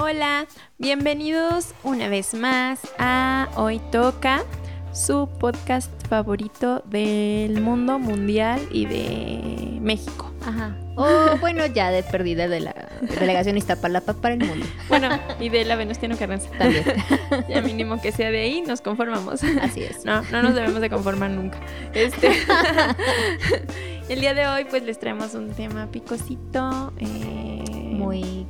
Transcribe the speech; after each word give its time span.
Hola, 0.00 0.46
bienvenidos 0.78 1.74
una 1.82 2.08
vez 2.08 2.32
más 2.32 2.78
a 3.00 3.48
Hoy 3.56 3.80
Toca, 3.90 4.44
su 4.92 5.28
podcast 5.40 5.90
favorito 6.08 6.84
del 6.86 7.60
mundo 7.60 7.98
mundial 7.98 8.60
y 8.70 8.86
de 8.86 9.78
México. 9.80 10.32
Ajá. 10.46 10.76
O 11.00 11.36
bueno, 11.38 11.64
ya 11.66 11.92
de 11.92 12.02
perdida 12.02 12.48
de 12.48 12.58
la 12.58 12.74
delegación 13.20 13.56
Iztapalapa 13.56 14.14
para 14.14 14.34
el 14.34 14.44
mundo. 14.44 14.66
Bueno, 14.88 15.08
y 15.38 15.48
de 15.48 15.64
la 15.64 15.76
Venustiano 15.76 16.16
Carranza. 16.16 16.50
También. 16.58 16.82
Ya 17.48 17.60
mínimo 17.60 18.00
que 18.02 18.10
sea 18.10 18.32
de 18.32 18.40
ahí, 18.40 18.62
nos 18.62 18.80
conformamos. 18.80 19.44
Así 19.62 19.84
es. 19.84 20.04
No, 20.04 20.22
no 20.32 20.42
nos 20.42 20.56
debemos 20.56 20.80
de 20.80 20.90
conformar 20.90 21.30
nunca. 21.30 21.60
Este, 21.94 22.32
el 24.08 24.20
día 24.20 24.34
de 24.34 24.48
hoy 24.48 24.64
pues 24.64 24.82
les 24.82 24.98
traemos 24.98 25.34
un 25.34 25.50
tema 25.50 25.86
picosito. 25.86 26.92
eh, 26.98 27.62
Muy 27.92 28.44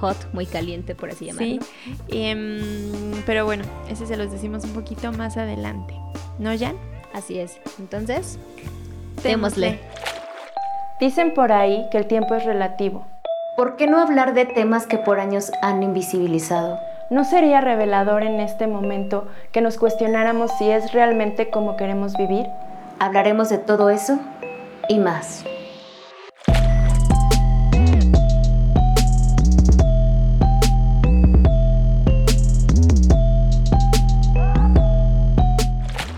hot, 0.00 0.16
muy 0.32 0.46
caliente, 0.46 0.94
por 0.94 1.10
así 1.10 1.26
llamarlo. 1.26 1.46
Sí, 1.46 1.60
em, 2.08 3.22
pero 3.26 3.44
bueno, 3.44 3.64
ese 3.88 4.06
se 4.06 4.16
los 4.16 4.30
decimos 4.30 4.64
un 4.64 4.70
poquito 4.72 5.12
más 5.12 5.36
adelante. 5.36 5.94
¿No, 6.38 6.50
Jan? 6.58 6.76
Así 7.12 7.38
es. 7.38 7.58
Entonces, 7.78 8.38
Démosle. 9.22 9.66
démosle. 9.66 9.80
Dicen 11.00 11.34
por 11.34 11.52
ahí 11.52 11.86
que 11.90 11.98
el 11.98 12.06
tiempo 12.06 12.34
es 12.34 12.44
relativo. 12.44 13.06
¿Por 13.56 13.76
qué 13.76 13.86
no 13.86 13.98
hablar 14.00 14.34
de 14.34 14.46
temas 14.46 14.86
que 14.86 14.98
por 14.98 15.20
años 15.20 15.50
han 15.62 15.82
invisibilizado? 15.82 16.78
¿No 17.10 17.24
sería 17.24 17.60
revelador 17.60 18.22
en 18.24 18.40
este 18.40 18.66
momento 18.66 19.28
que 19.52 19.60
nos 19.60 19.76
cuestionáramos 19.78 20.50
si 20.58 20.70
es 20.70 20.92
realmente 20.92 21.50
como 21.50 21.76
queremos 21.76 22.16
vivir? 22.16 22.46
Hablaremos 22.98 23.48
de 23.50 23.58
todo 23.58 23.90
eso 23.90 24.18
y 24.88 24.98
más. 24.98 25.44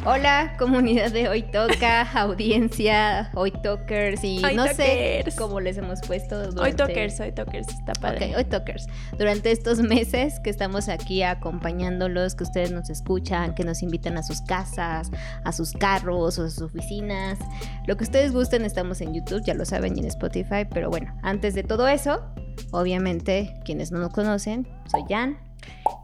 Hola, 0.09 0.55
comunidad 0.57 1.11
de 1.11 1.29
Hoy 1.29 1.43
Toca, 1.43 2.03
audiencia, 2.15 3.29
Hoy 3.35 3.51
Talkers 3.51 4.23
y 4.23 4.41
Hoy 4.45 4.55
no 4.55 4.65
sé 4.69 5.25
cómo 5.37 5.59
les 5.59 5.79
hemos 5.79 6.01
puesto. 6.03 6.39
Hoy 6.39 6.51
durante- 6.53 6.77
Talkers, 6.77 7.19
hoy 7.19 7.33
Talkers, 7.33 7.67
está 7.69 7.93
padre. 7.95 8.31
Ok, 8.31 8.37
hoy 8.37 8.45
Talkers. 8.45 8.87
Durante 9.19 9.51
estos 9.51 9.81
meses 9.81 10.39
que 10.39 10.51
estamos 10.51 10.89
aquí 10.89 11.25
acompañándolos, 11.25 12.37
que 12.37 12.45
ustedes 12.45 12.71
nos 12.71 12.89
escuchan, 12.89 13.57
que 13.57 13.65
nos 13.65 13.83
invitan 13.83 14.17
a 14.17 14.23
sus 14.23 14.43
casas, 14.43 15.11
a 15.43 15.51
sus 15.51 15.73
carros 15.73 16.39
o 16.39 16.45
a 16.45 16.51
sus 16.51 16.63
oficinas, 16.63 17.41
lo 17.89 17.97
que 17.97 18.05
ustedes 18.05 18.33
gusten, 18.33 18.65
estamos 18.65 19.01
en 19.01 19.13
YouTube, 19.13 19.43
ya 19.45 19.55
lo 19.55 19.65
saben, 19.65 19.97
y 19.97 20.01
en 20.01 20.07
Spotify. 20.07 20.67
Pero 20.73 20.89
bueno, 20.89 21.13
antes 21.23 21.55
de 21.55 21.65
todo 21.65 21.89
eso, 21.89 22.23
obviamente, 22.71 23.61
quienes 23.65 23.91
no 23.91 23.99
nos 23.99 24.13
conocen, 24.13 24.69
soy 24.89 25.03
Jan. 25.09 25.37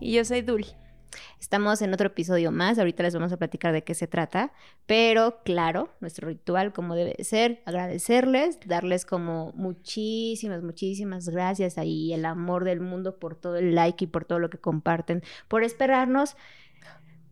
Y 0.00 0.14
yo 0.14 0.24
soy 0.24 0.42
Dul. 0.42 0.66
Estamos 1.42 1.82
en 1.82 1.92
otro 1.92 2.06
episodio 2.06 2.52
más, 2.52 2.78
ahorita 2.78 3.02
les 3.02 3.14
vamos 3.14 3.32
a 3.32 3.36
platicar 3.36 3.72
de 3.72 3.82
qué 3.82 3.94
se 3.94 4.06
trata, 4.06 4.52
pero 4.86 5.42
claro, 5.42 5.92
nuestro 5.98 6.28
ritual 6.28 6.72
como 6.72 6.94
debe 6.94 7.16
de 7.18 7.24
ser, 7.24 7.62
agradecerles, 7.66 8.60
darles 8.64 9.04
como 9.04 9.50
muchísimas, 9.56 10.62
muchísimas 10.62 11.28
gracias 11.28 11.78
ahí, 11.78 12.12
el 12.12 12.26
amor 12.26 12.62
del 12.62 12.78
mundo 12.78 13.18
por 13.18 13.34
todo 13.34 13.56
el 13.56 13.74
like 13.74 14.04
y 14.04 14.06
por 14.06 14.24
todo 14.24 14.38
lo 14.38 14.50
que 14.50 14.58
comparten, 14.58 15.24
por 15.48 15.64
esperarnos 15.64 16.36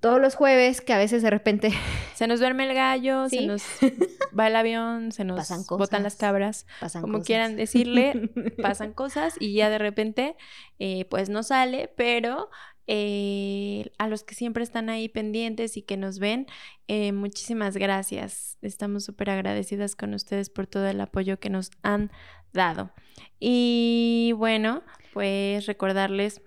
todos 0.00 0.20
los 0.20 0.34
jueves, 0.34 0.80
que 0.80 0.92
a 0.92 0.98
veces 0.98 1.22
de 1.22 1.30
repente 1.30 1.70
Se 2.14 2.26
nos 2.26 2.40
duerme 2.40 2.68
el 2.68 2.74
gallo, 2.74 3.28
se 3.28 3.46
nos 3.46 3.62
va 4.38 4.48
el 4.48 4.56
avión, 4.56 5.12
se 5.12 5.24
nos 5.24 5.38
Pasan 5.38 5.64
botan 5.68 6.02
las 6.02 6.16
cabras, 6.16 6.66
pasan 6.80 7.02
como 7.02 7.14
cosas. 7.14 7.26
quieran 7.26 7.56
decirle, 7.56 8.30
pasan 8.62 8.92
cosas 8.92 9.36
y 9.38 9.54
ya 9.54 9.70
de 9.70 9.78
repente 9.78 10.36
eh, 10.78 11.06
pues 11.06 11.28
no 11.28 11.42
sale, 11.42 11.92
pero 11.96 12.50
eh, 12.92 13.92
a 13.98 14.08
los 14.08 14.24
que 14.24 14.34
siempre 14.34 14.64
están 14.64 14.90
ahí 14.90 15.08
pendientes 15.08 15.76
y 15.76 15.82
que 15.82 15.96
nos 15.96 16.18
ven, 16.18 16.48
eh, 16.88 17.12
muchísimas 17.12 17.76
gracias. 17.76 18.58
Estamos 18.62 19.04
súper 19.04 19.30
agradecidas 19.30 19.94
con 19.94 20.12
ustedes 20.12 20.50
por 20.50 20.66
todo 20.66 20.88
el 20.88 21.00
apoyo 21.00 21.38
que 21.38 21.50
nos 21.50 21.70
han 21.84 22.10
dado. 22.52 22.90
Y 23.38 24.32
bueno, 24.36 24.82
pues 25.12 25.66
recordarles 25.66 26.42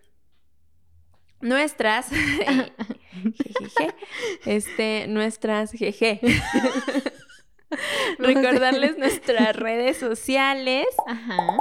nuestras, 1.39 2.09
jejeje, 2.09 2.73
este, 4.45 5.07
nuestras, 5.07 5.71
jeje. 5.71 6.19
Recordarles 8.19 8.97
nuestras 8.97 9.55
redes 9.55 9.95
sociales. 9.95 10.87
Ajá. 11.07 11.57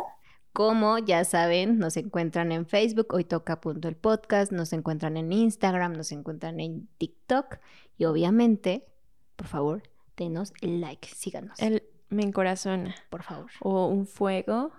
Como 0.52 0.98
ya 0.98 1.24
saben, 1.24 1.78
nos 1.78 1.96
encuentran 1.96 2.52
en 2.52 2.66
Facebook, 2.66 3.08
hoy 3.14 3.24
toca 3.24 3.60
punto 3.60 3.88
el 3.88 3.96
podcast, 3.96 4.52
nos 4.52 4.72
encuentran 4.74 5.16
en 5.16 5.32
Instagram, 5.32 5.94
nos 5.94 6.12
encuentran 6.12 6.60
en 6.60 6.88
TikTok 6.98 7.58
y 7.96 8.04
obviamente, 8.04 8.84
por 9.36 9.46
favor, 9.46 9.82
denos 10.16 10.52
el 10.60 10.80
like, 10.82 11.08
síganos, 11.08 11.58
El 11.58 11.82
me 12.10 12.22
encorazona. 12.22 12.94
por 13.08 13.22
favor. 13.22 13.50
O 13.60 13.86
un 13.86 14.06
fuego, 14.06 14.72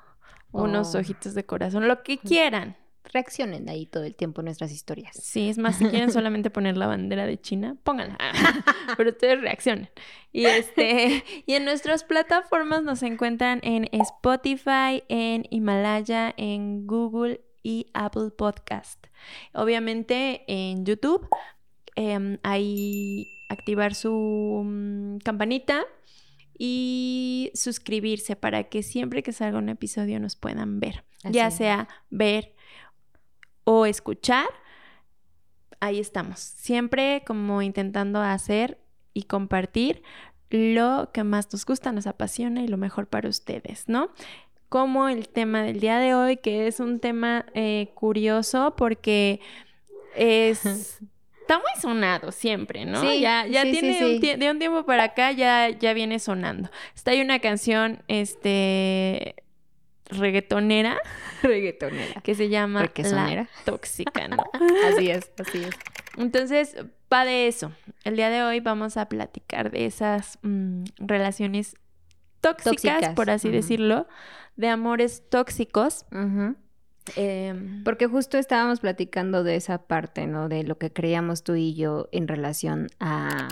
unos 0.52 0.94
ojitos 0.94 1.34
de 1.34 1.46
corazón, 1.46 1.88
lo 1.88 2.04
que 2.04 2.20
quieran. 2.20 2.78
Reaccionen 3.12 3.68
ahí 3.69 3.86
todo 3.86 4.03
el 4.03 4.16
tiempo 4.16 4.41
en 4.41 4.46
nuestras 4.46 4.72
historias. 4.72 5.16
Sí, 5.22 5.50
es 5.50 5.58
más, 5.58 5.78
si 5.78 5.86
quieren 5.86 6.12
solamente 6.14 6.50
poner 6.50 6.78
la 6.78 6.88
bandera 6.88 7.25
de 7.25 7.40
China, 7.40 7.75
pónganla. 7.84 8.18
Pero 8.97 9.09
ustedes 9.09 9.41
reaccionen. 9.41 9.90
Y 10.31 10.46
este, 10.46 11.24
y 11.46 11.53
en 11.53 11.66
nuestras 11.66 12.03
plataformas 12.03 12.84
nos 12.84 13.03
encuentran 13.03 13.59
en 13.63 13.88
Spotify, 13.92 15.03
en 15.09 15.46
Himalaya, 15.50 16.34
en 16.38 16.88
Google 16.88 17.42
y 17.62 17.88
Apple 17.94 18.31
Podcast. 18.38 19.06
Obviamente 19.53 20.44
en 20.47 20.86
YouTube, 20.86 21.28
em, 21.96 22.38
ahí 22.44 23.28
activar 23.50 23.96
su 23.96 24.63
mm, 24.66 25.18
campanita 25.19 25.86
y 26.58 27.52
suscribirse 27.56 28.36
para 28.36 28.66
que 28.66 28.84
siempre 28.84 29.24
que 29.24 29.34
salga 29.34 29.58
un 29.58 29.69
episodio 29.69 30.19
nos 30.19 30.36
puedan 30.36 30.80
ver. 30.80 31.03
ya 31.24 31.47
Así 31.47 31.59
sea 31.59 31.88
ver 32.09 32.53
o 33.63 33.85
escuchar, 33.85 34.47
ahí 35.79 36.00
estamos. 36.00 36.40
Siempre 36.40 37.24
como 37.25 37.62
intentando 37.62 38.22
hacer 38.22 38.79
y 39.13 39.24
compartir 39.24 40.01
lo 40.50 41.09
que 41.13 41.24
más 41.24 41.51
nos 41.51 41.66
gusta, 41.66 41.91
nos 41.91 42.07
apasiona 42.07 42.62
y 42.62 42.68
lo 42.68 42.78
mejor 42.78 43.07
para 43.07 43.28
ustedes, 43.29 43.88
¿no? 43.88 44.09
Como 44.69 45.07
el 45.09 45.28
tema 45.29 45.63
del 45.63 45.79
día 45.79 46.00
de 46.00 46.16
hoy, 46.16 46.38
que 46.38 46.68
es 46.68 46.79
un 46.79 47.00
tema 47.00 47.46
eh, 47.53 47.90
curioso 47.96 48.75
porque 48.75 49.40
es... 50.16 51.00
Está 51.44 51.57
muy 51.57 51.81
sonado 51.81 52.31
siempre, 52.31 52.85
¿no? 52.85 53.01
Sí, 53.01 53.19
ya 53.19 53.45
ya 53.45 53.63
sí, 53.63 53.72
tiene 53.72 53.97
sí. 53.97 54.03
Un 54.06 54.22
tie- 54.22 54.38
de 54.38 54.50
un 54.50 54.59
tiempo 54.59 54.85
para 54.85 55.03
acá 55.03 55.34
ya, 55.34 55.69
ya 55.72 55.91
viene 55.94 56.18
sonando. 56.19 56.69
Está 56.95 57.12
ahí 57.12 57.19
una 57.19 57.40
canción, 57.40 58.01
este, 58.07 59.35
reggaetonera 60.18 60.97
Reggaetonera. 61.41 62.22
que 62.22 62.35
se 62.35 62.50
llama 62.50 62.90
La. 62.96 63.50
Tóxica, 63.66 64.28
¿no? 64.28 64.44
Así 64.88 65.09
es, 65.09 65.31
así 65.38 65.63
es. 65.63 65.75
Entonces, 66.18 66.75
va 67.12 67.25
de 67.25 67.47
eso. 67.47 67.72
El 68.03 68.16
día 68.16 68.29
de 68.29 68.44
hoy 68.44 68.59
vamos 68.59 68.97
a 68.97 69.07
platicar 69.09 69.72
de 69.72 69.85
esas 69.85 70.40
mm, 70.41 70.84
relaciones 70.97 71.75
tóxicas, 72.41 72.74
Tóxicas, 72.74 73.16
por 73.16 73.29
así 73.29 73.50
decirlo, 73.50 74.07
de 74.56 74.68
amores 74.68 75.24
tóxicos. 75.29 76.06
Em, 77.16 77.84
Porque 77.84 78.07
justo 78.07 78.38
estábamos 78.38 78.80
platicando 78.80 79.44
de 79.44 79.56
esa 79.56 79.88
parte, 79.88 80.28
¿no? 80.28 80.50
De 80.50 80.63
lo 80.63 80.78
que 80.78 80.91
creíamos 80.91 81.44
tú 81.44 81.56
y 81.56 81.74
yo 81.74 82.07
en 82.12 82.28
relación 82.28 82.88
a... 83.00 83.47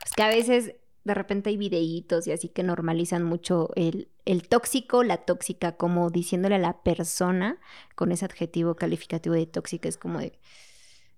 Pues 0.00 0.12
que 0.16 0.22
a 0.22 0.28
veces 0.28 0.74
de 1.04 1.14
repente 1.14 1.50
hay 1.50 1.56
videitos 1.56 2.26
y 2.26 2.32
así 2.32 2.48
que 2.48 2.62
normalizan 2.62 3.22
mucho 3.22 3.70
el, 3.76 4.08
el 4.28 4.46
tóxico, 4.46 5.02
la 5.04 5.16
tóxica, 5.16 5.72
como 5.72 6.10
diciéndole 6.10 6.56
a 6.56 6.58
la 6.58 6.82
persona 6.82 7.58
con 7.94 8.12
ese 8.12 8.26
adjetivo 8.26 8.74
calificativo 8.74 9.34
de 9.34 9.46
tóxica, 9.46 9.88
es 9.88 9.96
como 9.96 10.18
de... 10.20 10.38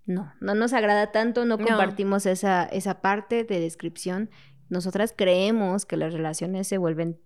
No, 0.05 0.33
no 0.39 0.55
nos 0.55 0.71
agrada 0.71 1.11
tanto, 1.11 1.43
no 1.43 1.57
No. 1.57 1.65
compartimos 1.65 2.25
esa, 2.25 2.63
esa 2.63 3.01
parte 3.01 3.43
de 3.43 3.59
descripción. 3.59 4.29
Nosotras 4.69 5.13
creemos 5.15 5.85
que 5.85 5.97
las 5.97 6.13
relaciones 6.13 6.69
se 6.69 6.77
vuelven 6.77 7.19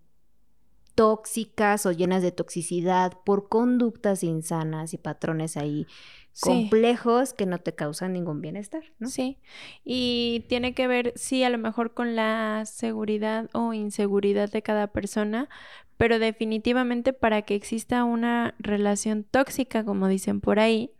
tóxicas 0.96 1.86
o 1.86 1.92
llenas 1.92 2.22
de 2.22 2.32
toxicidad 2.32 3.12
por 3.24 3.48
conductas 3.48 4.24
insanas 4.24 4.92
y 4.94 4.98
patrones 4.98 5.56
ahí 5.56 5.86
Sí. 6.32 6.48
complejos 6.48 7.32
que 7.32 7.46
no 7.46 7.58
te 7.58 7.74
causan 7.74 8.12
ningún 8.12 8.42
bienestar, 8.42 8.82
¿no? 8.98 9.08
Sí, 9.08 9.38
y 9.84 10.44
tiene 10.48 10.74
que 10.74 10.86
ver, 10.86 11.12
sí, 11.16 11.42
a 11.44 11.48
lo 11.50 11.56
mejor 11.56 11.94
con 11.94 12.14
la 12.14 12.64
seguridad 12.66 13.48
o 13.54 13.72
inseguridad 13.72 14.50
de 14.50 14.60
cada 14.60 14.88
persona, 14.88 15.48
pero 15.96 16.18
definitivamente 16.18 17.14
para 17.14 17.40
que 17.42 17.54
exista 17.54 18.04
una 18.04 18.54
relación 18.58 19.24
tóxica, 19.24 19.82
como 19.84 20.08
dicen 20.08 20.42
por 20.42 20.58
ahí, 20.58 20.90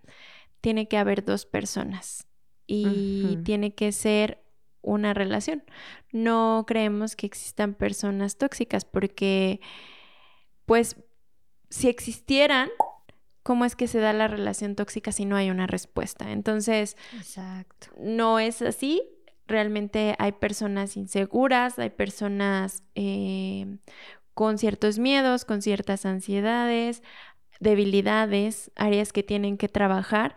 tiene 0.62 0.88
que 0.88 0.96
haber 0.96 1.22
dos 1.22 1.44
personas 1.44 2.26
y 2.66 3.38
tiene 3.44 3.74
que 3.74 3.92
ser 3.92 4.42
una 4.86 5.12
relación. 5.12 5.62
No 6.12 6.64
creemos 6.66 7.16
que 7.16 7.26
existan 7.26 7.74
personas 7.74 8.38
tóxicas 8.38 8.84
porque, 8.84 9.60
pues, 10.64 10.96
si 11.68 11.88
existieran, 11.88 12.70
cómo 13.42 13.64
es 13.64 13.76
que 13.76 13.88
se 13.88 14.00
da 14.00 14.12
la 14.12 14.28
relación 14.28 14.74
tóxica 14.74 15.12
si 15.12 15.24
no 15.24 15.36
hay 15.36 15.50
una 15.50 15.66
respuesta. 15.66 16.32
Entonces, 16.32 16.96
Exacto. 17.14 17.88
no 17.98 18.38
es 18.38 18.62
así. 18.62 19.02
Realmente 19.46 20.16
hay 20.18 20.32
personas 20.32 20.96
inseguras, 20.96 21.78
hay 21.78 21.90
personas 21.90 22.82
eh, 22.94 23.78
con 24.34 24.58
ciertos 24.58 24.98
miedos, 24.98 25.44
con 25.44 25.62
ciertas 25.62 26.06
ansiedades, 26.06 27.02
debilidades, 27.60 28.70
áreas 28.74 29.12
que 29.12 29.22
tienen 29.22 29.56
que 29.56 29.68
trabajar, 29.68 30.34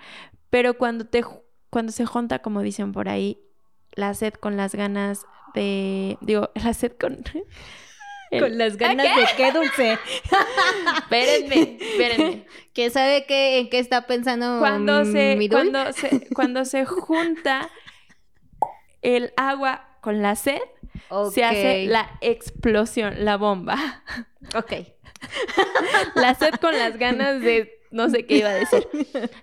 pero 0.50 0.78
cuando, 0.78 1.06
te, 1.06 1.24
cuando 1.70 1.92
se 1.92 2.06
junta, 2.06 2.40
como 2.40 2.62
dicen 2.62 2.92
por 2.92 3.10
ahí, 3.10 3.42
la 3.94 4.14
sed 4.14 4.34
con 4.34 4.58
las 4.58 4.76
ganas 4.76 5.26
de, 5.54 6.18
digo, 6.22 6.50
la 6.64 6.74
sed 6.74 6.94
con... 7.00 7.14
el- 7.34 7.46
Con 8.40 8.60
las 8.60 8.78
ganas 8.78 9.08
de 9.16 9.26
qué 9.38 9.52
dulce. 9.52 9.98
Espérenme, 10.98 11.78
espérenme. 11.82 12.46
¿Quién 12.76 12.92
sabe 12.92 13.26
qué, 13.26 13.58
en 13.58 13.70
qué 13.72 13.80
está 13.80 14.06
pensando 14.06 14.60
Cuando 14.60 15.04
se, 15.04 15.36
mi 15.36 15.48
dul? 15.48 15.72
cuando 15.72 15.94
se, 15.94 16.28
cuando 16.36 16.64
se 16.66 16.86
junta 16.86 17.68
el 19.02 19.34
agua 19.36 19.98
con 20.02 20.22
la 20.22 20.36
sed, 20.36 20.62
se 21.34 21.44
hace 21.44 21.86
la 21.88 22.20
explosión, 22.22 23.26
la 23.26 23.38
bomba. 23.38 24.04
Ok. 24.56 24.74
La 26.14 26.36
sed 26.36 26.54
con 26.62 26.78
las 26.78 26.98
ganas 26.98 27.42
de 27.42 27.80
no 27.90 28.10
sé 28.10 28.28
qué 28.28 28.38
iba 28.38 28.50
a 28.50 28.54
decir. 28.54 28.88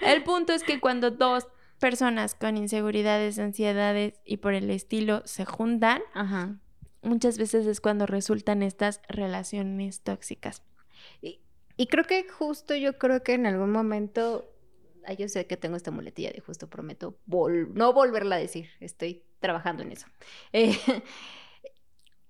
El 0.00 0.22
punto 0.22 0.52
es 0.52 0.62
que 0.62 0.78
cuando 0.78 1.10
dos 1.10 1.48
personas 1.78 2.34
con 2.34 2.56
inseguridades, 2.56 3.38
ansiedades 3.38 4.20
y 4.24 4.38
por 4.38 4.54
el 4.54 4.70
estilo 4.70 5.22
se 5.26 5.44
juntan, 5.44 6.02
Ajá. 6.14 6.58
muchas 7.02 7.38
veces 7.38 7.66
es 7.66 7.80
cuando 7.80 8.06
resultan 8.06 8.62
estas 8.62 9.00
relaciones 9.08 10.02
tóxicas. 10.02 10.62
Y, 11.20 11.40
y 11.76 11.86
creo 11.86 12.04
que 12.04 12.26
justo 12.28 12.74
yo 12.74 12.98
creo 12.98 13.22
que 13.22 13.34
en 13.34 13.46
algún 13.46 13.70
momento, 13.70 14.50
ay, 15.04 15.16
yo 15.16 15.28
sé 15.28 15.46
que 15.46 15.56
tengo 15.56 15.76
esta 15.76 15.90
muletilla 15.90 16.30
de 16.30 16.40
justo 16.40 16.68
prometo 16.68 17.18
vol- 17.28 17.68
no 17.74 17.92
volverla 17.92 18.36
a 18.36 18.38
decir, 18.38 18.68
estoy 18.80 19.22
trabajando 19.40 19.82
en 19.82 19.92
eso. 19.92 20.06
Eh, 20.52 20.76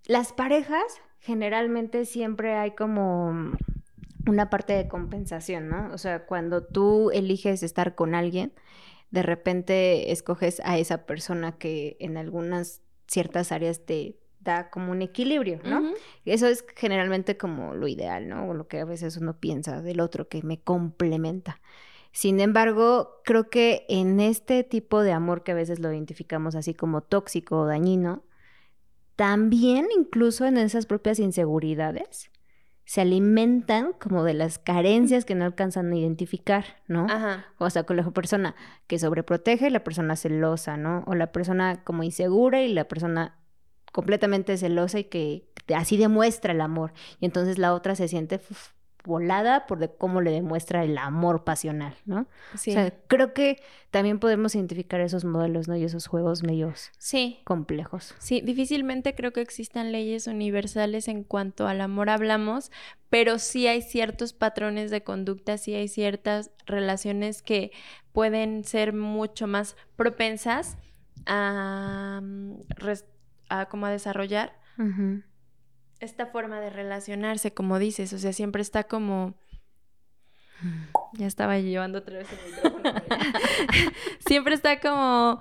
las 0.07 0.33
parejas 0.33 0.85
generalmente 1.21 2.05
siempre 2.05 2.55
hay 2.55 2.73
como 2.73 3.57
una 4.27 4.51
parte 4.51 4.73
de 4.73 4.89
compensación, 4.89 5.69
¿no? 5.69 5.93
O 5.93 5.99
sea, 5.99 6.27
cuando 6.27 6.65
tú 6.65 7.11
eliges 7.13 7.63
estar 7.63 7.95
con 7.95 8.15
alguien, 8.15 8.53
de 9.11 9.23
repente 9.23 10.13
escoges 10.13 10.61
a 10.65 10.79
esa 10.79 11.07
persona 11.07 11.59
que 11.59 11.97
en 12.01 12.17
algunas 12.17 12.83
ciertas 13.07 13.53
áreas 13.53 13.85
te 13.85 14.19
da 14.41 14.71
como 14.71 14.93
un 14.93 15.03
equilibrio, 15.03 15.61
¿no? 15.65 15.93
Eso 16.25 16.47
es 16.47 16.65
generalmente 16.77 17.37
como 17.37 17.75
lo 17.75 17.89
ideal, 17.89 18.29
¿no? 18.29 18.49
O 18.49 18.55
lo 18.55 18.69
que 18.69 18.81
a 18.81 18.85
veces 18.85 19.17
uno 19.17 19.39
piensa 19.39 19.83
del 19.83 20.01
otro 20.01 20.29
que 20.29 20.43
me 20.43 20.61
complementa. 20.61 21.61
Sin 22.13 22.41
embargo, 22.41 23.21
creo 23.25 23.51
que 23.51 23.85
en 23.89 24.21
este 24.21 24.65
tipo 24.65 25.03
de 25.03 25.13
amor 25.13 25.43
que 25.43 25.53
a 25.53 25.57
veces 25.57 25.81
lo 25.81 25.93
identificamos 25.93 26.55
así 26.55 26.73
como 26.73 27.03
tóxico 27.03 27.59
o 27.59 27.67
dañino, 27.67 28.25
también 29.17 29.89
incluso 29.95 30.47
en 30.47 30.57
esas 30.57 30.87
propias 30.87 31.19
inseguridades 31.19 32.31
se 32.87 33.01
alimentan 33.01 33.93
como 34.01 34.23
de 34.23 34.33
las 34.33 34.59
carencias 34.59 35.25
que 35.25 35.35
no 35.35 35.45
alcanzan 35.45 35.93
a 35.93 35.97
identificar, 35.97 36.65
¿no? 36.87 37.07
Ajá. 37.11 37.45
O 37.59 37.69
sea, 37.69 37.83
con 37.83 37.97
la 37.97 38.09
persona 38.13 38.55
que 38.87 39.01
sobreprotege 39.01 39.67
y 39.67 39.71
la 39.71 39.83
persona 39.83 40.15
celosa, 40.15 40.77
¿no? 40.77 41.03
O 41.07 41.17
la 41.17 41.33
persona 41.33 41.83
como 41.83 42.05
insegura 42.05 42.63
y 42.63 42.73
la 42.73 42.85
persona 42.85 43.35
completamente 43.93 44.57
celosa 44.57 45.01
y 45.01 45.05
que 45.05 45.49
así 45.75 45.97
demuestra 45.97 46.53
el 46.53 46.61
amor. 46.61 46.93
Y 47.19 47.27
entonces 47.27 47.59
la 47.59 47.75
otra 47.75 47.97
se 47.97 48.07
siente 48.07 48.37
uf, 48.37 48.69
volada 49.07 49.67
por 49.67 49.79
de 49.79 49.89
cómo 49.89 50.21
le 50.21 50.31
demuestra 50.31 50.85
el 50.85 50.99
amor 50.99 51.45
pasional, 51.45 51.95
¿no? 52.05 52.27
Sí. 52.57 52.71
O 52.71 52.75
sea, 52.75 52.93
creo 53.07 53.33
que 53.33 53.63
también 53.91 54.19
podemos 54.19 54.55
identificar 54.55 55.01
esos 55.01 55.25
modelos, 55.25 55.69
¿no? 55.69 55.77
Y 55.77 55.85
esos 55.85 56.07
juegos 56.07 56.43
medios 56.43 56.91
sí. 56.99 57.41
complejos. 57.45 58.15
Sí, 58.19 58.41
difícilmente 58.41 59.15
creo 59.15 59.33
que 59.33 59.41
existan 59.41 59.93
leyes 59.93 60.27
universales 60.27 61.09
en 61.09 61.23
cuanto 61.23 61.67
al 61.69 61.81
amor 61.81 62.11
hablamos, 62.11 62.71
pero 63.09 63.39
sí 63.39 63.67
hay 63.67 63.81
ciertos 63.81 64.33
patrones 64.33 64.91
de 64.91 65.03
conducta, 65.03 65.57
sí 65.57 65.75
hay 65.75 65.89
ciertas 65.89 66.51
relaciones 66.67 67.43
que 67.43 67.71
pueden 68.13 68.65
ser 68.65 68.93
mucho 68.93 69.47
más 69.47 69.77
propensas 69.95 70.77
a, 71.27 72.21
mm, 72.23 72.55
a 73.49 73.67
como 73.67 73.87
a 73.87 73.91
desarrollar 73.91 74.53
Ujú. 74.79 75.23
Esta 76.01 76.27
forma 76.27 76.61
de 76.61 76.71
relacionarse, 76.71 77.53
como 77.53 77.79
dices, 77.79 78.13
o 78.13 78.19
sea, 78.19 78.33
siempre 78.33 78.63
está 78.63 78.85
como... 78.85 79.35
Ya 81.13 81.27
estaba 81.27 81.59
llevando 81.59 81.99
otra 81.99 82.19
vez 82.19 82.29
el 82.33 82.51
micrófono. 82.51 83.03
siempre 84.27 84.55
está 84.55 84.81
como, 84.81 85.41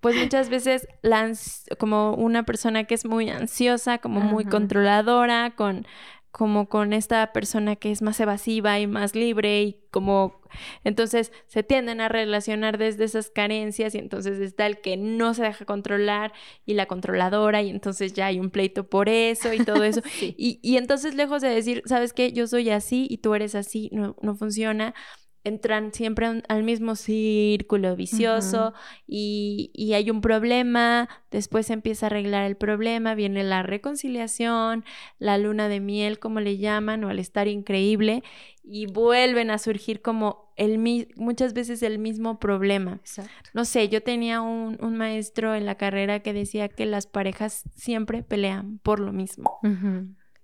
pues 0.00 0.16
muchas 0.16 0.48
veces 0.48 0.88
la 1.02 1.30
como 1.78 2.14
una 2.14 2.44
persona 2.44 2.84
que 2.84 2.94
es 2.94 3.04
muy 3.04 3.28
ansiosa, 3.28 3.98
como 3.98 4.20
muy 4.20 4.44
Ajá. 4.44 4.50
controladora, 4.50 5.52
con 5.54 5.86
como 6.30 6.68
con 6.68 6.92
esta 6.92 7.32
persona 7.32 7.76
que 7.76 7.90
es 7.90 8.02
más 8.02 8.20
evasiva 8.20 8.78
y 8.78 8.86
más 8.86 9.14
libre 9.14 9.62
y 9.62 9.80
como 9.90 10.40
entonces 10.84 11.32
se 11.46 11.62
tienden 11.62 12.00
a 12.00 12.08
relacionar 12.08 12.78
desde 12.78 13.04
esas 13.04 13.30
carencias 13.30 13.94
y 13.94 13.98
entonces 13.98 14.38
está 14.38 14.66
el 14.66 14.80
que 14.80 14.96
no 14.96 15.34
se 15.34 15.42
deja 15.42 15.64
controlar 15.64 16.32
y 16.66 16.74
la 16.74 16.86
controladora 16.86 17.62
y 17.62 17.70
entonces 17.70 18.12
ya 18.12 18.26
hay 18.26 18.40
un 18.40 18.50
pleito 18.50 18.88
por 18.88 19.08
eso 19.08 19.52
y 19.52 19.64
todo 19.64 19.84
eso 19.84 20.00
Sí. 20.18 20.34
y, 20.38 20.58
y 20.62 20.76
entonces, 20.76 21.14
lejos 21.14 21.42
de 21.42 21.48
decir, 21.48 21.82
¿sabes 21.86 22.12
qué? 22.12 22.32
Yo 22.32 22.46
soy 22.46 22.70
así 22.70 23.06
y 23.10 23.18
tú 23.18 23.34
eres 23.34 23.54
así, 23.54 23.88
no, 23.92 24.16
no 24.22 24.34
funciona. 24.34 24.94
Entran 25.44 25.92
siempre 25.94 26.28
un- 26.28 26.42
al 26.48 26.62
mismo 26.62 26.94
círculo 26.96 27.96
vicioso 27.96 28.74
y, 29.06 29.70
y 29.74 29.94
hay 29.94 30.10
un 30.10 30.20
problema, 30.20 31.08
después 31.30 31.66
se 31.66 31.72
empieza 31.72 32.06
a 32.06 32.08
arreglar 32.08 32.44
el 32.44 32.56
problema, 32.56 33.14
viene 33.14 33.44
la 33.44 33.62
reconciliación, 33.62 34.84
la 35.18 35.38
luna 35.38 35.68
de 35.68 35.80
miel, 35.80 36.18
como 36.18 36.40
le 36.40 36.58
llaman, 36.58 37.04
o 37.04 37.10
el 37.10 37.18
estar 37.18 37.48
increíble, 37.48 38.22
y 38.62 38.86
vuelven 38.86 39.50
a 39.50 39.58
surgir 39.58 40.02
como 40.02 40.52
el 40.56 40.78
muchas 41.16 41.54
veces 41.54 41.82
el 41.82 41.98
mismo 41.98 42.38
problema. 42.38 42.94
Exacto. 42.94 43.50
No 43.54 43.64
sé, 43.64 43.88
yo 43.88 44.02
tenía 44.02 44.40
un, 44.42 44.76
un 44.80 44.96
maestro 44.96 45.54
en 45.54 45.64
la 45.66 45.76
carrera 45.76 46.20
que 46.20 46.32
decía 46.32 46.68
que 46.68 46.84
las 46.84 47.06
parejas 47.06 47.64
siempre 47.74 48.22
pelean 48.22 48.78
por 48.82 49.00
lo 49.00 49.12
mismo. 49.12 49.58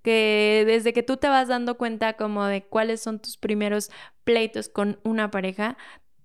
Que 0.04 0.64
desde 0.66 0.92
que 0.92 1.02
tú 1.02 1.16
te 1.16 1.28
vas 1.28 1.48
dando 1.48 1.78
cuenta 1.78 2.12
como 2.12 2.44
de 2.44 2.62
cuáles 2.62 3.00
son 3.00 3.18
tus 3.20 3.38
primeros 3.38 3.90
pleitos 4.22 4.68
con 4.68 5.00
una 5.02 5.30
pareja, 5.30 5.78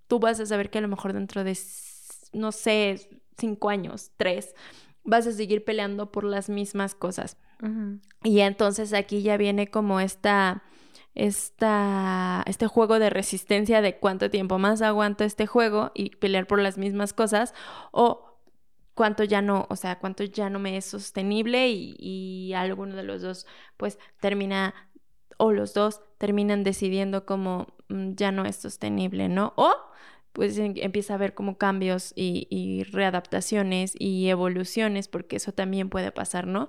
tú 0.08 0.20
vas 0.20 0.40
a 0.42 0.46
saber 0.46 0.70
que 0.70 0.80
a 0.80 0.81
lo 0.81 0.90
mejor 0.90 1.14
dentro 1.14 1.45
de, 1.45 1.57
no 2.33 2.52
sé, 2.52 3.09
cinco 3.38 3.69
años, 3.69 4.12
tres, 4.18 4.54
vas 5.06 5.26
a 5.28 5.31
seguir 5.31 5.64
peleando 5.64 6.12
por 6.12 6.26
las 6.26 6.50
mismas 6.50 6.94
cosas. 6.94 7.38
Y 8.24 8.40
entonces 8.42 8.94
aquí 8.94 9.21
ya 9.21 9.38
viene 9.38 9.68
como 9.69 10.02
esta, 10.02 10.64
esta, 11.16 12.44
este 12.48 12.68
juego 12.68 13.00
de 13.00 13.09
resistencia 13.09 13.81
de 13.81 13.98
cuánto 13.98 14.30
tiempo 14.30 14.59
más 14.59 14.81
aguanto 14.81 15.24
este 15.24 15.48
juego 15.48 15.92
y 15.94 16.16
pelear 16.18 16.48
por 16.48 16.59
las 16.59 16.78
mismas 16.78 17.14
cosas 17.14 17.54
o 17.92 18.29
cuánto 19.00 19.24
ya 19.24 19.42
no, 19.42 19.66
o 19.70 19.78
sea, 19.78 19.98
cuánto 19.98 20.26
ya 20.26 20.50
no 20.50 20.60
me 20.60 20.76
es 20.76 20.84
sostenible 20.84 21.70
y, 21.70 21.96
y 21.98 22.52
alguno 22.52 22.98
de 22.98 23.04
los 23.04 23.22
dos 23.22 23.48
pues 23.78 23.98
termina 24.20 24.74
o 25.38 25.54
los 25.54 25.74
dos 25.74 26.02
terminan 26.18 26.66
decidiendo 26.66 27.26
como 27.26 27.68
mm, 27.88 28.16
ya 28.16 28.34
no 28.34 28.44
es 28.44 28.58
sostenible, 28.58 29.30
¿no? 29.30 29.54
O 29.56 29.74
pues 30.34 30.58
em- 30.58 30.74
empieza 30.76 31.14
a 31.14 31.16
haber 31.16 31.34
como 31.34 31.58
cambios 31.58 32.12
y, 32.14 32.46
y 32.50 32.84
readaptaciones 32.84 33.94
y 33.98 34.28
evoluciones, 34.28 35.08
porque 35.08 35.38
eso 35.38 35.54
también 35.54 35.90
puede 35.90 36.12
pasar, 36.12 36.46
¿no? 36.46 36.68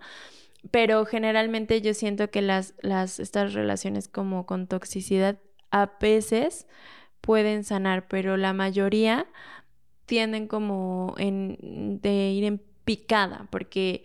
Pero 0.71 1.07
generalmente 1.07 1.81
yo 1.81 1.95
siento 1.95 2.31
que 2.31 2.43
las, 2.43 2.75
las, 2.81 3.19
estas 3.19 3.55
relaciones 3.55 4.07
como 4.07 4.47
con 4.47 4.69
toxicidad 4.69 5.41
a 5.73 5.91
veces 6.01 6.69
pueden 7.21 7.65
sanar, 7.65 8.09
pero 8.09 8.37
la 8.37 8.53
mayoría 8.53 9.27
tienden 10.11 10.49
como 10.49 11.15
en, 11.19 12.01
de 12.03 12.33
ir 12.33 12.43
en 12.43 12.61
picada, 12.85 13.47
porque 13.53 14.03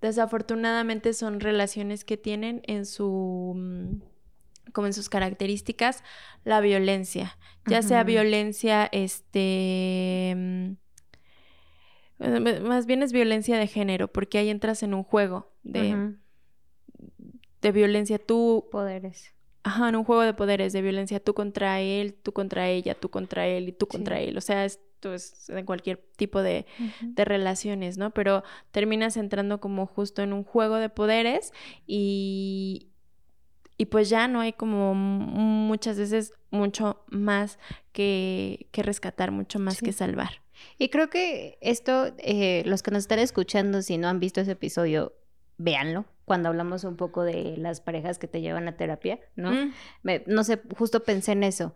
desafortunadamente 0.00 1.12
son 1.12 1.40
relaciones 1.40 2.04
que 2.04 2.16
tienen 2.16 2.62
en 2.68 2.86
su 2.86 3.54
mm, 3.56 4.70
como 4.72 4.86
en 4.86 4.92
sus 4.92 5.08
características 5.08 6.04
la 6.44 6.60
violencia, 6.60 7.36
ya 7.66 7.82
sea 7.82 8.04
violencia 8.04 8.88
este 8.92 10.34
mm, 10.36 10.72
eh, 12.20 12.60
más 12.60 12.86
bien 12.86 13.02
es 13.02 13.12
violencia 13.12 13.58
de 13.58 13.66
género, 13.66 14.06
porque 14.06 14.38
ahí 14.38 14.50
entras 14.50 14.84
en 14.84 14.94
un 14.94 15.02
juego 15.02 15.50
de, 15.64 16.14
de 17.60 17.72
violencia. 17.72 18.20
Tú 18.20 18.68
Poderes. 18.70 19.33
Ajá, 19.64 19.88
en 19.88 19.96
un 19.96 20.04
juego 20.04 20.22
de 20.22 20.34
poderes, 20.34 20.72
de 20.72 20.82
violencia, 20.82 21.18
tú 21.20 21.34
contra 21.34 21.80
él, 21.80 22.14
tú 22.14 22.32
contra 22.32 22.68
ella, 22.68 22.94
tú 22.94 23.08
contra 23.08 23.46
él 23.46 23.68
y 23.68 23.72
tú 23.72 23.86
contra 23.86 24.18
Sí. 24.18 24.24
él. 24.24 24.36
O 24.36 24.40
sea, 24.40 24.64
esto 24.64 25.14
es 25.14 25.48
en 25.50 25.64
cualquier 25.66 25.98
tipo 26.16 26.40
de, 26.42 26.66
de 27.02 27.24
relaciones, 27.24 27.96
¿no? 27.98 28.10
Pero 28.12 28.44
terminas 28.70 29.16
entrando 29.16 29.60
como 29.60 29.86
justo 29.86 30.22
en 30.22 30.32
un 30.34 30.44
juego 30.44 30.76
de 30.76 30.88
poderes 30.90 31.52
y 31.86 32.88
y 33.76 33.86
pues 33.86 34.08
ya 34.08 34.28
no 34.28 34.38
hay 34.40 34.52
como 34.52 34.94
muchas 34.94 35.98
veces 35.98 36.32
mucho 36.52 37.02
más 37.08 37.58
que, 37.92 38.68
que 38.70 38.84
rescatar, 38.84 39.32
mucho 39.32 39.58
más 39.58 39.80
que 39.80 39.92
salvar. 39.92 40.42
Y 40.78 40.90
creo 40.90 41.10
que 41.10 41.58
esto, 41.60 42.14
eh, 42.18 42.62
los 42.66 42.84
que 42.84 42.92
nos 42.92 43.00
están 43.02 43.18
escuchando, 43.18 43.82
si 43.82 43.98
no 43.98 44.06
han 44.08 44.20
visto 44.20 44.40
ese 44.40 44.52
episodio, 44.52 45.12
véanlo. 45.58 46.04
Cuando 46.24 46.48
hablamos 46.48 46.84
un 46.84 46.96
poco 46.96 47.22
de 47.22 47.56
las 47.58 47.80
parejas 47.80 48.18
que 48.18 48.28
te 48.28 48.40
llevan 48.40 48.66
a 48.68 48.76
terapia, 48.76 49.20
¿no? 49.36 49.52
Mm. 49.52 49.72
no 50.26 50.44
sé, 50.44 50.60
justo 50.76 51.04
pensé 51.04 51.32
en 51.32 51.42
eso. 51.42 51.74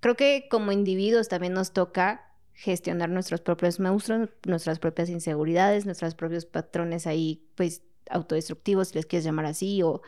Creo 0.00 0.16
que 0.16 0.46
como 0.50 0.72
individuos 0.72 1.28
también 1.28 1.52
nos 1.52 1.72
toca 1.72 2.26
gestionar 2.54 3.08
nuestros 3.08 3.40
propios 3.40 3.80
monstruos, 3.80 4.28
nuestras 4.46 4.78
propias 4.78 5.08
inseguridades, 5.08 5.86
nuestros 5.86 6.14
propios 6.14 6.46
patrones 6.46 7.06
ahí, 7.06 7.46
pues, 7.54 7.82
autodestructivos, 8.10 8.88
si 8.88 8.96
les 8.96 9.06
quieres 9.06 9.24
llamar 9.24 9.46
así, 9.46 9.82
o 9.82 10.02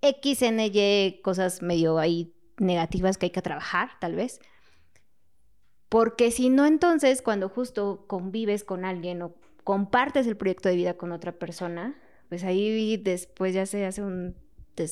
X, 0.00 0.42
N, 0.42 0.70
Y, 0.72 1.20
cosas 1.22 1.62
medio 1.62 1.98
ahí 1.98 2.34
negativas 2.58 3.18
que 3.18 3.26
hay 3.26 3.30
que 3.30 3.42
trabajar, 3.42 3.90
tal 4.00 4.14
vez. 4.14 4.40
Porque 5.88 6.30
si 6.30 6.50
no, 6.50 6.66
entonces, 6.66 7.22
cuando 7.22 7.48
justo 7.48 8.04
convives 8.06 8.62
con 8.62 8.84
alguien 8.84 9.22
o 9.22 9.34
compartes 9.64 10.26
el 10.26 10.36
proyecto 10.36 10.68
de 10.68 10.76
vida 10.76 10.94
con 10.94 11.12
otra 11.12 11.32
persona, 11.32 11.98
pues 12.28 12.44
ahí 12.44 12.96
después 12.96 13.54
ya 13.54 13.66
se 13.66 13.84
hace 13.86 14.02
un, 14.02 14.34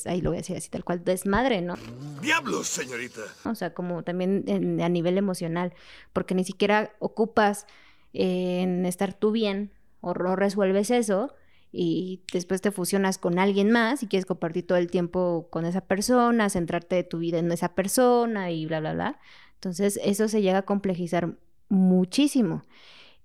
ahí 0.07 0.21
lo 0.21 0.31
voy 0.31 0.39
a 0.39 0.41
decir 0.41 0.57
así 0.57 0.69
tal 0.69 0.85
cual, 0.85 1.05
desmadre, 1.05 1.61
¿no? 1.61 1.75
Diablos, 2.23 2.67
señorita. 2.67 3.21
O 3.45 3.55
sea, 3.55 3.75
como 3.75 4.03
también 4.03 4.81
a 4.83 4.89
nivel 4.89 5.19
emocional, 5.19 5.75
porque 6.13 6.35
ni 6.35 6.45
siquiera 6.45 6.93
ocupas 6.99 7.67
en 8.13 8.87
estar 8.87 9.15
tú 9.15 9.31
bien 9.31 9.73
o 10.01 10.15
resuelves 10.15 10.91
eso 10.91 11.35
y 11.73 12.23
después 12.33 12.63
te 12.63 12.71
fusionas 12.71 13.19
con 13.19 13.39
alguien 13.39 13.71
más 13.71 14.03
y 14.03 14.07
quieres 14.07 14.25
compartir 14.25 14.67
todo 14.67 14.79
el 14.79 14.91
tiempo 14.91 15.49
con 15.51 15.67
esa 15.67 15.83
persona, 15.83 16.49
centrarte 16.49 16.97
de 16.97 17.05
tu 17.05 17.19
vida 17.19 17.39
en 17.39 17.51
esa 17.53 17.75
persona 17.75 18.51
y 18.51 18.67
bla, 18.67 18.81
bla, 18.81 18.95
bla. 18.95 19.21
Entonces 19.55 20.01
eso 20.03 20.29
se 20.29 20.43
llega 20.43 20.59
a 20.59 20.63
complejizar 20.63 21.37
muchísimo. 21.69 22.63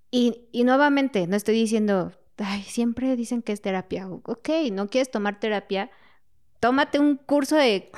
Y, 0.10 0.50
y 0.52 0.64
nuevamente, 0.66 1.28
no 1.28 1.38
estoy 1.38 1.56
diciendo, 1.56 2.12
ay, 2.44 2.64
siempre 2.64 3.16
dicen 3.16 3.42
que 3.42 3.52
es 3.52 3.62
terapia. 3.62 4.08
Ok, 4.08 4.50
no 4.72 4.88
quieres 4.88 5.12
tomar 5.12 5.40
terapia, 5.40 5.92
tómate 6.60 7.00
un 7.00 7.18
curso 7.18 7.56
de 7.56 7.92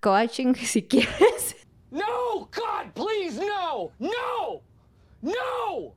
coaching 0.00 0.54
si 0.54 0.82
quieres. 0.82 1.56
No, 1.90 2.04
God, 2.40 2.92
please, 2.94 3.40
no, 3.44 3.90
no, 3.98 4.62
no, 5.22 5.94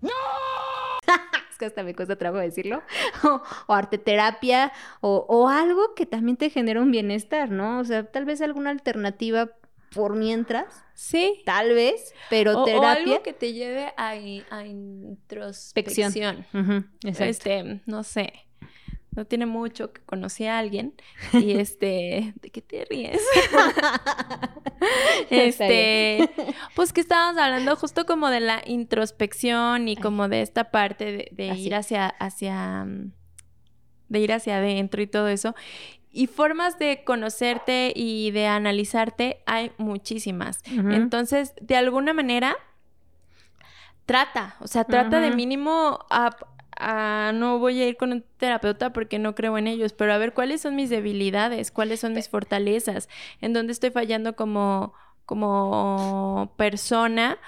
no 0.00 0.10
que 1.60 1.66
hasta 1.66 1.84
me 1.84 1.94
cuesta 1.94 2.16
trabajo 2.16 2.42
decirlo, 2.42 2.82
o, 3.68 3.72
arte 3.72 3.98
terapia, 3.98 4.72
o, 5.00 5.48
algo 5.48 5.94
que 5.94 6.06
también 6.06 6.36
te 6.36 6.50
genera 6.50 6.80
un 6.80 6.90
bienestar, 6.90 7.50
¿no? 7.50 7.78
O 7.78 7.84
sea, 7.84 8.10
tal 8.10 8.24
vez 8.24 8.40
alguna 8.40 8.70
alternativa 8.70 9.50
por 9.90 10.16
mientras. 10.16 10.84
Sí. 10.94 11.42
Tal 11.44 11.74
vez, 11.74 12.14
pero 12.28 12.64
terapia. 12.64 12.88
O 12.88 13.12
algo 13.12 13.22
que 13.22 13.32
te 13.32 13.52
lleve 13.52 13.92
a, 13.96 14.10
a 14.10 14.66
introspección. 14.66 16.46
Este, 17.02 17.80
no 17.86 18.02
sé 18.02 18.32
no 19.12 19.26
tiene 19.26 19.46
mucho 19.46 19.92
que 19.92 20.00
conocí 20.02 20.46
a 20.46 20.58
alguien 20.58 20.94
y 21.32 21.52
este, 21.58 22.32
¿de 22.40 22.50
qué 22.50 22.62
te 22.62 22.84
ríes? 22.84 23.20
este, 25.30 26.30
pues 26.74 26.92
que 26.92 27.00
estábamos 27.00 27.40
hablando 27.40 27.76
justo 27.76 28.06
como 28.06 28.30
de 28.30 28.40
la 28.40 28.62
introspección 28.66 29.88
y 29.88 29.96
como 29.96 30.28
de 30.28 30.42
esta 30.42 30.70
parte 30.70 31.28
de, 31.32 31.46
ir 31.54 31.74
hacia, 31.74 32.08
hacia, 32.08 32.86
de 34.08 34.18
ir 34.20 34.32
hacia 34.32 34.58
adentro 34.58 35.02
y 35.02 35.06
todo 35.06 35.28
eso. 35.28 35.54
Y 36.12 36.26
formas 36.26 36.78
de 36.78 37.04
conocerte 37.04 37.92
y 37.94 38.30
de 38.32 38.46
analizarte 38.46 39.42
hay 39.46 39.72
muchísimas. 39.78 40.62
Entonces, 40.66 41.54
de 41.60 41.76
alguna 41.76 42.12
manera, 42.12 42.56
trata, 44.06 44.56
o 44.60 44.66
sea, 44.66 44.84
trata 44.84 45.20
de 45.20 45.30
mínimo 45.30 46.00
a, 46.10 47.32
no 47.32 47.58
voy 47.60 47.80
a 47.80 47.86
ir 47.86 47.96
con 47.96 48.10
un 48.10 48.24
terapeuta 48.38 48.92
porque 48.92 49.20
no 49.20 49.36
creo 49.36 49.56
en 49.56 49.68
ellos, 49.68 49.92
pero 49.92 50.12
a 50.12 50.18
ver 50.18 50.34
cuáles 50.34 50.62
son 50.62 50.74
mis 50.74 50.90
debilidades, 50.90 51.70
cuáles 51.70 52.00
son 52.00 52.14
mis 52.14 52.28
fortalezas, 52.28 53.08
en 53.40 53.52
dónde 53.52 53.72
estoy 53.72 53.90
fallando 53.90 54.34
como, 54.34 54.94
como 55.26 56.52
persona 56.56 57.38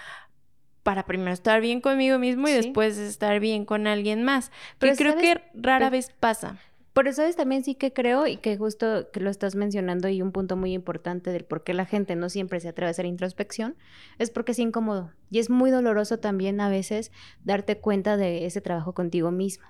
para 0.84 1.04
primero 1.04 1.32
estar 1.32 1.60
bien 1.60 1.80
conmigo 1.80 2.18
mismo 2.18 2.48
y 2.48 2.52
después 2.52 2.96
estar 2.98 3.40
bien 3.40 3.64
con 3.64 3.86
alguien 3.86 4.22
más. 4.22 4.52
Pero 4.78 4.94
creo 4.94 5.16
que 5.16 5.42
rara 5.54 5.90
vez 5.90 6.12
pasa. 6.18 6.58
Por 6.92 7.08
eso 7.08 7.22
es 7.22 7.36
también 7.36 7.64
sí 7.64 7.74
que 7.74 7.92
creo 7.92 8.26
y 8.26 8.36
que 8.36 8.56
justo 8.56 9.10
que 9.10 9.20
lo 9.20 9.30
estás 9.30 9.54
mencionando 9.54 10.08
y 10.08 10.20
un 10.20 10.30
punto 10.30 10.56
muy 10.56 10.74
importante 10.74 11.32
del 11.32 11.44
por 11.44 11.64
qué 11.64 11.72
la 11.72 11.86
gente 11.86 12.16
no 12.16 12.28
siempre 12.28 12.60
se 12.60 12.68
atreve 12.68 12.88
a 12.88 12.90
hacer 12.90 13.06
introspección 13.06 13.76
es 14.18 14.30
porque 14.30 14.52
es 14.52 14.58
incómodo 14.58 15.10
y 15.30 15.38
es 15.38 15.48
muy 15.48 15.70
doloroso 15.70 16.18
también 16.18 16.60
a 16.60 16.68
veces 16.68 17.10
darte 17.44 17.78
cuenta 17.78 18.18
de 18.18 18.44
ese 18.44 18.60
trabajo 18.60 18.92
contigo 18.92 19.30
mismo. 19.30 19.64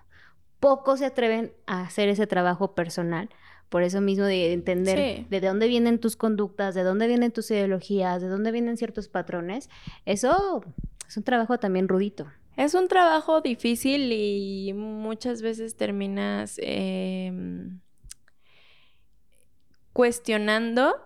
Pocos 0.58 0.98
se 0.98 1.06
atreven 1.06 1.52
a 1.66 1.82
hacer 1.82 2.08
ese 2.08 2.26
trabajo 2.26 2.74
personal 2.74 3.28
por 3.68 3.82
eso 3.82 4.02
mismo 4.02 4.26
de 4.26 4.52
entender 4.52 5.26
de 5.30 5.40
dónde 5.40 5.66
vienen 5.66 5.98
tus 5.98 6.14
conductas, 6.14 6.74
de 6.74 6.82
dónde 6.82 7.06
vienen 7.06 7.32
tus 7.32 7.50
ideologías, 7.50 8.20
de 8.20 8.28
dónde 8.28 8.52
vienen 8.52 8.76
ciertos 8.76 9.08
patrones, 9.08 9.70
eso 10.04 10.62
es 11.08 11.16
un 11.16 11.22
trabajo 11.22 11.58
también 11.58 11.88
rudito. 11.88 12.26
Es 12.56 12.74
un 12.74 12.88
trabajo 12.88 13.40
difícil 13.40 14.12
y 14.12 14.72
muchas 14.74 15.40
veces 15.40 15.76
terminas 15.76 16.58
em, 16.62 17.80
cuestionando 19.92 20.96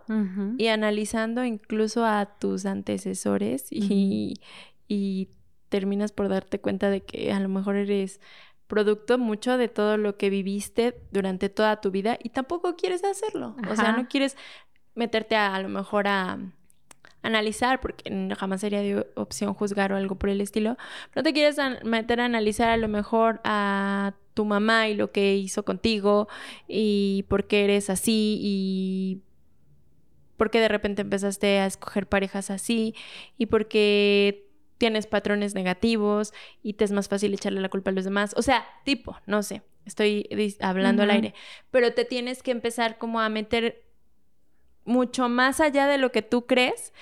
y 0.59 0.67
analizando 0.69 1.45
incluso 1.45 2.05
a 2.05 2.26
tus 2.38 2.67
antecesores 2.67 3.67
y, 3.71 4.41
y, 4.88 5.29
terminas 5.69 6.12
por 6.12 6.29
darte 6.29 6.61
cuenta 6.61 6.91
de 6.91 7.00
que 7.03 7.33
a 7.33 7.41
lo 7.41 7.49
mejor 7.49 7.75
eres 7.75 8.21
producto 8.69 9.19
mucho 9.19 9.59
de 9.59 9.67
todo 9.67 9.97
lo 9.97 10.17
que 10.17 10.31
viviste 10.31 11.00
durante 11.11 11.49
toda 11.49 11.81
tu 11.81 11.91
vida 11.91 12.19
y 12.23 12.29
tampoco 12.29 12.76
quieres 12.76 13.03
hacerlo. 13.03 13.57
O 13.69 13.75
sea, 13.75 13.93
no 13.93 14.07
quieres 14.07 14.37
meterte 14.95 15.35
a, 15.35 15.57
a 15.57 15.61
lo 15.61 15.69
mejor 15.69 16.07
a 16.07 16.38
analizar, 17.23 17.80
porque 17.80 18.35
jamás 18.37 18.61
sería 18.61 18.80
de 18.80 19.06
opción 19.14 19.54
juzgar 19.54 19.92
o 19.92 19.96
algo 19.96 20.16
por 20.16 20.30
el 20.30 20.40
estilo, 20.40 20.76
no 21.14 21.23
te 21.23 21.32
quieres 21.32 21.56
meter 21.85 22.20
a 22.20 22.25
analizar 22.26 22.68
a 22.68 22.76
lo 22.76 22.88
mejor 22.88 23.40
a 23.44 24.14
tu 24.35 24.44
mamá 24.44 24.88
y 24.88 24.94
lo 24.94 25.12
que 25.12 25.35
hizo 25.35 25.64
contigo 25.64 26.28
y 26.68 27.25
por 27.28 27.46
qué 27.46 27.64
eres 27.64 27.90
así 27.90 28.38
y 28.40 29.23
por 30.37 30.50
qué 30.50 30.61
de 30.61 30.68
repente 30.68 31.02
empezaste 31.02 31.58
a 31.58 31.66
escoger 31.66 32.06
parejas 32.06 32.50
así 32.50 32.94
y 33.38 33.46
por 33.46 33.66
qué 33.66 34.46
tienes 34.78 35.06
patrones 35.06 35.54
negativos 35.54 36.35
y 36.62 36.75
te 36.75 36.85
es 36.85 36.92
más 36.92 37.08
fácil 37.08 37.32
echarle 37.32 37.61
la 37.61 37.70
culpa 37.70 37.90
a 37.90 37.94
los 37.94 38.04
demás. 38.04 38.35
O 38.37 38.42
sea, 38.42 38.66
tipo, 38.85 39.16
no 39.26 39.42
sé, 39.42 39.62
estoy 39.87 40.28
hablando 40.61 41.02
al 41.02 41.11
aire, 41.11 41.35
pero 41.70 41.94
te 41.94 42.04
tienes 42.04 42.42
que 42.42 42.50
empezar 42.50 42.99
como 42.99 43.20
a 43.20 43.28
meter 43.28 43.86
mucho 44.87 45.28
más 45.28 45.61
allá 45.61 45.87
de 45.87 45.99
lo 45.99 46.12
que 46.12 46.23
tú 46.23 46.47
crees 46.47 46.93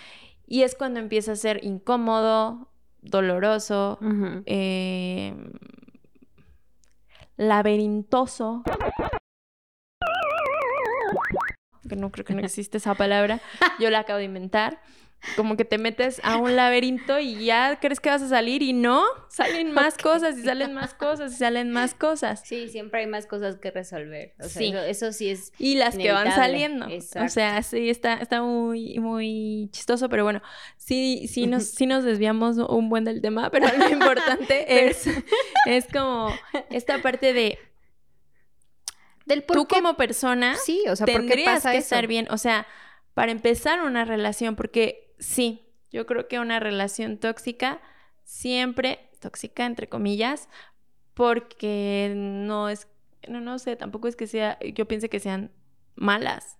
y 0.46 0.62
es 0.62 0.74
cuando 0.74 1.00
empieza 1.00 1.32
a 1.32 1.36
ser 1.36 1.64
incómodo, 1.64 2.68
doloroso, 3.00 3.98
em, 4.46 5.52
laberintoso. 7.36 8.62
Que 11.88 11.96
no 11.96 12.10
creo 12.10 12.24
que 12.24 12.34
no 12.34 12.40
existe 12.40 12.78
esa 12.78 12.94
palabra. 12.94 13.40
Yo 13.78 13.90
la 13.90 14.00
acabo 14.00 14.18
de 14.18 14.24
inventar 14.24 14.80
como 15.36 15.56
que 15.56 15.64
te 15.64 15.78
metes 15.78 16.20
a 16.22 16.36
un 16.36 16.56
laberinto 16.56 17.18
y 17.18 17.44
ya 17.44 17.78
crees 17.80 18.00
que 18.00 18.10
vas 18.10 18.22
a 18.22 18.28
salir 18.28 18.62
y 18.62 18.72
no, 18.72 19.04
salen 19.28 19.72
más 19.72 19.96
cosas 19.98 20.38
y 20.38 20.42
salen 20.42 20.74
más 20.74 20.94
cosas 20.94 21.32
y 21.32 21.36
salen 21.36 21.70
más 21.70 21.94
cosas. 21.94 22.42
Sí, 22.44 22.68
siempre 22.68 23.00
hay 23.00 23.06
más 23.06 23.26
cosas 23.26 23.56
que 23.56 23.70
resolver. 23.70 24.34
O 24.40 24.48
sea, 24.48 24.86
Eso, 24.86 25.12
sí 25.12 25.30
es. 25.30 25.52
Y 25.58 25.76
las 25.76 25.96
que 25.96 26.12
van 26.12 26.32
saliendo. 26.32 26.86
O 26.86 27.28
sea, 27.28 27.62
sí, 27.62 27.90
está, 27.90 28.14
está 28.14 28.42
muy, 28.42 28.98
muy 28.98 29.68
chistoso, 29.72 30.08
pero 30.08 30.24
bueno, 30.24 30.42
sí, 30.76 31.26
sí 31.28 31.46
nos, 31.46 31.64
sí 31.64 31.86
nos 31.86 32.04
desviamos 32.04 32.56
un 32.56 32.88
buen 32.88 33.04
del 33.04 33.20
tema, 33.20 33.50
pero 33.50 33.66
lo 33.76 33.88
importante 33.90 34.86
es, 34.88 35.08
es 35.66 35.86
como 35.92 36.32
esta 36.70 37.00
parte 37.02 37.32
de 37.32 37.58
del 39.26 39.42
tú 39.44 39.66
como 39.66 39.96
persona 39.96 40.54
sí, 40.56 40.82
o 40.88 40.96
sea, 40.96 41.06
tendrías 41.06 41.62
que 41.62 41.78
estar 41.78 42.06
bien, 42.06 42.26
o 42.30 42.36
sea, 42.36 42.66
para 43.14 43.32
empezar 43.32 43.80
una 43.82 44.04
relación, 44.04 44.56
porque 44.56 45.03
sí, 45.24 45.66
yo 45.90 46.06
creo 46.06 46.28
que 46.28 46.38
una 46.38 46.60
relación 46.60 47.18
tóxica 47.18 47.80
siempre, 48.24 49.10
tóxica 49.20 49.66
entre 49.66 49.88
comillas, 49.88 50.48
porque 51.14 52.12
no 52.14 52.68
es, 52.68 52.88
no, 53.28 53.40
no 53.40 53.58
sé, 53.58 53.76
tampoco 53.76 54.08
es 54.08 54.16
que 54.16 54.26
sea, 54.26 54.58
yo 54.60 54.86
piense 54.86 55.08
que 55.08 55.20
sean 55.20 55.52
malas. 55.94 56.58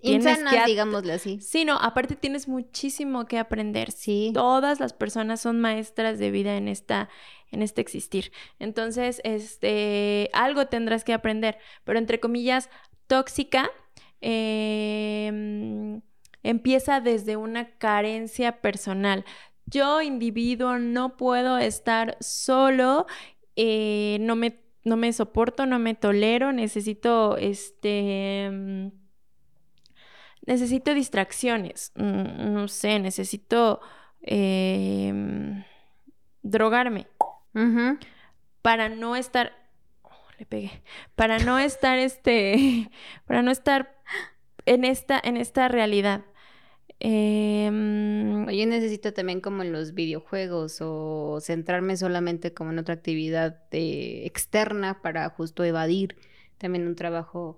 Insanas, 0.00 0.64
digámoslo 0.66 1.12
así. 1.12 1.40
Sí, 1.40 1.64
no, 1.64 1.74
aparte 1.76 2.14
tienes 2.14 2.46
muchísimo 2.46 3.26
que 3.26 3.38
aprender. 3.38 3.90
Sí. 3.90 4.30
Todas 4.32 4.78
las 4.78 4.92
personas 4.92 5.40
son 5.40 5.60
maestras 5.60 6.20
de 6.20 6.30
vida 6.30 6.56
en 6.56 6.68
esta, 6.68 7.08
en 7.50 7.62
este 7.62 7.80
existir. 7.80 8.30
Entonces, 8.60 9.20
este, 9.24 10.30
algo 10.32 10.66
tendrás 10.66 11.02
que 11.02 11.12
aprender, 11.12 11.58
pero 11.82 11.98
entre 11.98 12.20
comillas, 12.20 12.70
tóxica 13.08 13.70
em, 14.20 16.00
empieza 16.42 17.00
desde 17.00 17.36
una 17.36 17.76
carencia 17.78 18.60
personal. 18.60 19.24
Yo, 19.66 20.00
individuo, 20.02 20.78
no 20.78 21.16
puedo 21.16 21.58
estar 21.58 22.16
solo, 22.20 23.06
eh, 23.56 24.18
no, 24.20 24.36
me, 24.36 24.60
no 24.84 24.96
me 24.96 25.12
soporto, 25.12 25.66
no 25.66 25.78
me 25.78 25.94
tolero, 25.94 26.52
necesito 26.52 27.36
este... 27.36 28.48
mm, 28.50 28.88
Necesito 30.46 30.94
distracciones, 30.94 31.92
mm, 31.94 32.54
no 32.54 32.68
sé, 32.68 32.98
necesito 33.00 33.82
em, 34.22 35.62
drogarme. 36.42 37.06
Para 38.62 38.88
no 38.88 39.14
estar, 39.14 39.52
oh, 40.00 40.10
le 40.38 40.46
pegué, 40.46 40.82
para 41.16 41.38
no 41.38 41.58
estar 41.58 41.98
este, 41.98 42.90
para 43.26 43.42
no 43.42 43.50
estar 43.50 43.94
en 44.68 44.84
esta, 44.84 45.20
en 45.22 45.36
esta 45.36 45.68
realidad. 45.68 46.22
Em, 47.00 48.46
Yo 48.50 48.66
necesito 48.66 49.12
también 49.12 49.40
como 49.40 49.62
en 49.62 49.72
los 49.72 49.94
videojuegos 49.94 50.78
o 50.80 51.38
centrarme 51.40 51.96
solamente 51.96 52.52
como 52.54 52.70
en 52.72 52.78
otra 52.78 52.94
actividad 52.94 53.62
eh, 53.70 54.22
externa 54.24 55.00
para 55.02 55.28
justo 55.30 55.62
evadir 55.64 56.16
también 56.58 56.86
un 56.88 56.96
trabajo 56.96 57.56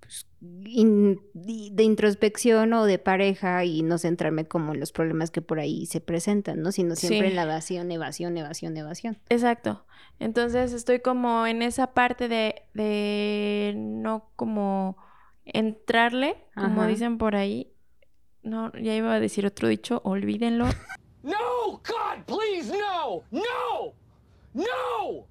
pues, 0.00 0.26
in- 0.64 1.20
de 1.34 1.82
introspección 1.82 2.72
o 2.72 2.84
de 2.86 2.98
pareja 2.98 3.64
y 3.64 3.82
no 3.82 3.98
centrarme 3.98 4.46
como 4.46 4.72
en 4.72 4.80
los 4.80 4.92
problemas 4.92 5.30
que 5.30 5.42
por 5.42 5.58
ahí 5.60 5.84
se 5.86 6.00
presentan, 6.00 6.62
¿no? 6.62 6.72
Sino 6.72 6.96
siempre 6.96 7.26
Sí. 7.26 7.30
en 7.32 7.36
la 7.36 7.42
evasión, 7.42 7.90
evasión, 7.92 8.36
evasión, 8.38 8.76
evasión. 8.76 9.18
Exacto. 9.28 9.84
Entonces 10.18 10.72
estoy 10.72 11.00
como 11.00 11.46
en 11.46 11.60
esa 11.62 11.92
parte 11.92 12.28
de, 12.28 12.62
de 12.74 13.74
no 13.76 14.30
como 14.36 14.96
entrarle, 15.52 16.36
como 16.54 16.82
Ajá. 16.82 16.86
dicen 16.88 17.18
por 17.18 17.36
ahí. 17.36 17.72
No, 18.42 18.72
ya 18.72 18.94
iba 18.94 19.12
a 19.12 19.20
decir 19.20 19.44
otro 19.46 19.68
dicho, 19.68 20.00
olvídenlo. 20.04 20.66
No! 21.20 21.72
God, 21.72 22.24
please, 22.26 22.72
no! 22.72 23.22
No! 23.32 23.92
No! 24.54 25.26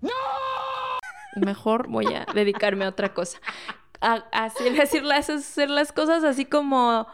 No! 0.00 0.10
Mejor 1.36 1.88
voy 1.88 2.06
a 2.14 2.26
dedicarme 2.34 2.84
a 2.84 2.88
otra 2.88 3.12
cosa. 3.14 3.38
A, 4.00 4.24
a 4.32 4.44
hacer, 4.44 4.72
decir 4.76 5.04
las- 5.04 5.28
hacer 5.30 5.68
las 5.70 5.92
cosas 5.92 6.24
así 6.24 6.46
como, 6.46 7.06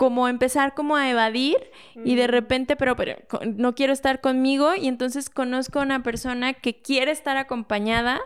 como 0.00 0.28
empezar 0.28 0.74
como 0.74 0.96
a 0.96 1.10
evadir 1.10 1.58
y 2.06 2.14
de 2.16 2.26
repente, 2.26 2.74
pero, 2.74 2.96
pero 2.96 3.16
no 3.54 3.74
quiero 3.74 3.92
estar 3.92 4.22
conmigo 4.22 4.74
y 4.74 4.88
entonces 4.88 5.28
conozco 5.28 5.78
a 5.80 5.82
una 5.82 6.02
persona 6.02 6.54
que 6.54 6.80
quiere 6.80 7.10
estar 7.12 7.36
acompañada, 7.36 8.18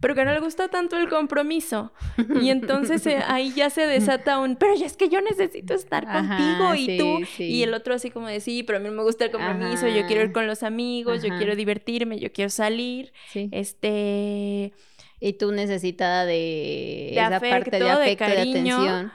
pero 0.00 0.14
que 0.14 0.24
no 0.24 0.32
le 0.32 0.40
gusta 0.40 0.68
tanto 0.68 0.96
el 0.96 1.06
compromiso. 1.10 1.92
Y 2.32 2.48
entonces 2.48 3.06
eh, 3.06 3.18
ahí 3.26 3.52
ya 3.52 3.68
se 3.68 3.82
desata 3.86 4.38
un, 4.38 4.56
pero 4.56 4.74
ya 4.74 4.86
es 4.86 4.96
que 4.96 5.10
yo 5.10 5.20
necesito 5.20 5.74
estar 5.74 6.06
Ajá, 6.06 6.36
contigo 6.36 6.74
y 6.74 6.86
sí, 6.86 6.96
tú. 6.96 7.26
sí. 7.26 7.44
Y 7.44 7.62
el 7.62 7.74
otro 7.74 7.94
así 7.94 8.10
como 8.10 8.26
de, 8.28 8.40
sí, 8.40 8.62
pero 8.62 8.78
a 8.78 8.80
mí 8.80 8.88
no 8.88 8.94
me 8.94 9.02
gusta 9.02 9.26
el 9.26 9.30
compromiso, 9.30 9.86
yo 9.86 10.06
quiero 10.06 10.22
ir 10.22 10.32
con 10.32 10.46
los 10.46 10.62
amigos, 10.62 11.22
yo 11.22 11.30
quiero 11.34 11.54
divertirme, 11.56 12.18
yo 12.18 12.32
quiero 12.32 12.48
salir. 12.50 13.12
Sí. 13.26 13.48
Este, 13.50 14.72
Y 15.20 15.32
tú 15.34 15.52
necesitada 15.52 16.24
de, 16.24 17.10
De 17.14 17.20
esa 17.22 17.42
parte 17.48 17.80
de 17.80 17.90
afecto, 17.90 17.98
de 17.98 18.16
cariño. 18.16 18.76
atención. 18.80 19.12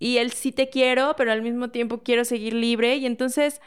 Y 0.00 0.16
él 0.16 0.32
sí 0.32 0.50
te 0.50 0.68
quiero, 0.68 1.14
pero 1.16 1.30
al 1.30 1.42
mismo 1.42 1.68
tiempo 1.68 2.02
quiero 2.02 2.24
seguir 2.24 2.54
libre 2.54 2.96
y 2.96 3.06
entonces 3.06 3.60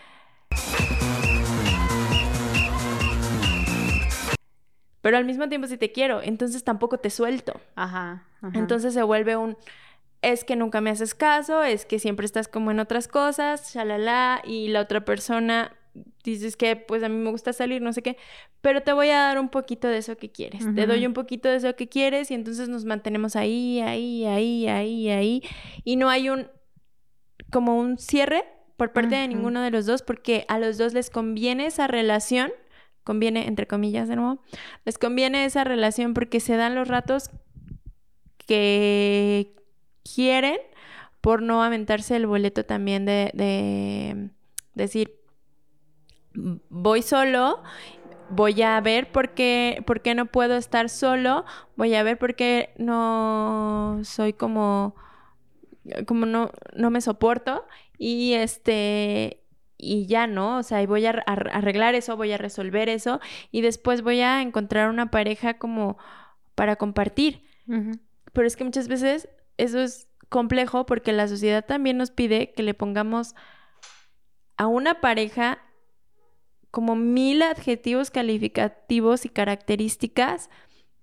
pero 4.99 5.17
al 5.17 5.25
mismo 5.25 5.47
tiempo 5.47 5.67
sí 5.67 5.77
te 5.77 5.91
quiero, 5.91 6.21
entonces 6.21 6.63
tampoco 6.63 6.97
te 6.97 7.09
suelto. 7.09 7.59
Ajá, 7.75 8.25
ajá. 8.41 8.57
Entonces 8.57 8.93
se 8.93 9.03
vuelve 9.03 9.37
un 9.37 9.55
es 10.21 10.45
que 10.45 10.55
nunca 10.55 10.81
me 10.81 10.89
haces 10.89 11.13
caso, 11.13 11.63
es 11.63 11.85
que 11.85 11.99
siempre 11.99 12.25
estás 12.25 12.47
como 12.47 12.71
en 12.71 12.79
otras 12.79 13.07
cosas, 13.07 13.73
shalala, 13.73 14.41
y 14.45 14.69
la 14.69 14.79
otra 14.79 15.03
persona 15.05 15.75
dices 16.23 16.55
que 16.57 16.75
pues 16.75 17.03
a 17.03 17.09
mí 17.09 17.15
me 17.15 17.31
gusta 17.31 17.53
salir, 17.53 17.81
no 17.81 17.93
sé 17.93 18.01
qué, 18.01 18.17
pero 18.61 18.81
te 18.81 18.93
voy 18.93 19.09
a 19.09 19.19
dar 19.19 19.39
un 19.39 19.49
poquito 19.49 19.87
de 19.87 19.97
eso 19.97 20.17
que 20.17 20.31
quieres. 20.31 20.63
Te 20.75 20.87
doy 20.87 21.05
un 21.05 21.13
poquito 21.13 21.49
de 21.49 21.57
eso 21.57 21.75
que 21.75 21.87
quieres 21.87 22.31
y 22.31 22.33
entonces 22.33 22.69
nos 22.69 22.85
mantenemos 22.85 23.35
ahí, 23.35 23.79
ahí, 23.81 24.25
ahí, 24.25 24.67
ahí, 24.67 25.09
ahí. 25.09 25.43
Y 25.83 25.95
no 25.97 26.09
hay 26.09 26.29
un 26.29 26.47
como 27.51 27.77
un 27.77 27.99
cierre 27.99 28.45
por 28.77 28.93
parte 28.93 29.15
de 29.15 29.27
ninguno 29.27 29.61
de 29.61 29.69
los 29.69 29.85
dos 29.85 30.01
porque 30.01 30.45
a 30.47 30.59
los 30.59 30.77
dos 30.77 30.93
les 30.93 31.09
conviene 31.09 31.67
esa 31.67 31.87
relación, 31.87 32.51
conviene 33.03 33.47
entre 33.47 33.67
comillas 33.67 34.07
de 34.07 34.15
nuevo, 34.15 34.41
les 34.85 34.97
conviene 34.97 35.45
esa 35.45 35.63
relación 35.63 36.13
porque 36.13 36.39
se 36.39 36.55
dan 36.55 36.73
los 36.73 36.87
ratos 36.87 37.29
que 38.47 39.53
quieren 40.03 40.57
por 41.21 41.41
no 41.41 41.63
aventarse 41.63 42.15
el 42.15 42.25
boleto 42.25 42.65
también 42.65 43.05
de, 43.05 43.31
de 43.33 44.29
decir 44.73 45.22
voy 46.33 47.01
solo 47.01 47.61
voy 48.29 48.61
a 48.61 48.79
ver 48.81 49.11
por 49.11 49.29
qué, 49.33 49.83
por 49.85 50.01
qué 50.01 50.15
no 50.15 50.25
puedo 50.25 50.55
estar 50.57 50.89
solo 50.89 51.45
voy 51.75 51.93
a 51.95 52.03
ver 52.03 52.17
por 52.17 52.35
qué 52.35 52.73
no 52.77 53.99
soy 54.03 54.33
como 54.33 54.95
como 56.07 56.25
no, 56.25 56.49
no 56.75 56.89
me 56.89 57.01
soporto 57.01 57.65
y 57.97 58.33
este 58.33 59.39
y 59.77 60.05
ya 60.05 60.27
no, 60.27 60.59
o 60.59 60.63
sea, 60.63 60.81
y 60.81 60.85
voy 60.85 61.05
a 61.05 61.09
ar- 61.09 61.23
ar- 61.27 61.49
arreglar 61.51 61.93
eso, 61.93 62.15
voy 62.15 62.31
a 62.31 62.37
resolver 62.37 62.87
eso 62.87 63.19
y 63.51 63.59
después 63.61 64.01
voy 64.01 64.21
a 64.21 64.41
encontrar 64.41 64.89
una 64.89 65.11
pareja 65.11 65.55
como 65.55 65.97
para 66.55 66.77
compartir. 66.77 67.43
Pero 68.31 68.47
es 68.47 68.55
que 68.55 68.63
muchas 68.63 68.87
veces 68.87 69.27
eso 69.57 69.81
es 69.81 70.07
complejo 70.29 70.85
porque 70.85 71.11
la 71.11 71.27
sociedad 71.27 71.65
también 71.65 71.97
nos 71.97 72.11
pide 72.11 72.53
que 72.53 72.63
le 72.63 72.73
pongamos 72.73 73.35
a 74.55 74.67
una 74.67 75.01
pareja 75.01 75.59
como 76.73 76.95
mil 76.95 77.43
adjetivos 77.43 78.09
calificativos 78.09 79.25
y 79.25 79.29
características 79.29 80.49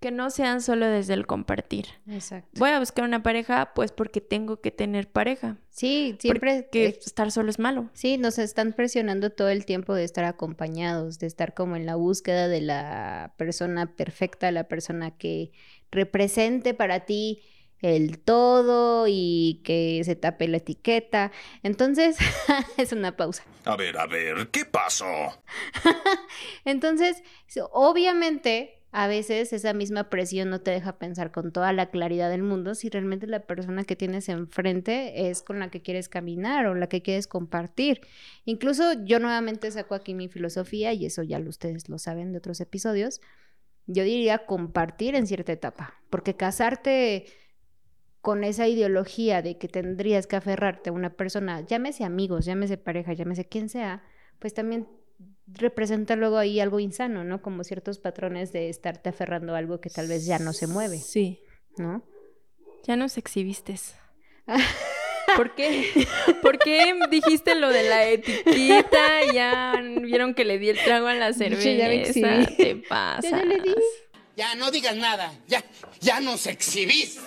que 0.00 0.10
no 0.10 0.30
sean 0.30 0.62
solo 0.62 0.86
desde 0.86 1.14
el 1.14 1.28
compartir. 1.28 1.86
Exacto. 2.08 2.58
Voy 2.58 2.70
a 2.70 2.80
buscar 2.80 3.04
una 3.04 3.22
pareja 3.22 3.70
pues 3.72 3.92
porque 3.92 4.20
tengo 4.20 4.60
que 4.60 4.72
tener 4.72 5.12
pareja. 5.12 5.58
Sí, 5.68 6.16
siempre 6.18 6.68
Que 6.72 6.86
eh, 6.86 6.98
estar 7.06 7.30
solo 7.30 7.50
es 7.50 7.60
malo. 7.60 7.88
Sí, 7.92 8.18
nos 8.18 8.40
están 8.40 8.72
presionando 8.72 9.30
todo 9.30 9.48
el 9.48 9.64
tiempo 9.64 9.94
de 9.94 10.02
estar 10.02 10.24
acompañados, 10.24 11.20
de 11.20 11.28
estar 11.28 11.54
como 11.54 11.76
en 11.76 11.86
la 11.86 11.94
búsqueda 11.94 12.48
de 12.48 12.62
la 12.62 13.34
persona 13.36 13.94
perfecta, 13.94 14.50
la 14.50 14.66
persona 14.66 15.12
que 15.12 15.52
represente 15.92 16.74
para 16.74 17.04
ti 17.04 17.42
el 17.82 18.18
todo 18.18 19.06
y 19.08 19.60
que 19.64 20.02
se 20.04 20.16
tape 20.16 20.48
la 20.48 20.58
etiqueta. 20.58 21.32
Entonces, 21.62 22.16
es 22.76 22.92
una 22.92 23.16
pausa. 23.16 23.44
A 23.64 23.76
ver, 23.76 23.98
a 23.98 24.06
ver, 24.06 24.48
¿qué 24.48 24.64
pasó? 24.64 25.04
Entonces, 26.64 27.22
obviamente, 27.72 28.80
a 28.92 29.06
veces 29.06 29.52
esa 29.52 29.72
misma 29.72 30.10
presión 30.10 30.50
no 30.50 30.60
te 30.60 30.72
deja 30.72 30.98
pensar 30.98 31.30
con 31.30 31.52
toda 31.52 31.72
la 31.72 31.90
claridad 31.90 32.28
del 32.28 32.42
mundo 32.42 32.74
si 32.74 32.88
realmente 32.88 33.28
la 33.28 33.46
persona 33.46 33.84
que 33.84 33.94
tienes 33.94 34.28
enfrente 34.28 35.30
es 35.30 35.42
con 35.42 35.60
la 35.60 35.70
que 35.70 35.80
quieres 35.80 36.08
caminar 36.08 36.66
o 36.66 36.74
la 36.74 36.88
que 36.88 37.00
quieres 37.00 37.28
compartir. 37.28 38.00
Incluso 38.44 38.94
yo 39.04 39.20
nuevamente 39.20 39.70
saco 39.70 39.94
aquí 39.94 40.14
mi 40.14 40.28
filosofía 40.28 40.92
y 40.92 41.06
eso 41.06 41.22
ya 41.22 41.38
ustedes 41.38 41.88
lo 41.88 41.98
saben 41.98 42.32
de 42.32 42.38
otros 42.38 42.60
episodios. 42.60 43.20
Yo 43.86 44.02
diría 44.02 44.44
compartir 44.46 45.14
en 45.14 45.26
cierta 45.26 45.52
etapa, 45.52 45.94
porque 46.10 46.36
casarte 46.36 47.26
con 48.20 48.44
esa 48.44 48.68
ideología 48.68 49.42
de 49.42 49.56
que 49.58 49.68
tendrías 49.68 50.26
que 50.26 50.36
aferrarte 50.36 50.90
a 50.90 50.92
una 50.92 51.10
persona, 51.14 51.60
llámese 51.62 52.04
amigos, 52.04 52.44
llámese 52.44 52.76
pareja, 52.76 53.12
llámese 53.14 53.46
quien 53.48 53.68
sea, 53.68 54.02
pues 54.38 54.52
también 54.54 54.86
representa 55.46 56.16
luego 56.16 56.36
ahí 56.38 56.60
algo 56.60 56.80
insano, 56.80 57.24
¿no? 57.24 57.42
Como 57.42 57.64
ciertos 57.64 57.98
patrones 57.98 58.52
de 58.52 58.68
estarte 58.68 59.08
aferrando 59.08 59.54
a 59.54 59.58
algo 59.58 59.80
que 59.80 59.90
tal 59.90 60.06
vez 60.06 60.26
ya 60.26 60.38
no 60.38 60.52
se 60.52 60.66
mueve, 60.66 60.98
Sí. 60.98 61.40
¿no? 61.76 62.04
Ya 62.86 62.96
nos 62.96 63.18
exhibiste. 63.18 63.76
¿Por 65.36 65.54
qué? 65.54 65.86
¿Por 66.42 66.58
qué 66.58 66.94
dijiste 67.10 67.54
lo 67.54 67.68
de 67.70 67.88
la 67.88 68.04
etiqueta? 68.08 69.24
y 69.30 69.34
Ya 69.34 69.80
vieron 70.02 70.34
que 70.34 70.44
le 70.44 70.58
di 70.58 70.70
el 70.70 70.78
trago 70.82 71.06
a 71.06 71.14
la 71.14 71.30
Yo 71.30 71.38
ya 71.46 71.88
me 71.88 72.04
cerveza. 72.04 72.56
Te 72.56 72.76
pasa. 72.76 73.20
Ya, 73.30 73.38
ya 73.38 73.44
le 73.44 73.60
di. 73.60 73.74
Ya 74.36 74.54
no 74.54 74.70
digas 74.70 74.96
nada. 74.96 75.32
Ya, 75.48 75.62
ya 76.00 76.20
nos 76.20 76.46
exhibiste. 76.46 77.20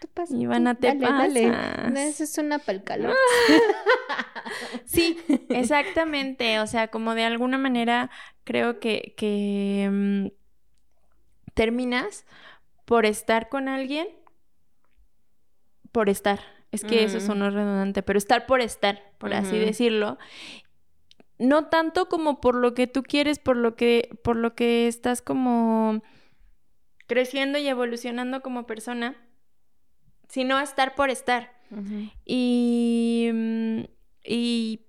Tú 0.00 0.08
pasa, 0.14 0.34
Ivana, 0.34 0.74
te 0.74 0.88
dale, 0.94 1.00
dale. 1.00 1.50
pasas. 1.50 1.92
No, 1.92 2.00
Eso 2.00 2.24
es 2.24 2.38
una 2.38 2.58
pa'l 2.58 2.82
calor. 2.84 3.16
Sí, 4.84 5.16
exactamente. 5.50 6.58
O 6.60 6.66
sea, 6.66 6.88
como 6.88 7.14
de 7.14 7.24
alguna 7.24 7.56
manera 7.58 8.10
creo 8.44 8.80
que, 8.80 9.14
que 9.16 9.88
mm, 9.90 10.26
terminas 11.54 12.24
por 12.84 13.06
estar 13.06 13.48
con 13.48 13.68
alguien, 13.68 14.08
por 15.92 16.08
estar. 16.08 16.40
Es 16.72 16.84
que 16.84 17.04
eso 17.04 17.18
Mm. 17.18 17.20
sonó 17.20 17.50
redundante, 17.50 18.02
pero 18.02 18.18
estar 18.18 18.46
por 18.46 18.60
estar, 18.60 19.12
por 19.18 19.34
así 19.34 19.58
decirlo. 19.58 20.18
No 21.38 21.66
tanto 21.66 22.08
como 22.08 22.40
por 22.40 22.54
lo 22.54 22.74
que 22.74 22.86
tú 22.86 23.02
quieres, 23.02 23.38
por 23.38 23.56
lo 23.56 23.74
que, 23.76 24.08
por 24.24 24.36
lo 24.36 24.54
que 24.54 24.88
estás 24.88 25.22
como 25.22 26.02
creciendo 27.10 27.58
y 27.58 27.66
evolucionando 27.66 28.40
como 28.40 28.68
persona, 28.68 29.16
sino 30.28 30.60
estar 30.60 30.94
por 30.94 31.10
estar. 31.10 31.50
Y, 32.24 33.28
mm, 33.32 33.80
y 34.24 34.86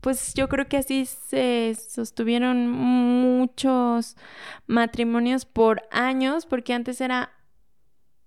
pues 0.00 0.34
yo 0.34 0.48
creo 0.48 0.66
que 0.66 0.78
así 0.78 1.06
se 1.06 1.76
sostuvieron 1.76 2.68
muchos 2.68 4.16
matrimonios 4.66 5.44
por 5.44 5.82
años, 5.92 6.46
porque 6.46 6.72
antes 6.72 7.00
era 7.00 7.32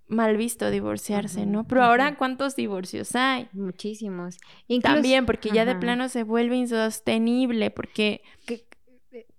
mal 0.08 0.38
visto 0.38 0.72
divorciarse, 0.72 1.46
¿no? 1.46 1.68
Pero 1.68 1.84
ahora, 1.84 2.16
¿cuántos 2.16 2.56
divorcios 2.56 3.16
hay? 3.16 3.50
Muchísimos. 3.52 4.38
También, 4.82 5.26
porque 5.26 5.50
ya 5.52 5.66
de 5.66 5.76
plano 5.76 6.08
se 6.08 6.24
vuelve 6.24 6.56
insostenible, 6.56 7.70
porque 7.70 8.22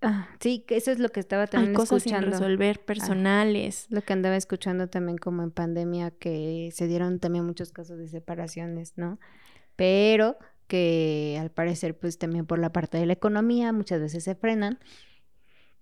ah, 0.02 0.28
sí, 0.40 0.60
que 0.66 0.76
eso 0.76 0.90
es 0.90 0.98
lo 0.98 1.08
que 1.10 1.20
estaba 1.20 1.42
hay 1.42 1.48
también 1.48 1.74
cosas 1.74 2.02
sin 2.02 2.12
escuchando. 2.14 2.38
resolver 2.38 2.84
personales. 2.84 3.86
Lo 3.90 4.02
que 4.02 4.12
andaba 4.12 4.36
escuchando 4.36 4.88
también 4.88 5.18
como 5.18 5.42
en 5.42 5.50
pandemia, 5.50 6.10
que 6.10 6.70
se 6.72 6.86
dieron 6.86 7.18
también 7.20 7.44
muchos 7.46 7.72
casos 7.72 7.98
de 7.98 8.08
separaciones, 8.08 8.94
¿no? 8.96 9.18
Pero 9.76 10.36
que 10.66 11.36
al 11.40 11.50
parecer, 11.50 11.98
pues 11.98 12.18
también 12.18 12.46
por 12.46 12.58
la 12.58 12.72
parte 12.72 12.98
de 12.98 13.06
la 13.06 13.12
economía, 13.14 13.72
muchas 13.72 14.00
veces 14.00 14.24
se 14.24 14.34
frenan, 14.34 14.78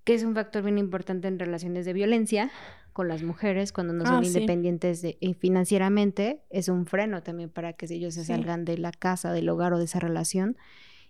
que 0.04 0.14
es 0.14 0.24
un 0.24 0.34
factor 0.34 0.62
bien 0.62 0.78
importante 0.78 1.28
en 1.28 1.38
relaciones 1.38 1.84
de 1.84 1.92
violencia 1.92 2.50
con 2.92 3.06
las 3.06 3.22
mujeres 3.22 3.72
cuando 3.72 3.92
no 3.92 4.04
son 4.06 4.16
Ah, 4.16 4.22
sí. 4.22 4.28
independientes 4.28 5.00
de- 5.02 5.16
eh, 5.20 5.34
financieramente, 5.34 6.42
es 6.50 6.68
un 6.68 6.86
freno 6.86 7.22
también 7.22 7.50
para 7.50 7.74
que 7.74 7.86
ellos 7.94 8.14
se 8.14 8.22
Sí. 8.22 8.28
salgan 8.28 8.64
de 8.64 8.78
la 8.78 8.90
casa, 8.90 9.32
del 9.32 9.48
hogar 9.48 9.72
o 9.74 9.78
de 9.78 9.84
esa 9.84 10.00
relación, 10.00 10.56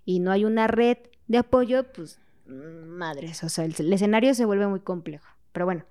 y 0.05 0.21
no 0.21 0.31
hay 0.33 0.45
una 0.45 0.67
red 0.67 0.99
de 1.29 1.39
apoyo, 1.39 1.85
pues 1.93 2.19
madres, 2.51 3.43
o 3.45 3.49
sea, 3.49 3.65
el, 3.65 3.75
el 3.79 3.93
escenario 3.93 4.35
se 4.35 4.45
vuelve 4.45 4.67
muy 4.67 4.81
complejo. 4.81 5.27
Pero 5.53 5.67
bueno, 5.67 5.85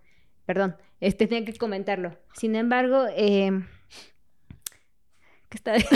perdón, 0.45 0.76
este 1.00 1.28
tenía 1.28 1.45
que 1.45 1.58
comentarlo. 1.58 2.17
Sin 2.34 2.56
embargo, 2.56 3.06
eh, 3.15 3.52
¿qué 5.50 5.58
está? 5.58 5.74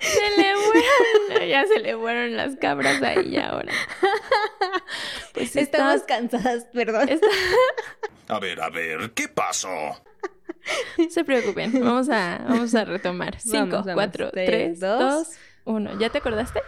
Se 0.00 0.30
le 0.36 0.54
fueron, 0.56 1.48
ya 1.48 1.64
se 1.66 1.78
le 1.80 1.96
fueron 1.96 2.36
las 2.36 2.56
cabras 2.56 3.00
ahí 3.02 3.30
ya 3.30 3.50
ahora. 3.50 3.72
Pues 5.32 5.54
Estamos 5.56 5.94
está- 5.96 6.06
cansadas, 6.06 6.64
perdón. 6.72 7.08
está- 7.08 7.26
A 8.28 8.38
ver, 8.40 8.60
a 8.60 8.70
ver, 8.70 9.12
¿qué 9.14 9.28
pasó? 9.28 9.68
no 10.98 11.10
se 11.10 11.24
preocupen, 11.24 11.72
vamos 11.84 12.08
a, 12.08 12.44
vamos 12.48 12.74
a 12.74 12.84
retomar. 12.84 13.38
Cinco, 13.40 13.56
Vamos, 13.58 13.70
vamos. 13.86 13.94
cuatro, 13.94 14.30
Tres, 14.30 14.46
tres, 14.46 14.80
dos. 14.80 14.98
dos, 15.28 15.28
uno. 15.64 15.98
¿Ya 15.98 16.10
te 16.10 16.18
acordaste? 16.18 16.60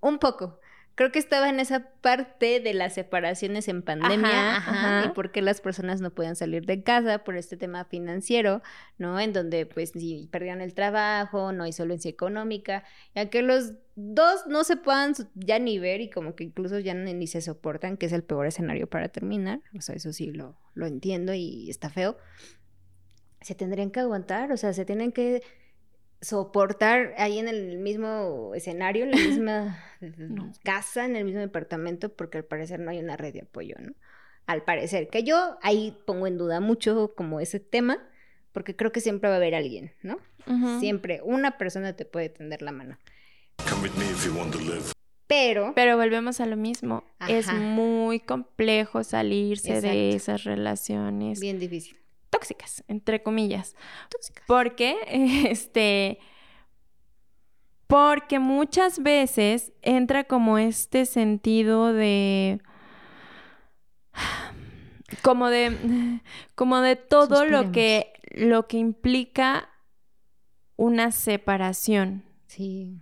Un 0.00 0.18
poco. 0.18 0.58
Creo 0.94 1.10
que 1.10 1.18
estaba 1.18 1.48
en 1.48 1.58
esa 1.58 1.88
parte 2.02 2.60
de 2.60 2.74
las 2.74 2.94
separaciones 2.94 3.66
en 3.68 3.82
pandemia 3.82 4.56
Ajá, 4.56 4.56
ajá, 4.56 4.98
ajá. 4.98 5.06
y 5.06 5.14
por 5.14 5.32
qué 5.32 5.40
las 5.40 5.62
personas 5.62 6.02
no 6.02 6.10
podían 6.10 6.36
salir 6.36 6.66
de 6.66 6.82
casa 6.82 7.24
por 7.24 7.36
este 7.36 7.56
tema 7.56 7.86
financiero, 7.86 8.60
¿no? 8.98 9.18
En 9.18 9.32
donde 9.32 9.64
pues 9.64 9.92
si 9.92 10.28
perdían 10.30 10.60
el 10.60 10.74
trabajo, 10.74 11.52
no 11.52 11.64
hay 11.64 11.72
solvencia 11.72 12.10
económica, 12.10 12.84
ya 13.14 13.30
que 13.30 13.40
los 13.40 13.72
dos 13.96 14.46
no 14.46 14.64
se 14.64 14.76
puedan 14.76 15.14
ya 15.34 15.58
ni 15.58 15.78
ver 15.78 16.02
y 16.02 16.10
como 16.10 16.34
que 16.34 16.44
incluso 16.44 16.78
ya 16.78 16.92
ni, 16.92 17.14
ni 17.14 17.26
se 17.26 17.40
soportan, 17.40 17.96
que 17.96 18.06
es 18.06 18.12
el 18.12 18.22
peor 18.22 18.46
escenario 18.46 18.86
para 18.86 19.08
terminar, 19.08 19.60
o 19.74 19.80
sea, 19.80 19.94
eso 19.94 20.12
sí 20.12 20.30
lo, 20.30 20.58
lo 20.74 20.86
entiendo 20.86 21.32
y 21.32 21.70
está 21.70 21.88
feo. 21.88 22.18
Se 23.40 23.54
tendrían 23.54 23.90
que 23.90 24.00
aguantar, 24.00 24.52
o 24.52 24.58
sea, 24.58 24.74
se 24.74 24.84
tienen 24.84 25.10
que 25.10 25.42
soportar 26.22 27.12
ahí 27.18 27.38
en 27.38 27.48
el 27.48 27.78
mismo 27.78 28.52
escenario, 28.54 29.04
en 29.04 29.10
la 29.10 29.16
misma 29.18 29.84
No. 30.00 30.50
casa, 30.64 31.04
en 31.04 31.16
el 31.16 31.24
mismo 31.24 31.40
departamento, 31.40 32.08
porque 32.14 32.38
al 32.38 32.44
parecer 32.44 32.80
no 32.80 32.90
hay 32.90 32.98
una 32.98 33.16
red 33.16 33.32
de 33.34 33.42
apoyo, 33.42 33.74
¿no? 33.78 33.92
Al 34.46 34.64
parecer, 34.64 35.08
que 35.08 35.22
yo 35.22 35.58
ahí 35.62 35.96
pongo 36.06 36.26
en 36.26 36.38
duda 36.38 36.60
mucho 36.60 37.14
como 37.16 37.38
ese 37.38 37.60
tema, 37.60 37.98
porque 38.52 38.74
creo 38.74 38.90
que 38.90 39.00
siempre 39.00 39.28
va 39.28 39.34
a 39.34 39.38
haber 39.38 39.54
alguien, 39.54 39.92
¿no? 40.02 40.16
Siempre 40.80 41.20
una 41.22 41.56
persona 41.58 41.94
te 41.94 42.04
puede 42.04 42.28
tender 42.28 42.62
la 42.62 42.72
mano. 42.72 42.98
Come 43.68 43.82
with 43.82 43.92
me 43.96 44.04
if 44.06 44.26
you 44.26 44.36
want 44.36 44.52
to 44.52 44.58
live. 44.58 44.82
Pero, 45.28 45.72
Pero 45.76 45.96
volvemos 45.96 46.40
a 46.40 46.46
lo 46.46 46.56
mismo. 46.56 47.04
Es 47.28 47.50
muy 47.52 48.18
complejo 48.18 49.04
salirse 49.04 49.80
de 49.80 50.10
esas 50.14 50.42
relaciones 50.44 51.40
bien 51.40 51.58
difícil. 51.60 51.96
Tóxicas, 52.32 52.82
entre 52.88 53.22
comillas. 53.22 53.76
Porque, 54.46 54.96
este, 55.48 56.18
porque 57.86 58.38
muchas 58.38 59.02
veces 59.02 59.72
entra 59.82 60.24
como 60.24 60.58
este 60.58 61.06
sentido 61.06 61.92
de, 61.92 62.60
como 65.22 65.48
de, 65.48 66.20
como 66.56 66.80
de 66.80 66.96
todo 66.96 67.44
lo 67.44 67.70
que, 67.70 68.14
lo 68.30 68.66
que 68.66 68.78
implica 68.78 69.68
una 70.76 71.12
separación. 71.12 72.24
Sí. 72.46 72.98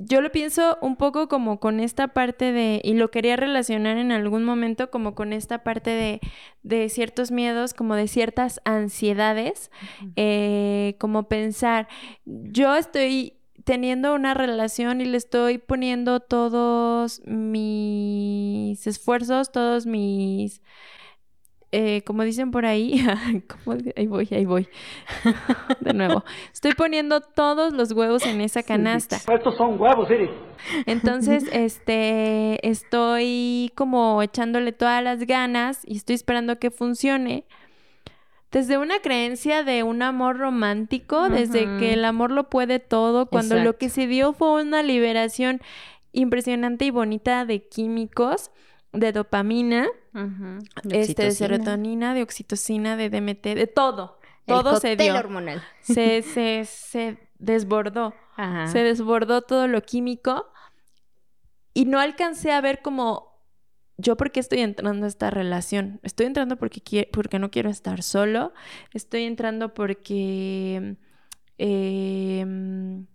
Yo 0.00 0.20
lo 0.20 0.30
pienso 0.30 0.78
un 0.80 0.94
poco 0.94 1.26
como 1.26 1.58
con 1.58 1.80
esta 1.80 2.08
parte 2.08 2.52
de, 2.52 2.80
y 2.84 2.94
lo 2.94 3.10
quería 3.10 3.34
relacionar 3.34 3.96
en 3.96 4.12
algún 4.12 4.44
momento 4.44 4.90
como 4.90 5.16
con 5.16 5.32
esta 5.32 5.64
parte 5.64 5.90
de, 5.90 6.20
de 6.62 6.88
ciertos 6.88 7.32
miedos, 7.32 7.74
como 7.74 7.96
de 7.96 8.06
ciertas 8.06 8.60
ansiedades, 8.64 9.72
eh, 10.14 10.94
como 11.00 11.28
pensar, 11.28 11.88
yo 12.24 12.76
estoy 12.76 13.34
teniendo 13.64 14.14
una 14.14 14.34
relación 14.34 15.00
y 15.00 15.04
le 15.04 15.16
estoy 15.16 15.58
poniendo 15.58 16.20
todos 16.20 17.20
mis 17.26 18.86
esfuerzos, 18.86 19.50
todos 19.50 19.84
mis, 19.84 20.62
eh, 21.70 22.02
como 22.06 22.22
dicen 22.22 22.50
por 22.50 22.64
ahí, 22.64 23.04
como 23.64 23.78
ahí 23.96 24.06
voy, 24.06 24.28
ahí 24.30 24.46
voy, 24.46 24.68
de 25.80 25.92
nuevo, 25.92 26.24
estoy 26.52 26.72
poniendo 26.72 27.20
todos 27.20 27.74
los 27.74 27.92
huevos 27.92 28.24
en 28.24 28.40
esa 28.40 28.62
canasta. 28.62 29.16
Estos 29.16 29.56
son 29.56 29.78
huevos, 29.80 30.10
Iris. 30.10 30.30
Entonces, 30.86 31.44
este, 31.52 32.66
estoy 32.66 33.70
como 33.74 34.22
echándole 34.22 34.72
todas 34.72 35.02
las 35.02 35.26
ganas 35.26 35.82
y 35.84 35.96
estoy 35.96 36.14
esperando 36.14 36.58
que 36.58 36.70
funcione. 36.70 37.44
Desde 38.50 38.78
una 38.78 39.00
creencia 39.00 39.62
de 39.62 39.82
un 39.82 40.00
amor 40.00 40.38
romántico, 40.38 41.28
desde 41.28 41.64
que 41.78 41.92
el 41.92 42.02
amor 42.06 42.30
lo 42.30 42.48
puede 42.48 42.78
todo, 42.78 43.26
cuando 43.26 43.56
lo 43.56 43.76
que 43.76 43.90
se 43.90 44.06
dio 44.06 44.32
fue 44.32 44.62
una 44.62 44.82
liberación 44.82 45.60
impresionante 46.12 46.86
y 46.86 46.90
bonita 46.90 47.44
de 47.44 47.68
químicos, 47.68 48.50
de 48.92 49.12
dopamina, 49.12 49.86
este, 50.14 50.88
de 50.88 50.98
Oxitocina. 51.00 51.32
serotonina, 51.32 52.14
de 52.14 52.22
oxitocina, 52.22 52.96
de 52.96 53.10
DMT, 53.10 53.54
de 53.54 53.66
todo. 53.66 54.18
El 54.46 54.54
Todo 54.54 54.76
se 54.80 54.96
dio. 54.96 55.14
hormonal. 55.14 55.62
Se, 55.82 56.22
se, 56.34 56.64
se 56.64 57.18
desbordó. 57.38 58.14
Ajá. 58.36 58.66
Se 58.68 58.78
desbordó 58.82 59.42
todo 59.42 59.68
lo 59.68 59.82
químico 59.82 60.46
y 61.74 61.84
no 61.84 62.00
alcancé 62.00 62.52
a 62.52 62.60
ver 62.60 62.80
como 62.82 63.28
yo 63.98 64.16
por 64.16 64.30
qué 64.30 64.40
estoy 64.40 64.60
entrando 64.60 65.04
a 65.04 65.08
esta 65.08 65.28
relación. 65.30 66.00
Estoy 66.02 66.26
entrando 66.26 66.56
porque, 66.56 67.08
porque 67.12 67.38
no 67.38 67.50
quiero 67.50 67.68
estar 67.68 68.02
solo. 68.02 68.52
Estoy 68.94 69.24
entrando 69.24 69.74
porque 69.74 70.96
em, 71.58 73.06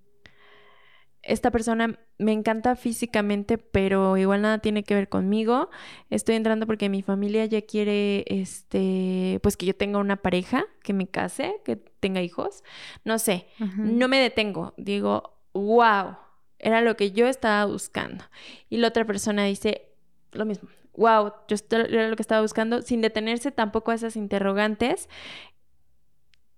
esta 1.23 1.51
persona 1.51 1.99
me 2.17 2.33
encanta 2.33 2.75
físicamente, 2.75 3.57
pero 3.57 4.17
igual 4.17 4.41
nada 4.41 4.59
tiene 4.59 4.83
que 4.83 4.93
ver 4.93 5.09
conmigo. 5.09 5.69
Estoy 6.09 6.35
entrando 6.35 6.67
porque 6.67 6.89
mi 6.89 7.01
familia 7.01 7.45
ya 7.45 7.61
quiere, 7.61 8.25
este, 8.27 9.39
pues 9.41 9.57
que 9.57 9.65
yo 9.65 9.75
tenga 9.75 9.99
una 9.99 10.17
pareja, 10.17 10.65
que 10.83 10.93
me 10.93 11.07
case, 11.07 11.61
que 11.63 11.77
tenga 11.77 12.21
hijos. 12.21 12.63
No 13.05 13.19
sé. 13.19 13.47
No 13.77 14.07
me 14.07 14.19
detengo, 14.19 14.73
digo, 14.77 15.39
wow, 15.53 16.17
era 16.59 16.81
lo 16.81 16.95
que 16.97 17.11
yo 17.11 17.27
estaba 17.27 17.65
buscando. 17.65 18.25
Y 18.69 18.77
la 18.77 18.89
otra 18.89 19.05
persona 19.05 19.45
dice 19.45 19.93
lo 20.33 20.45
mismo, 20.45 20.69
wow, 20.95 21.31
yo 21.47 21.55
era 21.69 22.09
lo 22.09 22.15
que 22.15 22.21
estaba 22.21 22.41
buscando, 22.41 22.81
sin 22.81 23.01
detenerse 23.01 23.51
tampoco 23.51 23.91
a 23.91 23.95
esas 23.95 24.15
interrogantes. 24.15 25.09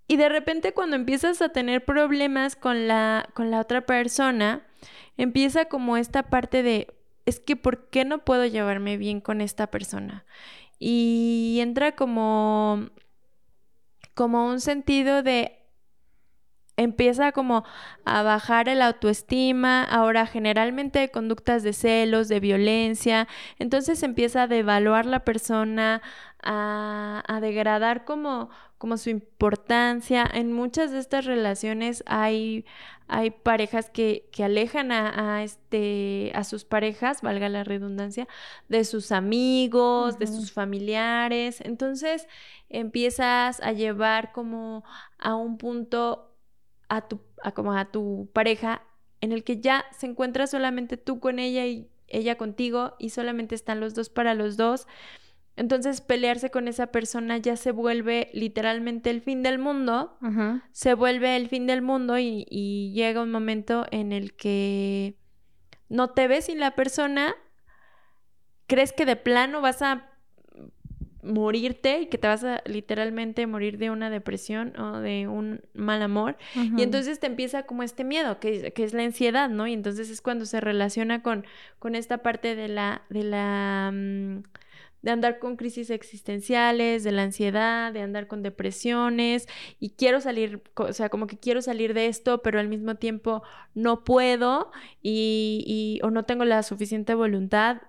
Y 0.08 0.16
de 0.16 0.28
repente 0.28 0.72
cuando 0.72 0.96
empiezas 0.96 1.42
a 1.42 1.48
tener 1.48 1.84
problemas 1.84 2.56
con 2.56 2.86
la, 2.86 3.28
con 3.34 3.50
la 3.50 3.60
otra 3.60 3.86
persona, 3.86 4.62
empieza 5.16 5.66
como 5.66 5.96
esta 5.96 6.24
parte 6.24 6.62
de, 6.62 6.94
es 7.24 7.40
que 7.40 7.56
¿por 7.56 7.88
qué 7.90 8.04
no 8.04 8.24
puedo 8.24 8.46
llevarme 8.46 8.96
bien 8.96 9.20
con 9.20 9.40
esta 9.40 9.66
persona? 9.68 10.24
Y 10.78 11.58
entra 11.60 11.96
como, 11.96 12.90
como 14.14 14.46
un 14.46 14.60
sentido 14.60 15.22
de, 15.22 15.58
empieza 16.76 17.32
como 17.32 17.64
a 18.04 18.22
bajar 18.22 18.68
el 18.68 18.82
autoestima, 18.82 19.82
ahora 19.82 20.26
generalmente 20.26 21.10
conductas 21.10 21.62
de 21.62 21.72
celos, 21.72 22.28
de 22.28 22.40
violencia, 22.40 23.26
entonces 23.58 24.02
empieza 24.02 24.42
a 24.42 24.46
devaluar 24.46 25.06
la 25.06 25.20
persona, 25.20 26.02
a, 26.46 27.24
a 27.26 27.40
degradar 27.40 28.04
como, 28.04 28.48
como 28.78 28.96
su 28.96 29.10
importancia. 29.10 30.24
En 30.32 30.52
muchas 30.52 30.92
de 30.92 30.98
estas 31.00 31.24
relaciones 31.24 32.04
hay, 32.06 32.64
hay 33.08 33.30
parejas 33.30 33.90
que, 33.90 34.28
que 34.30 34.44
alejan 34.44 34.92
a, 34.92 35.36
a 35.36 35.42
este, 35.42 36.30
a 36.34 36.44
sus 36.44 36.64
parejas, 36.64 37.20
valga 37.20 37.48
la 37.48 37.64
redundancia, 37.64 38.28
de 38.68 38.84
sus 38.84 39.10
amigos, 39.10 40.18
de 40.18 40.28
sus 40.28 40.52
familiares. 40.52 41.60
Entonces 41.60 42.28
empiezas 42.68 43.60
a 43.60 43.72
llevar 43.72 44.32
como 44.32 44.84
a 45.18 45.34
un 45.34 45.58
punto 45.58 46.32
a 46.88 47.08
tu, 47.08 47.20
a 47.42 47.52
como 47.52 47.72
a 47.72 47.86
tu 47.86 48.30
pareja 48.32 48.82
en 49.20 49.32
el 49.32 49.42
que 49.42 49.60
ya 49.60 49.84
se 49.90 50.06
encuentra 50.06 50.46
solamente 50.46 50.96
tú 50.96 51.18
con 51.18 51.40
ella 51.40 51.66
y 51.66 51.88
ella 52.08 52.36
contigo 52.36 52.94
y 52.98 53.10
solamente 53.10 53.54
están 53.54 53.80
los 53.80 53.94
dos 53.94 54.10
para 54.10 54.34
los 54.34 54.56
dos. 54.56 54.86
Entonces 55.56 56.00
pelearse 56.02 56.50
con 56.50 56.68
esa 56.68 56.88
persona 56.88 57.38
ya 57.38 57.56
se 57.56 57.72
vuelve 57.72 58.28
literalmente 58.34 59.10
el 59.10 59.22
fin 59.22 59.42
del 59.42 59.58
mundo, 59.58 60.18
se 60.72 60.94
vuelve 60.94 61.36
el 61.36 61.48
fin 61.48 61.66
del 61.66 61.80
mundo 61.80 62.18
y, 62.18 62.46
y 62.50 62.92
llega 62.92 63.22
un 63.22 63.30
momento 63.30 63.86
en 63.90 64.12
el 64.12 64.34
que 64.34 65.16
no 65.88 66.10
te 66.10 66.28
ves 66.28 66.46
sin 66.46 66.60
la 66.60 66.74
persona, 66.74 67.34
crees 68.66 68.92
que 68.92 69.06
de 69.06 69.16
plano 69.16 69.60
vas 69.62 69.80
a 69.80 70.10
morirte 71.22 72.00
y 72.02 72.06
que 72.06 72.18
te 72.18 72.28
vas 72.28 72.44
a 72.44 72.62
literalmente 72.66 73.46
morir 73.46 73.78
de 73.78 73.90
una 73.90 74.10
depresión 74.10 74.78
o 74.78 75.00
de 75.00 75.26
un 75.26 75.60
mal 75.74 76.00
amor. 76.02 76.36
Y 76.76 76.82
entonces 76.82 77.18
te 77.18 77.26
empieza 77.26 77.64
como 77.64 77.82
este 77.82 78.04
miedo, 78.04 78.38
que, 78.40 78.72
que 78.72 78.84
es 78.84 78.94
la 78.94 79.02
ansiedad, 79.02 79.48
¿no? 79.48 79.66
Y 79.66 79.72
entonces 79.72 80.08
es 80.08 80.20
cuando 80.22 80.44
se 80.46 80.60
relaciona 80.60 81.22
con, 81.22 81.44
con 81.78 81.94
esta 81.94 82.18
parte 82.18 82.54
de 82.54 82.68
la, 82.68 83.02
de 83.10 83.24
la, 83.24 83.90
mm, 83.92 84.42
de 85.02 85.10
andar 85.12 85.38
con 85.38 85.56
crisis 85.56 85.90
existenciales, 85.90 87.04
de 87.04 87.12
la 87.12 87.22
ansiedad, 87.22 87.92
de 87.92 88.00
andar 88.02 88.26
con 88.26 88.42
depresiones, 88.42 89.46
y 89.78 89.90
quiero 89.90 90.20
salir, 90.20 90.62
o 90.74 90.92
sea, 90.92 91.08
como 91.08 91.26
que 91.26 91.38
quiero 91.38 91.62
salir 91.62 91.94
de 91.94 92.06
esto, 92.06 92.42
pero 92.42 92.58
al 92.58 92.68
mismo 92.68 92.96
tiempo 92.96 93.42
no 93.74 94.02
puedo 94.04 94.72
y, 95.02 95.62
y- 95.66 96.04
o 96.04 96.10
no 96.10 96.24
tengo 96.24 96.44
la 96.44 96.62
suficiente 96.62 97.14
voluntad, 97.14 97.82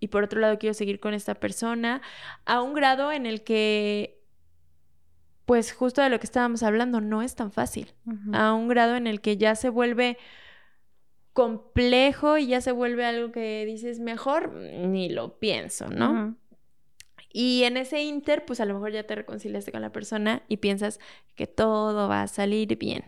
y 0.00 0.08
por 0.08 0.22
otro 0.24 0.40
lado 0.40 0.58
quiero 0.58 0.74
seguir 0.74 1.00
con 1.00 1.14
esta 1.14 1.34
persona, 1.34 2.02
a 2.44 2.62
un 2.62 2.74
grado 2.74 3.10
en 3.12 3.26
el 3.26 3.42
que, 3.42 4.20
pues 5.46 5.72
justo 5.72 6.02
de 6.02 6.10
lo 6.10 6.20
que 6.20 6.26
estábamos 6.26 6.62
hablando, 6.62 7.00
no 7.00 7.22
es 7.22 7.34
tan 7.34 7.50
fácil. 7.50 7.94
A 8.34 8.52
un 8.52 8.68
grado 8.68 8.94
en 8.96 9.06
el 9.06 9.20
que 9.20 9.38
ya 9.38 9.54
se 9.54 9.70
vuelve 9.70 10.18
complejo 11.32 12.36
y 12.38 12.48
ya 12.48 12.60
se 12.60 12.72
vuelve 12.72 13.04
algo 13.04 13.32
que 13.32 13.64
dices, 13.64 14.00
mejor 14.00 14.52
ni 14.52 15.08
lo 15.08 15.38
pienso, 15.38 15.88
¿no? 15.88 16.36
Y 17.32 17.64
en 17.64 17.76
ese 17.76 18.00
inter, 18.02 18.44
pues 18.46 18.60
a 18.60 18.64
lo 18.64 18.74
mejor 18.74 18.92
ya 18.92 19.04
te 19.04 19.14
reconciliaste 19.14 19.70
con 19.72 19.82
la 19.82 19.92
persona 19.92 20.42
y 20.48 20.58
piensas 20.58 20.98
que 21.34 21.46
todo 21.46 22.08
va 22.08 22.22
a 22.22 22.28
salir 22.28 22.76
bien. 22.78 23.04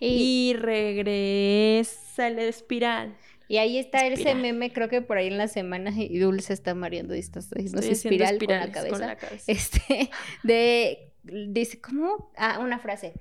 Y, 0.00 0.50
Y, 0.50 0.54
regresa 0.54 2.30
la 2.30 2.42
espiral. 2.44 3.16
y 3.48 3.56
ahí 3.58 3.78
está 3.78 4.06
ese 4.06 4.14
Espiral. 4.14 4.36
meme, 4.40 4.72
creo 4.72 4.88
que 4.88 5.02
por 5.02 5.16
ahí 5.18 5.26
en 5.28 5.38
la 5.38 5.48
semana, 5.48 5.90
y 5.96 6.18
Dulce 6.18 6.52
está 6.52 6.74
mareando 6.74 7.14
y 7.14 7.18
está 7.20 7.40
haciendo 7.40 7.80
espiral 7.80 8.38
con 8.38 8.48
la 8.48 8.70
cabeza. 8.70 8.90
con 8.90 9.00
la 9.06 9.16
cabeza. 9.16 9.44
Este, 9.50 10.10
de, 10.42 11.12
dice, 11.22 11.80
¿cómo? 11.80 12.30
Ah, 12.36 12.58
una 12.60 12.78
frase. 12.78 13.14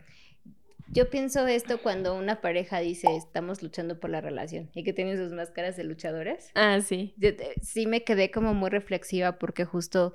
Yo 0.94 1.10
pienso 1.10 1.48
esto 1.48 1.82
cuando 1.82 2.16
una 2.16 2.40
pareja 2.42 2.80
dice, 2.80 3.08
estamos 3.16 3.64
luchando 3.64 4.00
por 4.00 4.10
la 4.10 4.22
relación, 4.22 4.70
y 4.74 4.84
que 4.84 4.94
tienen 4.94 5.18
sus 5.18 5.32
máscaras 5.34 5.76
de 5.76 5.84
luchadoras. 5.84 6.52
Ah, 6.56 6.80
sí. 6.82 7.14
Yo 7.18 7.36
te- 7.36 7.54
sí 7.62 7.88
me 7.88 8.04
quedé 8.04 8.30
como 8.32 8.54
muy 8.54 8.70
reflexiva 8.70 9.40
porque 9.40 9.66
justo 9.66 10.14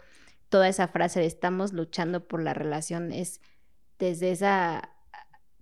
toda 0.48 0.68
esa 0.68 0.88
frase 0.88 1.20
de 1.20 1.26
estamos 1.26 1.72
luchando 1.72 2.26
por 2.26 2.42
la 2.42 2.54
relación 2.54 3.12
es 3.12 3.40
desde 3.98 4.30
esa 4.30 4.94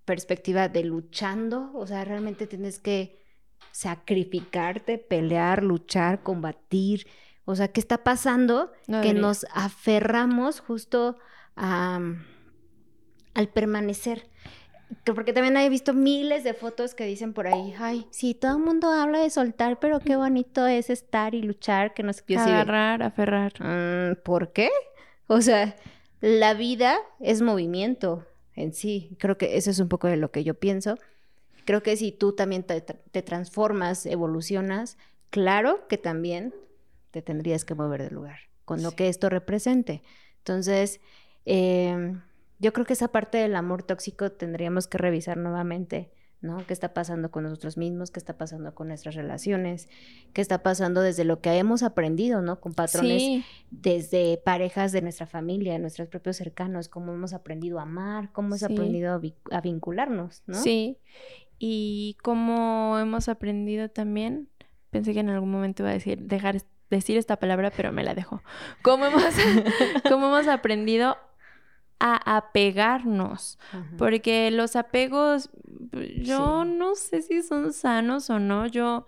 perspectiva 0.04 0.68
de 0.68 0.84
luchando, 0.84 1.72
o 1.74 1.86
sea, 1.86 2.04
realmente 2.04 2.46
tienes 2.46 2.78
que 2.78 3.18
sacrificarte, 3.72 4.98
pelear, 4.98 5.62
luchar, 5.62 6.22
combatir. 6.22 7.06
O 7.44 7.54
sea, 7.56 7.68
¿qué 7.68 7.80
está 7.80 8.04
pasando? 8.04 8.72
No 8.86 9.00
que 9.02 9.14
nos 9.14 9.46
aferramos 9.52 10.60
justo 10.60 11.18
a, 11.56 12.00
al 13.34 13.48
permanecer. 13.48 14.28
Que 15.04 15.12
Porque 15.12 15.32
también 15.32 15.56
he 15.56 15.68
visto 15.68 15.92
miles 15.94 16.44
de 16.44 16.54
fotos 16.54 16.94
que 16.94 17.04
dicen 17.04 17.32
por 17.32 17.46
ahí, 17.46 17.74
ay, 17.78 18.06
sí, 18.10 18.34
todo 18.34 18.56
el 18.56 18.62
mundo 18.62 18.88
habla 18.90 19.18
de 19.20 19.30
soltar, 19.30 19.78
pero 19.80 20.00
qué 20.00 20.16
bonito 20.16 20.66
es 20.66 20.90
estar 20.90 21.34
y 21.34 21.42
luchar, 21.42 21.92
que 21.94 22.02
no 22.02 22.12
sé 22.12 22.22
sí 22.26 22.34
de, 22.34 22.40
Agarrar, 22.40 23.02
aferrar. 23.02 23.52
"Mm, 23.60 24.22
¿Por 24.22 24.52
qué? 24.52 24.70
O 25.26 25.40
sea, 25.40 25.76
la 26.20 26.54
vida 26.54 26.98
es 27.20 27.42
movimiento 27.42 28.24
en 28.54 28.72
sí. 28.72 29.16
Creo 29.18 29.36
que 29.38 29.56
eso 29.56 29.70
es 29.70 29.78
un 29.80 29.88
poco 29.88 30.06
de 30.06 30.16
lo 30.16 30.30
que 30.30 30.44
yo 30.44 30.54
pienso. 30.54 30.98
Creo 31.64 31.82
que 31.82 31.96
si 31.96 32.12
tú 32.12 32.32
también 32.32 32.62
te, 32.62 32.80
te 32.80 33.22
transformas, 33.22 34.06
evolucionas, 34.06 34.98
claro 35.30 35.86
que 35.88 35.98
también 35.98 36.54
te 37.10 37.22
tendrías 37.22 37.64
que 37.64 37.74
mover 37.74 38.02
del 38.02 38.14
lugar 38.14 38.38
con 38.64 38.82
lo 38.82 38.92
que 38.92 39.08
esto 39.08 39.28
represente. 39.30 40.02
Entonces, 40.38 41.00
em, 41.44 42.20
yo 42.58 42.72
creo 42.72 42.86
que 42.86 42.92
esa 42.94 43.08
parte 43.08 43.38
del 43.38 43.54
amor 43.56 43.82
tóxico 43.82 44.30
tendríamos 44.32 44.86
que 44.88 44.98
revisar 44.98 45.36
nuevamente, 45.36 46.10
¿no? 46.40 46.64
¿Qué 46.66 46.72
está 46.72 46.92
pasando 46.94 47.30
con 47.30 47.44
nosotros 47.44 47.76
mismos? 47.76 48.10
¿Qué 48.10 48.18
está 48.18 48.36
pasando 48.38 48.74
con 48.74 48.88
nuestras 48.88 49.14
relaciones? 49.14 49.88
¿Qué 50.32 50.40
está 50.42 50.62
pasando 50.62 51.00
desde 51.00 51.24
lo 51.24 51.40
que 51.40 51.50
hemos 51.58 51.82
aprendido, 51.82 52.42
¿no? 52.42 52.60
Con 52.60 52.74
patrones 52.74 53.22
Sí. 53.22 53.44
desde 53.70 54.38
parejas 54.44 54.92
de 54.92 55.02
nuestra 55.02 55.26
familia, 55.26 55.72
de 55.72 55.78
nuestros 55.78 56.08
propios 56.08 56.36
cercanos, 56.36 56.88
cómo 56.88 57.12
hemos 57.14 57.32
aprendido 57.32 57.78
a 57.78 57.82
amar, 57.82 58.30
cómo 58.32 58.48
hemos 58.48 58.60
Sí. 58.60 58.66
aprendido 58.66 59.12
a, 59.14 59.18
vi- 59.18 59.34
a 59.50 59.60
vincularnos, 59.60 60.42
¿no? 60.46 60.54
Sí. 60.62 60.98
Y 61.58 62.16
como 62.22 62.98
hemos 62.98 63.28
aprendido 63.28 63.88
también, 63.88 64.48
pensé 64.90 65.14
que 65.14 65.20
en 65.20 65.30
algún 65.30 65.50
momento 65.50 65.82
iba 65.82 65.90
a 65.90 65.94
decir, 65.94 66.20
dejar 66.22 66.62
decir 66.90 67.16
esta 67.16 67.36
palabra, 67.38 67.72
pero 67.74 67.92
me 67.92 68.04
la 68.04 68.14
dejo. 68.14 68.42
¿Cómo 68.82 69.06
hemos, 69.06 69.22
cómo 70.08 70.26
hemos 70.26 70.48
aprendido 70.48 71.16
a 72.00 72.36
apegarnos? 72.36 73.58
Ajá. 73.72 73.84
Porque 73.98 74.50
los 74.50 74.76
apegos, 74.76 75.50
yo 76.22 76.62
Sí. 76.64 76.70
no 76.76 76.94
sé 76.94 77.22
si 77.22 77.42
son 77.42 77.72
sanos 77.72 78.30
o 78.30 78.38
no. 78.38 78.66
Yo 78.66 79.06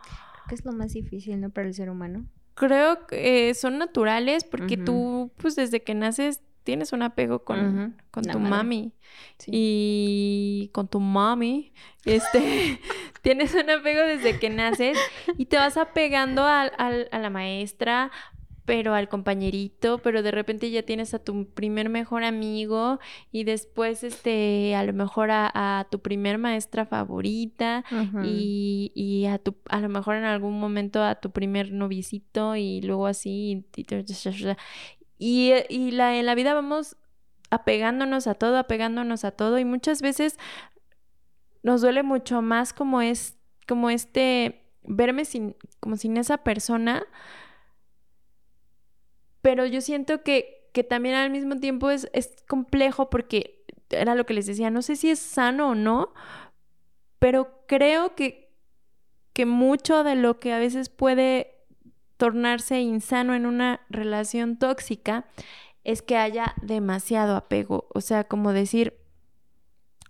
¿Qué 0.49 0.55
es 0.55 0.65
lo 0.65 0.73
más 0.73 0.93
difícil, 0.95 1.41
no, 1.41 1.51
para 1.51 1.67
el 1.69 1.75
ser 1.75 1.91
humano? 1.91 2.25
creo 2.55 3.07
que 3.07 3.51
eh, 3.51 3.55
son 3.55 3.79
naturales 3.79 4.43
porque 4.43 4.77
tú, 4.77 5.31
pues 5.37 5.55
desde 5.55 5.85
que 5.85 5.95
naces, 5.95 6.43
tienes 6.65 6.93
un 6.93 7.03
apego 7.03 7.45
con, 7.45 7.97
con 8.11 8.25
tu 8.25 8.39
madre. 8.41 8.51
mami. 8.51 8.93
Sí. 9.39 9.51
Y 9.55 10.71
con 10.73 10.89
tu 10.89 10.99
mami, 10.99 11.73
este, 12.05 12.81
tienes 13.23 13.55
un 13.55 13.71
apego 13.71 14.01
desde 14.03 14.41
que 14.41 14.51
naces 14.51 14.99
y 15.37 15.47
te 15.47 15.57
vas 15.57 15.77
apegando 15.77 16.45
al- 16.45 16.73
al- 16.79 17.09
a 17.13 17.19
la 17.21 17.31
maestra, 17.31 18.11
pero 18.69 18.93
al 18.93 19.09
compañerito, 19.09 19.97
pero 19.97 20.23
de 20.23 20.31
repente 20.31 20.71
ya 20.71 20.83
tienes 20.83 21.15
a 21.15 21.19
tu 21.19 21.47
primer 21.53 21.89
mejor 21.89 22.23
amigo 22.23 22.99
y 23.33 23.45
después, 23.45 24.05
este, 24.05 24.75
a 24.75 24.85
lo 24.85 24.93
mejor 24.93 25.31
a, 25.31 25.51
a 25.55 25.87
tu 25.91 26.01
primer 26.01 26.37
maestra 26.37 26.85
favorita 26.85 27.83
y, 28.23 28.93
y 28.95 29.25
a 29.25 29.39
tu, 29.39 29.57
a 29.71 29.81
lo 29.81 29.89
mejor 29.89 30.17
en 30.17 30.25
algún 30.25 30.61
momento 30.61 31.03
a 31.03 31.15
tu 31.15 31.31
primer 31.31 31.73
novicito 31.73 32.57
y 32.57 32.83
luego 32.83 33.07
así 33.07 33.65
y, 33.75 33.87
y, 35.19 35.53
y 35.71 35.91
la, 35.93 36.19
en 36.19 36.27
la 36.27 36.35
vida 36.35 36.53
vamos 36.53 36.99
apegándonos 37.49 38.27
a 38.27 38.35
todo, 38.35 38.59
apegándonos 38.59 39.25
a 39.25 39.31
todo 39.31 39.59
y 39.59 39.65
muchas 39.65 40.03
veces 40.03 40.39
nos 41.63 41.81
duele 41.81 42.03
mucho 42.03 42.43
más 42.43 42.75
como 42.75 43.01
es 43.01 43.39
como 43.67 43.89
este 43.89 44.67
verme 44.83 45.25
sin 45.25 45.57
como 45.81 45.97
sin 45.97 46.19
esa 46.19 46.37
persona 46.37 47.07
pero 49.43 49.67
yo 49.67 49.81
siento 49.81 50.23
que, 50.23 50.71
que 50.73 50.85
también 50.85 51.15
al 51.15 51.31
mismo 51.31 51.57
tiempo 51.57 51.91
es, 51.91 52.09
es 52.13 52.35
complejo 52.49 53.11
porque 53.11 53.65
era 53.91 54.15
lo 54.15 54.27
que 54.27 54.35
les 54.35 54.47
decía, 54.47 54.71
no 54.71 54.83
sé 54.83 54.97
si 54.97 55.11
es 55.11 55.19
sano 55.19 55.71
o 55.71 55.75
no, 55.75 56.13
pero 57.19 57.65
creo 57.67 58.15
que, 58.15 58.55
que 59.33 59.47
mucho 59.47 60.05
de 60.05 60.15
lo 60.15 60.39
que 60.39 60.53
a 60.53 60.59
veces 60.59 60.89
puede 60.89 61.59
tornarse 62.17 62.81
insano 62.81 63.35
en 63.35 63.47
una 63.47 63.81
relación 63.89 64.59
tóxica 64.59 65.27
es 65.85 66.03
que 66.03 66.17
haya 66.17 66.55
demasiado 66.61 67.37
apego, 67.37 67.89
o 67.95 68.01
sea, 68.01 68.25
como 68.25 68.53
decir, 68.53 68.99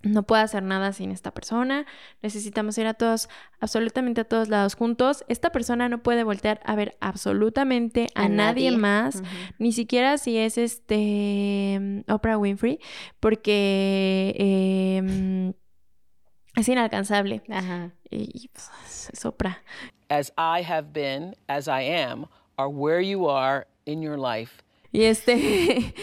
no 0.02 0.22
puedo 0.22 0.42
hacer 0.42 0.62
nada 0.62 0.92
sin 0.92 1.10
esta 1.10 1.32
persona, 1.32 1.84
necesitamos 2.22 2.78
ir 2.78 2.86
a 2.86 2.94
todos, 2.94 3.28
absolutamente 3.60 4.20
a 4.20 4.24
todos 4.24 4.48
lados 4.48 4.74
juntos, 4.76 5.24
esta 5.28 5.50
persona 5.50 5.88
no 5.88 6.02
puede 6.02 6.22
voltear 6.24 6.60
a 6.64 6.76
ver 6.76 6.96
absolutamente 7.00 8.06
a, 8.14 8.24
A 8.24 8.28
nadie, 8.28 8.70
nadie. 8.70 8.76
más, 8.78 9.22
ni 9.58 9.72
siquiera 9.72 10.16
si 10.18 10.38
es 10.38 10.56
este 10.56 12.04
Oprah 12.08 12.38
Winfrey, 12.38 12.78
porque 13.18 14.34
em, 14.38 15.52
es 16.56 16.68
inalcanzable. 16.68 17.42
Ajá. 17.50 17.92
Y 18.10 18.48
pues, 18.48 19.10
es 19.12 19.24
Oprah. 19.24 19.58
as 20.10 20.32
I 20.38 20.62
have 20.62 20.92
been, 20.92 21.34
as 21.48 21.68
I 21.68 21.82
am, 21.82 22.26
are 22.56 22.68
where 22.70 23.00
you 23.00 23.28
are 23.28 23.66
in 23.84 24.00
your 24.02 24.16
life. 24.16 24.62
Y 24.92 25.04
este, 25.04 25.34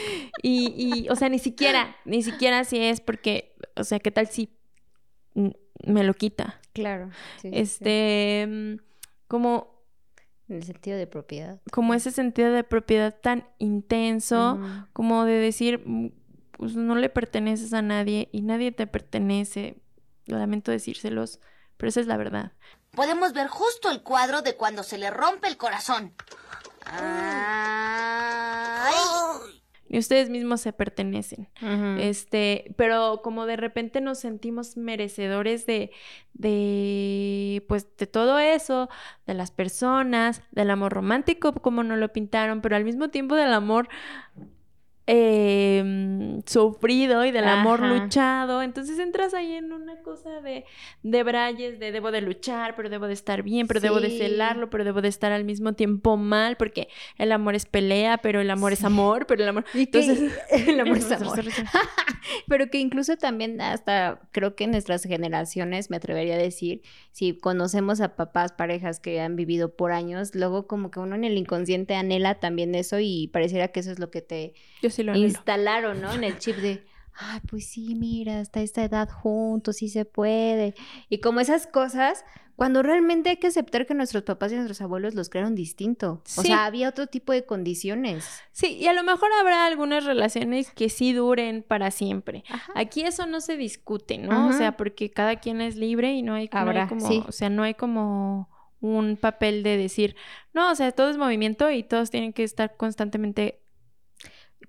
y, 0.43 1.01
y, 1.03 1.09
o 1.09 1.15
sea, 1.15 1.29
ni 1.29 1.39
siquiera, 1.39 1.95
ni 2.05 2.21
siquiera 2.23 2.63
si 2.63 2.77
es 2.77 3.01
porque, 3.01 3.55
o 3.75 3.83
sea, 3.83 3.99
¿qué 3.99 4.11
tal 4.11 4.27
si 4.27 4.49
me 5.33 6.03
lo 6.03 6.13
quita? 6.13 6.59
Claro. 6.73 7.09
sí, 7.41 7.49
sí, 7.49 7.49
sí. 7.49 7.57
Este, 7.57 8.47
mm, 8.47 8.75
como, 9.27 9.81
En 10.47 10.57
el 10.57 10.63
sentido 10.63 10.97
de 10.97 11.07
propiedad. 11.07 11.61
como 11.71 11.93
ese 11.93 12.11
sentido 12.11 12.51
de 12.51 12.63
propiedad 12.63 13.15
tan 13.19 13.47
intenso, 13.59 14.59
como 14.93 15.25
de 15.25 15.33
decir, 15.33 15.81
mm, 15.85 16.11
pues 16.51 16.75
no 16.75 16.95
le 16.95 17.09
perteneces 17.09 17.73
a 17.73 17.81
nadie 17.81 18.29
y 18.31 18.41
nadie 18.41 18.71
te 18.71 18.87
pertenece. 18.87 19.81
Lamento 20.25 20.71
decírselos, 20.71 21.39
pero 21.77 21.89
esa 21.89 21.99
es 21.99 22.07
la 22.07 22.17
verdad. 22.17 22.53
Podemos 22.91 23.33
ver 23.33 23.47
justo 23.47 23.91
el 23.91 24.01
cuadro 24.01 24.41
de 24.41 24.55
cuando 24.55 24.83
se 24.83 24.97
le 24.97 25.11
rompe 25.11 25.47
el 25.47 25.57
corazón. 25.57 26.13
Ay. 26.85 27.65
Y 29.87 29.99
ustedes 29.99 30.29
mismos 30.29 30.61
se 30.61 30.73
pertenecen. 30.73 31.47
Este, 31.99 32.73
pero 32.75 33.21
como 33.23 33.45
de 33.45 33.55
repente 33.55 34.01
nos 34.01 34.19
sentimos 34.19 34.77
merecedores 34.77 35.65
de, 35.65 35.91
de, 36.33 37.63
pues, 37.67 37.87
de 37.95 38.07
todo 38.07 38.39
eso, 38.39 38.89
de 39.25 39.35
las 39.35 39.51
personas, 39.51 40.41
del 40.51 40.71
amor 40.71 40.91
romántico, 40.91 41.53
como 41.53 41.83
nos 41.83 41.97
lo 41.99 42.11
pintaron, 42.11 42.61
pero 42.61 42.75
al 42.75 42.83
mismo 42.83 43.09
tiempo 43.09 43.35
del 43.35 43.53
amor 43.53 43.87
eh, 45.07 46.41
sufrido 46.45 47.25
y 47.25 47.31
del 47.31 47.45
amor 47.45 47.79
luchado. 47.81 48.61
Entonces 48.61 48.99
entras 48.99 49.33
ahí 49.33 49.53
en 49.53 49.71
una 49.71 49.97
cosa 50.01 50.41
de, 50.41 50.65
de 51.03 51.23
brayes, 51.23 51.79
de 51.79 51.91
debo 51.91 52.11
de 52.11 52.21
luchar, 52.21 52.75
pero 52.75 52.89
debo 52.89 53.07
de 53.07 53.13
estar 53.13 53.43
bien, 53.43 53.67
pero 53.67 53.79
debo 53.79 53.99
de 54.01 54.09
celarlo, 54.17 54.69
pero 54.69 54.83
debo 54.83 55.01
de 55.01 55.07
estar 55.09 55.31
al 55.31 55.43
mismo 55.43 55.73
tiempo 55.73 56.17
mal, 56.17 56.55
porque 56.57 56.87
el 57.17 57.31
amor 57.31 57.55
es 57.55 57.65
pelea, 57.65 58.17
pero 58.17 58.41
el 58.41 58.49
amor 58.49 58.73
es 58.73 58.83
amor, 58.83 59.25
pero 59.27 59.43
el 59.43 59.49
amor... 59.49 59.65
Y 59.73 59.87
que- 59.87 59.99
Entonces, 59.99 60.33
el 60.67 60.79
amor 60.79 60.97
es 60.97 61.11
amor. 61.11 61.39
Pero 62.47 62.69
que 62.71 62.79
incluso 62.79 63.17
también 63.17 63.61
hasta 63.61 64.19
creo 64.31 64.55
que 64.55 64.63
en 64.63 64.71
nuestras 64.71 65.03
generaciones, 65.03 65.91
me 65.91 65.97
atrevería 65.97 66.33
a 66.35 66.39
decir, 66.39 66.81
si 67.11 67.37
conocemos 67.37 68.01
a 68.01 68.15
papás, 68.15 68.51
parejas 68.51 68.99
que 68.99 69.21
han 69.21 69.35
vivido 69.35 69.75
por 69.75 69.91
años, 69.91 70.33
luego 70.33 70.65
como 70.65 70.89
que 70.89 70.99
uno 70.99 71.15
en 71.15 71.23
el 71.23 71.37
inconsciente 71.37 71.93
anhela 71.95 72.39
también 72.39 72.73
eso 72.73 72.97
y 72.99 73.27
pareciera 73.27 73.67
que 73.67 73.79
eso 73.79 73.91
es 73.91 73.99
lo 73.99 74.09
que 74.09 74.21
te 74.21 74.53
Yo 74.81 74.89
sí 74.95 75.03
lo 75.03 75.12
anhelo. 75.12 75.27
instalaron, 75.27 76.01
¿no? 76.01 76.13
En 76.13 76.23
el 76.23 76.38
chip 76.39 76.58
de, 76.58 76.86
ay, 77.13 77.39
pues 77.49 77.67
sí, 77.67 77.95
mira, 77.95 78.39
hasta 78.39 78.62
esta 78.62 78.84
edad 78.84 79.10
juntos, 79.10 79.77
sí 79.77 79.89
se 79.89 80.05
puede. 80.05 80.73
Y 81.10 81.19
como 81.19 81.39
esas 81.39 81.67
cosas, 81.67 82.25
cuando 82.55 82.81
realmente 82.84 83.29
hay 83.29 83.36
que 83.38 83.47
aceptar 83.47 83.86
que 83.86 83.93
nuestros 83.93 84.23
papás 84.23 84.51
y 84.51 84.55
nuestros 84.55 84.79
abuelos 84.79 85.13
los 85.13 85.29
crearon 85.29 85.55
distinto. 85.55 86.21
O 86.25 86.41
Sí. 86.41 86.47
sea, 86.47 86.63
había 86.65 86.88
otro 86.88 87.08
tipo 87.08 87.34
de 87.34 87.45
condiciones. 87.45 88.25
Sí, 88.53 88.77
y 88.79 88.88
a 88.88 88.93
lo 88.93 89.03
mejor 89.03 89.27
habrá 89.41 89.65
algunas 89.65 90.05
relaciones 90.05 90.71
que 90.71 90.88
sí 90.88 91.12
duren 91.12 91.63
para 91.67 91.91
siempre. 91.91 92.45
Ajá. 92.49 92.71
Aquí 92.75 93.01
eso 93.01 93.25
no 93.27 93.41
se 93.41 93.58
discute, 93.58 94.17
¿no? 94.17 94.47
O 94.47 94.53
sea, 94.53 94.77
porque 94.77 95.12
cada 95.12 95.36
quien 95.38 95.60
es 95.60 95.75
libre 95.75 96.13
y 96.13 96.21
no 96.21 96.34
hay, 96.34 96.49
no 96.51 96.58
hay 96.60 96.62
Habrá, 96.67 96.88
como, 96.88 97.05
sí. 97.08 97.21
o 97.27 97.31
sea, 97.34 97.49
no 97.49 97.63
hay 97.63 97.73
como 97.73 98.49
un 98.79 99.17
papel 99.17 99.62
de 99.63 99.75
decir, 99.77 100.15
no, 100.53 100.71
o 100.71 100.75
sea, 100.75 100.91
todo 100.93 101.10
es 101.10 101.17
movimiento 101.17 101.69
y 101.71 101.84
todos 101.84 102.10
tienen 102.10 102.31
que 102.31 102.43
estar 102.43 102.77
constantemente 102.77 103.60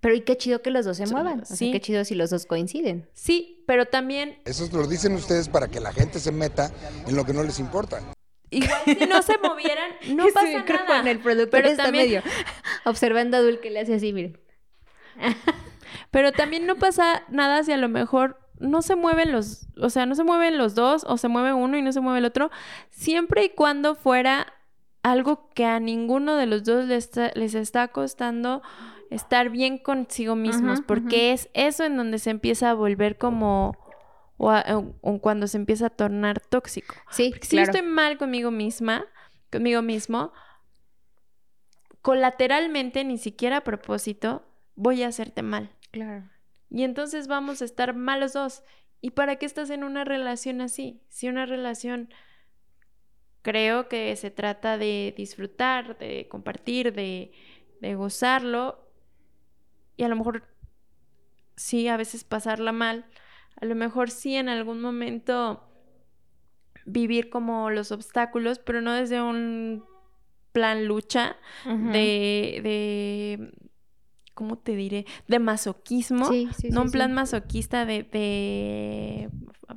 Pero 0.00 0.14
y 0.14 0.20
qué 0.22 0.36
chido 0.36 0.62
que 0.62 0.70
los 0.70 0.84
dos 0.84 0.96
se 0.96 1.06
Sí, 1.06 1.12
muevan. 1.12 1.40
O 1.40 1.44
sea, 1.44 1.56
sí. 1.56 1.70
qué 1.72 1.80
chido 1.80 2.04
si 2.04 2.14
los 2.14 2.30
dos 2.30 2.46
coinciden. 2.46 3.08
Sí, 3.14 3.64
pero 3.66 3.86
también, 3.86 4.38
Eso 4.44 4.68
lo 4.76 4.86
dicen 4.86 5.14
ustedes 5.14 5.48
para 5.48 5.68
que 5.68 5.80
la 5.80 5.92
gente 5.92 6.18
se 6.20 6.32
meta 6.32 6.70
en 7.06 7.16
lo 7.16 7.24
que 7.24 7.32
no 7.32 7.42
les 7.42 7.58
importa. 7.58 8.00
igual 8.50 8.80
si 8.84 9.06
no 9.06 9.22
se 9.22 9.38
movieran, 9.38 9.90
no 10.16 10.24
pasa 10.34 10.46
micrófono, 10.58 10.88
nada. 10.94 11.10
El 11.10 11.18
productor 11.20 11.60
Pero 11.62 11.68
está 11.70 11.84
también- 11.84 12.06
medio 12.06 12.22
observando 12.84 13.36
a 13.36 13.40
Dul 13.40 13.60
que 13.60 13.70
le 13.70 13.80
hace 13.80 13.94
así, 13.94 14.12
miren. 14.12 14.38
Pero 16.10 16.32
también 16.32 16.66
no 16.66 16.76
pasa 16.76 17.22
nada 17.28 17.62
si 17.64 17.72
a 17.72 17.76
lo 17.76 17.88
mejor 17.88 18.38
no 18.58 18.82
se 18.82 18.96
mueven 18.96 19.32
los, 19.32 19.66
o 19.80 19.90
sea, 19.90 20.06
no 20.06 20.14
se 20.14 20.24
mueven 20.24 20.56
los 20.58 20.74
dos 20.74 21.04
o 21.06 21.16
se 21.18 21.28
mueve 21.28 21.52
uno 21.52 21.76
y 21.76 21.82
no 21.82 21.92
se 21.92 22.00
mueve 22.00 22.20
el 22.20 22.24
otro, 22.24 22.50
siempre 22.90 23.44
y 23.44 23.48
cuando 23.50 23.94
fuera 23.94 24.52
algo 25.02 25.50
que 25.54 25.64
a 25.64 25.78
ninguno 25.78 26.36
de 26.36 26.46
los 26.46 26.64
dos 26.64 26.86
les 26.86 27.04
está, 27.04 27.30
les 27.34 27.54
está 27.54 27.88
costando 27.88 28.62
estar 29.10 29.50
bien 29.50 29.78
consigo 29.78 30.34
mismos, 30.36 30.80
porque 30.86 31.32
es 31.32 31.48
eso 31.54 31.84
en 31.84 31.96
donde 31.96 32.18
se 32.18 32.30
empieza 32.30 32.70
a 32.70 32.74
volver 32.74 33.16
como 33.18 33.76
o, 34.38 34.50
a- 34.50 34.64
o- 34.76 34.94
o 35.00 35.18
cuando 35.20 35.46
se 35.46 35.56
empieza 35.56 35.86
a 35.86 35.90
tornar 35.90 36.40
tóxico. 36.40 36.94
Sí, 37.10 37.30
Porque 37.30 37.46
si 37.46 37.56
yo 37.56 37.62
estoy 37.62 37.82
mal 37.82 38.18
conmigo 38.18 38.50
misma, 38.50 39.06
conmigo 39.50 39.80
mismo, 39.82 40.32
colateralmente, 42.02 43.04
ni 43.04 43.18
siquiera 43.18 43.58
a 43.58 43.64
propósito, 43.64 44.44
voy 44.74 45.02
a 45.02 45.08
hacerte 45.08 45.42
mal. 45.42 45.70
Claro. 45.90 46.24
Y 46.70 46.82
entonces 46.82 47.28
vamos 47.28 47.62
a 47.62 47.64
estar 47.64 47.94
mal 47.94 48.20
los 48.20 48.32
dos. 48.32 48.62
¿Y 49.00 49.10
para 49.10 49.36
qué 49.36 49.46
estás 49.46 49.70
en 49.70 49.84
una 49.84 50.04
relación 50.04 50.60
así? 50.60 51.00
Si 51.08 51.28
una 51.28 51.46
relación 51.46 52.10
creo 53.42 53.88
que 53.88 54.14
se 54.16 54.30
trata 54.30 54.76
de 54.78 55.14
disfrutar, 55.16 55.96
de 55.98 56.26
compartir, 56.28 56.92
de, 56.92 57.32
de 57.80 57.94
gozarlo, 57.94 58.85
y 59.96 60.04
a 60.04 60.08
lo 60.08 60.16
mejor 60.16 60.44
sí, 61.56 61.88
a 61.88 61.96
veces 61.96 62.24
pasarla 62.24 62.72
mal, 62.72 63.06
a 63.60 63.64
lo 63.64 63.74
mejor 63.74 64.10
sí 64.10 64.36
en 64.36 64.48
algún 64.48 64.80
momento 64.80 65.62
vivir 66.84 67.30
como 67.30 67.70
los 67.70 67.92
obstáculos, 67.92 68.58
pero 68.58 68.80
no 68.80 68.92
desde 68.92 69.20
un 69.20 69.84
plan 70.52 70.86
lucha 70.86 71.36
de, 71.64 72.60
de, 72.62 73.52
¿cómo 74.34 74.56
te 74.58 74.76
diré? 74.76 75.04
De 75.28 75.38
masoquismo. 75.38 76.26
Sí, 76.28 76.48
sí, 76.56 76.70
no 76.70 76.80
sí, 76.80 76.86
un 76.86 76.92
plan 76.92 77.10
sí. 77.10 77.14
masoquista 77.14 77.84
de, 77.84 78.04
de 78.04 79.30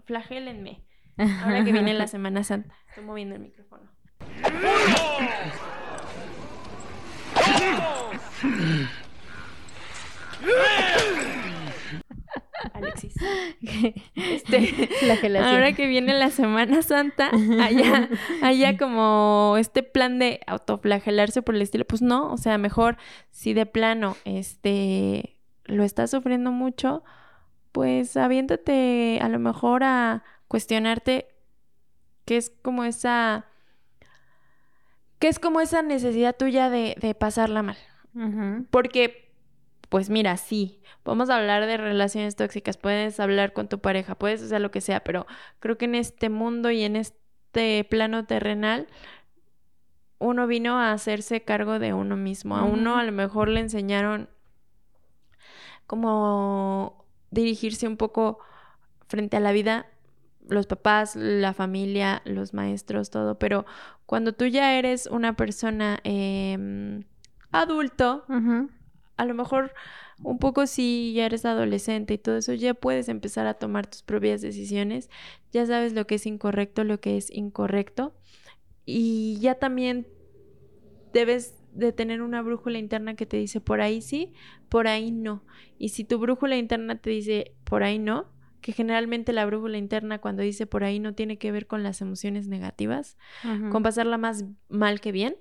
flagélenme. 0.05 0.85
Ahora 1.43 1.65
que 1.65 1.73
viene 1.73 1.93
la 1.93 2.07
Semana 2.07 2.43
Santa. 2.43 2.73
Estoy 2.87 3.03
moviendo 3.03 3.35
el 3.35 3.41
micrófono. 3.41 3.91
Alexis. 12.73 13.15
Este, 14.15 14.87
Flagelación. 14.99 15.55
ahora 15.55 15.73
que 15.73 15.87
viene 15.87 16.13
la 16.13 16.29
Semana 16.29 16.81
Santa, 16.81 17.29
allá, 17.61 18.09
allá 18.41 18.77
como 18.79 19.55
este 19.57 19.83
plan 19.83 20.19
de 20.19 20.41
autoflagelarse 20.47 21.41
por 21.41 21.55
el 21.55 21.61
estilo, 21.61 21.85
pues 21.85 22.01
no, 22.01 22.31
o 22.31 22.37
sea, 22.37 22.57
mejor 22.57 22.97
si 23.31 23.53
de 23.53 23.65
plano, 23.65 24.17
este, 24.25 25.37
lo 25.65 25.83
estás 25.83 26.11
sufriendo 26.11 26.51
mucho, 26.51 27.03
pues 27.71 28.17
aviéntate 28.17 29.19
a 29.21 29.29
lo 29.29 29.39
mejor 29.39 29.83
a 29.83 30.23
cuestionarte 30.47 31.27
qué 32.25 32.37
es 32.37 32.49
como 32.49 32.83
esa, 32.83 33.45
qué 35.19 35.27
es 35.27 35.39
como 35.39 35.61
esa 35.61 35.81
necesidad 35.81 36.35
tuya 36.35 36.69
de, 36.69 36.95
de 36.99 37.15
pasarla 37.15 37.63
mal. 37.63 37.77
Porque, 38.71 39.28
pues 39.89 40.09
mira, 40.09 40.37
sí, 40.37 40.81
vamos 41.03 41.29
a 41.29 41.37
hablar 41.37 41.65
de 41.65 41.77
relaciones 41.77 42.35
tóxicas, 42.35 42.77
puedes 42.77 43.19
hablar 43.19 43.53
con 43.53 43.67
tu 43.67 43.79
pareja, 43.79 44.15
puedes 44.15 44.41
hacer 44.43 44.61
lo 44.61 44.71
que 44.71 44.81
sea, 44.81 45.03
pero 45.03 45.25
creo 45.59 45.77
que 45.77 45.85
en 45.85 45.95
este 45.95 46.29
mundo 46.29 46.69
y 46.69 46.83
en 46.83 46.95
este 46.95 47.83
plano 47.89 48.25
terrenal, 48.25 48.87
uno 50.19 50.47
vino 50.47 50.79
a 50.79 50.91
hacerse 50.91 51.41
cargo 51.41 51.79
de 51.79 51.93
uno 51.93 52.17
mismo. 52.17 52.55
A 52.57 52.63
uno 52.63 52.97
a 52.97 53.03
lo 53.03 53.11
mejor 53.11 53.47
le 53.47 53.61
enseñaron 53.61 54.29
como 55.87 57.05
dirigirse 57.31 57.87
un 57.87 57.97
poco 57.97 58.39
frente 59.07 59.37
a 59.37 59.39
la 59.39 59.51
vida, 59.51 59.87
los 60.47 60.67
papás, 60.67 61.15
la 61.15 61.53
familia, 61.53 62.21
los 62.25 62.53
maestros, 62.53 63.09
todo, 63.09 63.39
pero 63.39 63.65
cuando 64.05 64.33
tú 64.33 64.45
ya 64.45 64.77
eres 64.77 65.07
una 65.07 65.35
persona 65.35 65.99
em, 66.03 67.05
adulto. 67.51 68.25
A 69.19 69.25
lo 69.25 69.33
mejor 69.33 69.73
un 70.23 70.39
poco 70.39 70.65
si 70.65 71.11
ya 71.13 71.25
eres 71.25 71.43
adolescente 71.43 72.13
y 72.13 72.17
todo 72.17 72.37
eso, 72.37 72.53
ya 72.53 72.73
puedes 72.73 73.09
empezar 73.09 73.47
a 73.47 73.55
tomar 73.55 73.85
tus 73.85 74.01
propias 74.01 74.41
decisiones, 74.41 75.09
ya 75.51 75.65
sabes 75.65 75.91
lo 75.91 76.07
que 76.07 76.15
es 76.15 76.25
incorrecto, 76.25 76.85
lo 76.85 77.01
que 77.01 77.17
es 77.17 77.29
incorrecto, 77.29 78.15
y 78.85 79.37
ya 79.41 79.55
también 79.55 80.07
debes 81.11 81.55
de 81.73 81.91
tener 81.91 82.21
una 82.21 82.41
brújula 82.41 82.79
interna 82.79 83.15
que 83.15 83.25
te 83.25 83.35
dice 83.35 83.59
por 83.59 83.81
ahí 83.81 84.01
sí, 84.01 84.31
por 84.69 84.87
ahí 84.87 85.11
no. 85.11 85.43
Y 85.77 85.89
si 85.89 86.05
tu 86.05 86.17
brújula 86.17 86.55
interna 86.55 86.95
te 86.99 87.09
dice 87.09 87.55
por 87.65 87.83
ahí 87.83 87.99
no, 87.99 88.31
que 88.61 88.71
generalmente 88.71 89.33
la 89.33 89.45
brújula 89.45 89.77
interna 89.77 90.19
cuando 90.19 90.43
dice 90.43 90.65
por 90.65 90.85
ahí 90.85 90.99
no 90.99 91.13
tiene 91.13 91.37
que 91.37 91.51
ver 91.51 91.67
con 91.67 91.83
las 91.83 91.99
emociones 91.99 92.47
negativas, 92.47 93.17
con 93.69 93.83
pasarla 93.83 94.17
más 94.17 94.45
mal 94.69 95.01
que 95.01 95.11
bien, 95.11 95.35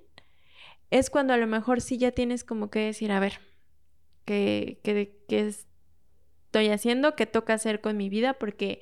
es 0.91 1.09
cuando 1.09 1.33
a 1.33 1.37
lo 1.37 1.47
mejor 1.47 1.79
sí 1.79 1.97
ya 1.97 2.11
tienes 2.11 2.43
como 2.43 2.69
que 2.69 2.79
decir, 2.79 3.11
a 3.11 3.19
ver, 3.19 3.39
¿qué, 4.29 4.79
qué, 4.83 5.17
qué 5.27 5.47
estoy 5.47 6.69
haciendo? 6.69 7.15
¿Qué 7.15 7.25
toca 7.25 7.55
hacer 7.55 7.81
con 7.81 7.97
mi 7.97 8.09
vida? 8.09 8.35
Porque 8.35 8.79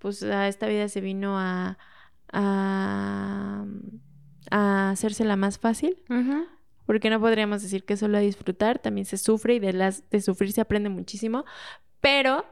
pues 0.00 0.20
a 0.24 0.48
esta 0.48 0.66
vida 0.66 0.88
se 0.88 1.00
vino 1.00 1.38
a, 1.38 1.78
a, 2.32 3.64
a 4.50 4.90
hacérsela 4.90 5.36
más 5.36 5.60
fácil. 5.60 6.02
Porque 6.86 7.08
no 7.08 7.20
podríamos 7.20 7.62
decir 7.62 7.84
que 7.84 7.96
solo 7.96 8.18
a 8.18 8.20
disfrutar, 8.20 8.80
también 8.80 9.04
se 9.04 9.16
sufre 9.16 9.54
y 9.54 9.58
de 9.60 9.72
las 9.72 10.10
de 10.10 10.20
sufrir 10.20 10.50
se 10.50 10.60
aprende 10.60 10.88
muchísimo, 10.88 11.44
pero 12.00 12.44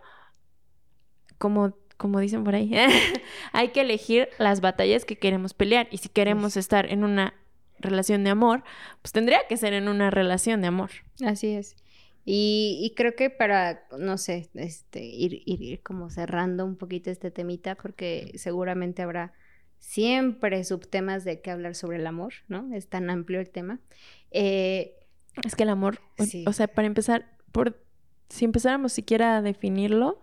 como 1.38 1.74
como 1.96 2.20
dicen 2.20 2.44
por 2.44 2.54
ahí, 2.54 2.72
hay 3.52 3.70
que 3.70 3.80
elegir 3.80 4.28
las 4.38 4.60
batallas 4.60 5.04
que 5.04 5.18
queremos 5.18 5.54
pelear 5.54 5.88
y 5.90 5.98
si 5.98 6.08
queremos 6.08 6.56
estar 6.56 6.86
en 6.86 7.02
una 7.02 7.34
relación 7.80 8.22
de 8.22 8.30
amor, 8.30 8.62
pues 9.02 9.10
tendría 9.10 9.40
que 9.48 9.56
ser 9.56 9.72
en 9.72 9.88
una 9.88 10.12
relación 10.12 10.60
de 10.60 10.68
amor. 10.68 10.90
Así 11.26 11.48
es. 11.48 11.74
Y, 12.30 12.78
y 12.82 12.94
creo 12.94 13.14
que 13.16 13.30
para, 13.30 13.86
no 13.98 14.18
sé, 14.18 14.50
este, 14.52 15.02
ir, 15.02 15.42
ir, 15.46 15.62
ir 15.62 15.82
como 15.82 16.10
cerrando 16.10 16.66
un 16.66 16.76
poquito 16.76 17.10
este 17.10 17.30
temita, 17.30 17.74
porque 17.74 18.32
seguramente 18.36 19.00
habrá 19.00 19.32
siempre 19.78 20.62
subtemas 20.64 21.24
de 21.24 21.40
qué 21.40 21.50
hablar 21.50 21.74
sobre 21.74 21.96
el 21.96 22.06
amor, 22.06 22.34
¿no? 22.48 22.68
Es 22.74 22.88
tan 22.88 23.08
amplio 23.08 23.40
el 23.40 23.48
tema. 23.48 23.80
Eh, 24.30 24.94
Es 25.44 25.54
que 25.56 25.62
el 25.62 25.70
amor, 25.70 26.00
o- 26.18 26.24
Sí. 26.24 26.44
o 26.46 26.52
sea, 26.52 26.68
para 26.68 26.86
empezar, 26.86 27.24
por 27.52 27.80
si 28.28 28.44
empezáramos 28.44 28.92
siquiera 28.92 29.38
a 29.38 29.42
definirlo, 29.42 30.20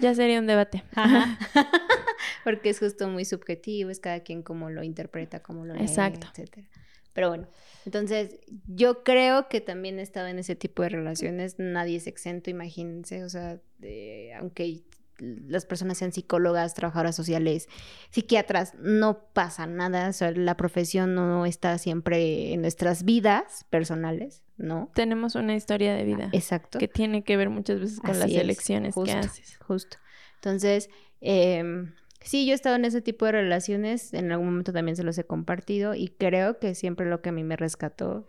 ya 0.00 0.14
sería 0.14 0.40
un 0.40 0.46
debate. 0.46 0.82
Ajá. 0.94 1.38
Porque 2.44 2.68
es 2.68 2.78
justo 2.80 3.08
muy 3.08 3.24
subjetivo, 3.24 3.88
es 3.90 3.98
cada 4.00 4.20
quien 4.20 4.42
como 4.42 4.68
lo 4.70 4.82
interpreta, 4.82 5.40
como 5.40 5.64
lo 5.64 5.72
lee, 5.74 5.80
Exacto. 5.82 6.26
etcétera. 6.32 6.68
Pero 7.16 7.30
bueno, 7.30 7.48
entonces 7.86 8.36
yo 8.68 9.02
creo 9.02 9.48
que 9.48 9.62
también 9.62 9.98
he 9.98 10.02
estado 10.02 10.26
en 10.26 10.38
ese 10.38 10.54
tipo 10.54 10.82
de 10.82 10.90
relaciones, 10.90 11.54
nadie 11.58 11.96
es 11.96 12.06
exento, 12.06 12.50
imagínense, 12.50 13.24
o 13.24 13.28
sea, 13.30 13.58
de- 13.78 14.34
aunque 14.38 14.82
las 15.18 15.64
personas 15.64 15.96
sean 15.96 16.12
psicólogas, 16.12 16.74
trabajadoras 16.74 17.16
sociales, 17.16 17.70
psiquiatras, 18.10 18.74
no 18.74 19.20
pasa 19.32 19.66
nada, 19.66 20.10
o 20.10 20.12
sea, 20.12 20.30
la 20.32 20.58
profesión 20.58 21.14
no 21.14 21.46
está 21.46 21.78
siempre 21.78 22.52
en 22.52 22.60
nuestras 22.60 23.02
vidas 23.02 23.64
personales, 23.70 24.42
¿no? 24.58 24.90
Tenemos 24.94 25.34
una 25.34 25.56
historia 25.56 25.94
de 25.94 26.04
vida 26.04 26.28
Exacto. 26.32 26.78
que 26.78 26.86
tiene 26.86 27.24
que 27.24 27.38
ver 27.38 27.48
muchas 27.48 27.80
veces 27.80 27.98
con 28.00 28.18
las 28.18 28.30
es, 28.30 28.36
elecciones 28.36 28.94
justo, 28.94 29.10
que 29.10 29.18
haces. 29.18 29.56
Justo. 29.66 29.96
Entonces, 30.34 30.90
em, 31.22 31.94
sí, 32.26 32.44
yo 32.46 32.52
he 32.52 32.54
estado 32.54 32.76
en 32.76 32.84
ese 32.84 33.00
tipo 33.00 33.24
de 33.24 33.32
relaciones, 33.32 34.12
en 34.12 34.30
algún 34.32 34.48
momento 34.48 34.72
también 34.72 34.96
se 34.96 35.02
los 35.04 35.16
he 35.16 35.24
compartido 35.24 35.94
y 35.94 36.08
creo 36.08 36.58
que 36.58 36.74
siempre 36.74 37.06
lo 37.06 37.22
que 37.22 37.30
a 37.30 37.32
mí 37.32 37.42
me 37.44 37.56
rescató, 37.56 38.26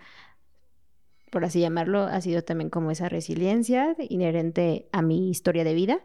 por 1.32 1.44
así 1.44 1.60
llamarlo, 1.60 2.04
ha 2.04 2.22
sido 2.22 2.42
también 2.44 2.70
como 2.70 2.90
esa 2.92 3.10
resiliencia 3.10 3.96
inherente 4.10 4.88
a 4.94 5.02
mi 5.02 5.30
historia 5.30 5.64
de 5.66 5.74
vida 5.74 6.00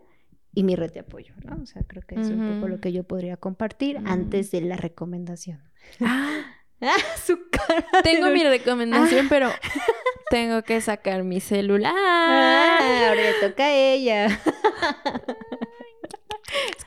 y 0.54 0.64
mi 0.64 0.74
red 0.74 0.92
de 0.92 1.00
apoyo, 1.00 1.32
¿no? 1.44 1.62
O 1.62 1.66
sea, 1.66 1.82
creo 1.86 2.02
que 2.06 2.16
es 2.20 2.28
un 2.28 2.54
poco 2.54 2.68
lo 2.68 2.80
que 2.80 2.92
yo 2.92 3.04
podría 3.04 3.36
compartir 3.36 4.00
Mm. 4.00 4.06
antes 4.08 4.50
de 4.50 4.60
la 4.62 4.76
recomendación. 4.76 5.62
Ah, 6.00 6.40
¡Ah, 6.80 6.96
su 7.24 7.38
cara! 7.50 7.86
tengo 8.02 8.28
mi 8.30 8.42
recomendación, 8.42 9.28
pero 9.28 9.50
tengo 10.30 10.62
que 10.62 10.80
sacar 10.80 11.22
mi 11.22 11.38
celular. 11.40 11.94
Ah, 11.96 13.08
ahora 13.08 13.22
le 13.22 13.48
toca 13.48 13.64
a 13.66 13.72
ella. 13.74 14.40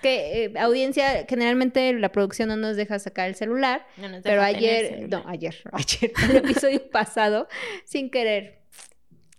que, 0.06 0.44
eh, 0.46 0.54
audiencia, 0.60 1.26
generalmente 1.28 1.92
la 1.94 2.12
producción 2.12 2.50
no 2.50 2.56
nos 2.58 2.76
deja 2.78 3.00
sacar 3.00 3.28
el 3.28 3.34
celular, 3.34 3.88
No 3.98 4.08
nos 4.10 4.22
pero 4.22 4.42
deja 4.44 4.54
tener 4.54 4.70
ayer, 4.76 4.88
celular. 4.88 5.24
no, 5.26 5.30
ayer, 5.32 5.56
ayer, 5.72 6.12
el 6.30 6.36
episodio 6.38 6.90
pasado, 6.92 7.48
sin 7.86 8.12
querer, 8.12 8.60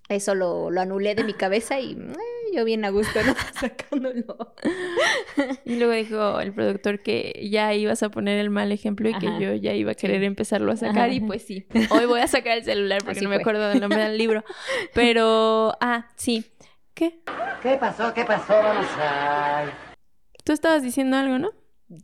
eso 0.09 0.35
lo, 0.35 0.71
lo 0.73 0.81
anulé 0.81 1.15
de 1.15 1.23
mi 1.23 1.35
cabeza 1.35 1.79
y 1.79 1.93
eh, 1.93 2.55
yo 2.55 2.65
bien 2.65 2.85
a 2.85 2.91
gusto, 2.91 3.21
¿no? 3.25 3.35
Sacándolo. 3.61 4.55
Y 5.65 5.77
luego 5.77 5.93
dijo 5.93 6.41
el 6.41 6.53
productor 6.53 7.01
que 7.03 7.49
ya 7.51 7.73
ibas 7.75 8.03
a 8.03 8.09
poner 8.09 8.39
el 8.41 8.51
mal 8.51 8.73
ejemplo 8.73 9.09
y 9.09 9.13
Ajá. 9.13 9.21
que 9.21 9.45
yo 9.45 9.55
ya 9.55 9.73
iba 9.75 9.93
a 9.93 9.95
querer 9.95 10.23
empezarlo 10.25 10.73
a 10.73 10.77
sacar 10.77 11.13
y 11.13 11.19
Ajá. 11.19 11.27
pues 11.27 11.43
sí, 11.43 11.67
hoy 11.91 12.07
voy 12.07 12.21
a 12.21 12.27
sacar 12.29 12.59
el 12.59 12.65
celular 12.65 12.99
porque 13.05 13.19
Así 13.19 13.25
no 13.25 13.31
me 13.31 13.37
fue. 13.37 13.43
acuerdo 13.43 13.69
del 13.69 13.81
nombre 13.81 14.01
del 14.03 14.19
libro. 14.19 14.45
Pero, 14.95 15.77
ah, 15.81 16.09
sí. 16.17 16.45
¿Qué? 16.95 17.21
¿Qué 17.63 17.77
pasó? 17.77 18.13
¿Qué 18.15 18.25
pasó? 18.25 18.53
Vamos 18.55 18.87
a... 18.99 19.65
Tú 20.47 20.53
estabas 20.53 20.85
diciendo 20.85 21.17
algo, 21.17 21.41
¿no? 21.41 21.51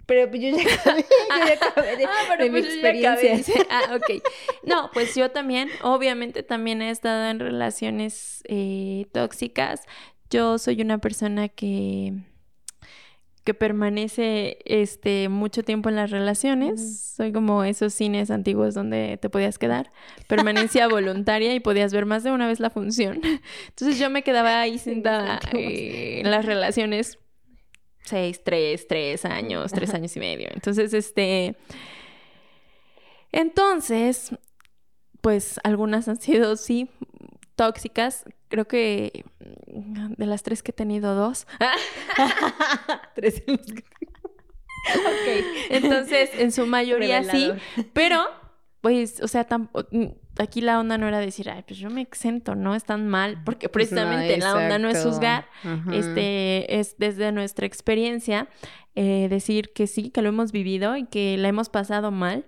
Pero 0.07 0.29
pues, 0.29 0.43
yo 0.43 0.49
ya 0.49 0.75
acabé, 0.75 1.03
yo 1.03 1.47
ya 1.47 1.55
acabé 1.69 1.97
de, 1.97 2.05
Ah, 2.07 2.25
pero 2.29 2.43
de 2.43 2.51
mi 2.51 2.61
pues 2.61 2.75
yo 2.75 2.81
ya 2.83 3.13
acabé, 3.13 3.33
experiencia. 3.35 3.67
Ah, 3.71 3.95
ok. 3.95 4.21
No, 4.65 4.91
pues 4.93 5.15
yo 5.15 5.31
también, 5.31 5.69
obviamente 5.83 6.43
también 6.43 6.83
he 6.83 6.91
estado 6.91 7.31
en 7.31 7.39
relaciones 7.39 8.43
eh, 8.49 9.07
tóxicas. 9.13 9.83
Yo 10.29 10.59
soy 10.59 10.83
una 10.83 10.99
persona 10.99 11.49
que 11.49 12.15
que 13.45 13.55
permanece 13.55 14.59
este 14.65 15.29
mucho 15.29 15.63
tiempo 15.65 15.89
en 15.89 15.97
las 15.97 16.11
relaciones. 16.11 17.15
Soy 17.17 17.33
como 17.33 17.65
esos 17.65 17.95
cines 17.95 18.31
antiguos 18.31 18.75
donde 18.75 19.19
te 19.21 19.31
podías 19.31 19.59
quedar. 19.59 19.93
Permanencia 20.29 20.89
voluntaria 20.89 21.55
y 21.55 21.61
podías 21.61 21.93
ver 21.93 22.07
más 22.07 22.23
de 22.23 22.33
una 22.33 22.47
vez 22.47 22.61
la 22.61 22.71
función. 22.71 23.21
Entonces 23.69 23.99
yo 23.99 24.11
me 24.11 24.23
quedaba 24.23 24.61
ahí 24.61 24.79
sentada 24.79 25.41
eh, 25.53 26.21
en 26.25 26.31
las 26.31 26.45
relaciones 26.45 27.19
seis, 28.05 28.43
tres, 28.45 28.87
tres 28.89 29.25
años, 29.25 29.73
tres 29.73 29.93
años 29.95 30.17
y 30.17 30.21
medio. 30.21 30.49
Entonces, 30.53 30.93
este. 30.95 31.57
Entonces, 33.31 34.31
pues 35.21 35.59
algunas 35.65 36.09
han 36.09 36.21
sido, 36.21 36.57
sí, 36.57 36.91
tóxicas. 37.57 38.25
Creo 38.49 38.67
que 38.67 39.25
mm, 39.67 40.15
de 40.15 40.27
las 40.27 40.43
tres 40.43 40.63
que 40.63 40.73
he 40.73 40.75
tenido, 40.75 41.15
dos. 41.15 41.47
Tres 43.15 43.43
en 43.47 43.57
los 43.57 43.67
que- 43.67 43.85
Ok. 44.95 45.47
Entonces, 45.71 46.31
en 46.35 46.51
su 46.53 46.67
mayoría 46.67 47.23
sí. 47.25 47.53
Pero, 47.93 48.25
pues, 48.81 49.23
o 49.23 49.29
sea, 49.29 49.49
tampo- 49.49 49.87
mm, 49.93 50.07
aquí 50.39 50.61
la 50.61 50.81
onda 50.81 50.99
no 50.99 51.07
era 51.09 51.19
decir, 51.21 51.51
ay, 51.51 51.63
pues 51.67 51.79
yo 51.79 51.91
me 51.91 52.01
exento, 52.01 52.55
no 52.55 52.75
es 52.75 52.85
tan 52.85 53.09
mal, 53.09 53.43
porque 53.45 53.69
Pues 53.69 53.93
no, 53.93 53.97
precisamente 54.03 54.39
la 54.39 54.55
onda 54.55 54.79
no 54.79 54.89
es 54.89 55.03
juzgar, 55.03 55.47
Ajá. 55.63 55.95
este, 55.95 56.79
es 56.81 56.97
desde 56.99 57.33
nuestra 57.33 57.67
experiencia 57.67 58.49
eh, 58.95 59.29
decir 59.29 59.73
que 59.75 59.87
sí, 59.87 60.11
que 60.11 60.23
lo 60.23 60.29
hemos 60.29 60.53
vivido 60.53 60.97
y 60.97 61.07
que 61.07 61.37
la 61.39 61.49
hemos 61.49 61.69
pasado 61.69 62.11
mal. 62.11 62.47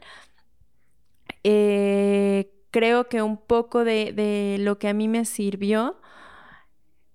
Eh, 1.43 2.51
creo 2.71 3.09
que 3.09 3.23
un 3.23 3.37
poco 3.37 3.85
de, 3.85 4.13
de 4.13 4.57
lo 4.61 4.79
que 4.79 4.89
a 4.89 4.95
mí 4.95 5.09
me 5.09 5.25
sirvió 5.25 6.01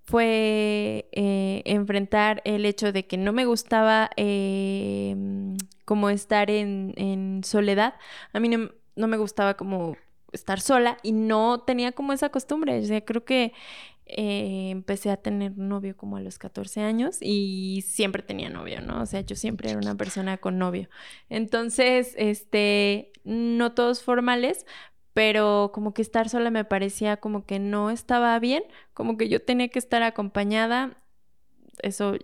fue 0.05 1.09
eh, 1.11 1.61
enfrentar 1.65 2.41
el 2.45 2.65
hecho 2.65 2.91
de 2.91 3.05
que 3.05 3.17
no 3.17 3.31
me 3.33 3.45
gustaba 3.45 4.09
como 5.85 6.09
estar 6.09 6.49
en, 6.49 6.93
en 6.97 7.43
soledad. 7.43 7.95
A 8.33 8.39
mí 8.39 8.49
no, 8.49 8.71
no 8.95 9.07
me 9.07 9.17
gustaba 9.17 9.53
como 9.55 9.95
estar 10.33 10.61
sola 10.61 10.97
y 11.03 11.11
no 11.11 11.61
tenía 11.61 11.91
como 11.91 12.13
esa 12.13 12.29
costumbre. 12.29 12.79
O 12.79 12.83
sea, 12.85 13.03
creo 13.03 13.25
que 13.25 13.53
eh, 14.05 14.69
empecé 14.71 15.11
a 15.11 15.17
tener 15.17 15.57
novio 15.57 15.95
como 15.95 16.17
a 16.17 16.21
los 16.21 16.39
14 16.39 16.81
años 16.81 17.17
y 17.21 17.83
siempre 17.87 18.23
tenía 18.23 18.49
novio, 18.49 18.81
¿no? 18.81 19.01
O 19.01 19.05
sea, 19.05 19.21
yo 19.21 19.35
siempre 19.35 19.69
era 19.69 19.79
una 19.79 19.95
persona 19.95 20.37
con 20.37 20.57
novio. 20.57 20.89
Entonces, 21.29 22.15
este, 22.17 23.11
no 23.23 23.73
todos 23.73 24.01
formales, 24.01 24.65
pero 25.13 25.71
como 25.73 25.93
que 25.93 26.01
estar 26.01 26.29
sola 26.29 26.49
me 26.49 26.65
parecía 26.65 27.17
como 27.17 27.45
que 27.45 27.59
no 27.59 27.91
estaba 27.91 28.37
bien, 28.39 28.63
como 28.93 29.17
que 29.17 29.29
yo 29.29 29.43
tenía 29.43 29.67
que 29.69 29.79
estar 29.79 30.01
acompañada. 30.01 30.97
Eso 31.83 32.15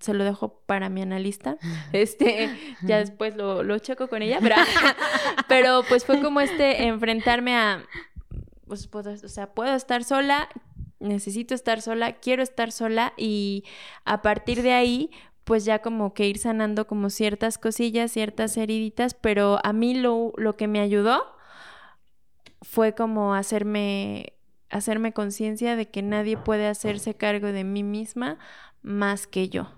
se 0.00 0.14
lo 0.14 0.24
dejo 0.24 0.60
para 0.66 0.88
mi 0.88 1.02
analista. 1.02 1.56
Este, 1.92 2.50
ya 2.82 2.98
después 2.98 3.36
lo, 3.36 3.62
lo 3.62 3.78
checo 3.78 4.08
con 4.08 4.22
ella, 4.22 4.38
pero, 4.40 4.56
pero 5.48 5.82
pues 5.88 6.04
fue 6.04 6.20
como 6.20 6.40
este 6.40 6.84
enfrentarme 6.84 7.56
a, 7.56 7.84
pues, 8.66 8.86
puedo, 8.86 9.12
o 9.12 9.28
sea, 9.28 9.52
puedo 9.52 9.74
estar 9.74 10.04
sola, 10.04 10.48
necesito 10.98 11.54
estar 11.54 11.82
sola, 11.82 12.14
quiero 12.14 12.42
estar 12.42 12.72
sola 12.72 13.12
y 13.16 13.64
a 14.04 14.22
partir 14.22 14.62
de 14.62 14.72
ahí 14.72 15.10
pues 15.44 15.64
ya 15.64 15.80
como 15.80 16.14
que 16.14 16.28
ir 16.28 16.38
sanando 16.38 16.86
como 16.86 17.10
ciertas 17.10 17.58
cosillas, 17.58 18.12
ciertas 18.12 18.56
heriditas, 18.56 19.14
pero 19.14 19.58
a 19.64 19.72
mí 19.72 19.94
lo, 19.94 20.32
lo 20.36 20.56
que 20.56 20.68
me 20.68 20.80
ayudó 20.80 21.24
fue 22.62 22.94
como 22.94 23.34
hacerme 23.34 24.34
hacerme 24.70 25.12
conciencia 25.12 25.76
de 25.76 25.90
que 25.90 26.00
nadie 26.00 26.38
puede 26.38 26.66
hacerse 26.66 27.14
cargo 27.14 27.48
de 27.48 27.62
mí 27.62 27.82
misma 27.82 28.38
más 28.82 29.26
que 29.26 29.48
yo. 29.48 29.68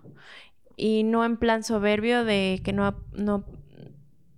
Y 0.77 1.03
no 1.05 1.25
en 1.25 1.37
plan 1.37 1.63
soberbio 1.63 2.25
de 2.25 2.61
que 2.65 2.73
no, 2.73 2.95
no, 3.13 3.45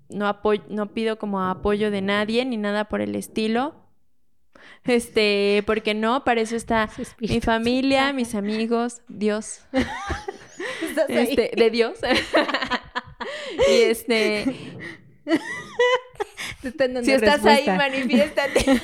no, 0.08 0.26
apoy- 0.28 0.64
no 0.68 0.92
pido 0.92 1.18
como 1.18 1.42
apoyo 1.42 1.90
de 1.90 2.02
nadie 2.02 2.44
ni 2.44 2.56
nada 2.56 2.84
por 2.84 3.00
el 3.00 3.14
estilo. 3.14 3.74
Este, 4.84 5.62
porque 5.66 5.94
no, 5.94 6.24
para 6.24 6.40
eso 6.40 6.56
está 6.56 6.88
mi 7.18 7.40
familia, 7.40 8.12
mis 8.12 8.34
amigos, 8.34 9.02
Dios, 9.08 9.60
este, 11.08 11.50
de 11.56 11.70
Dios. 11.70 11.98
y 13.68 13.82
este, 13.82 14.44
si 17.02 17.12
estás 17.12 17.44
ahí, 17.44 17.66
manifiéstate. 17.66 18.80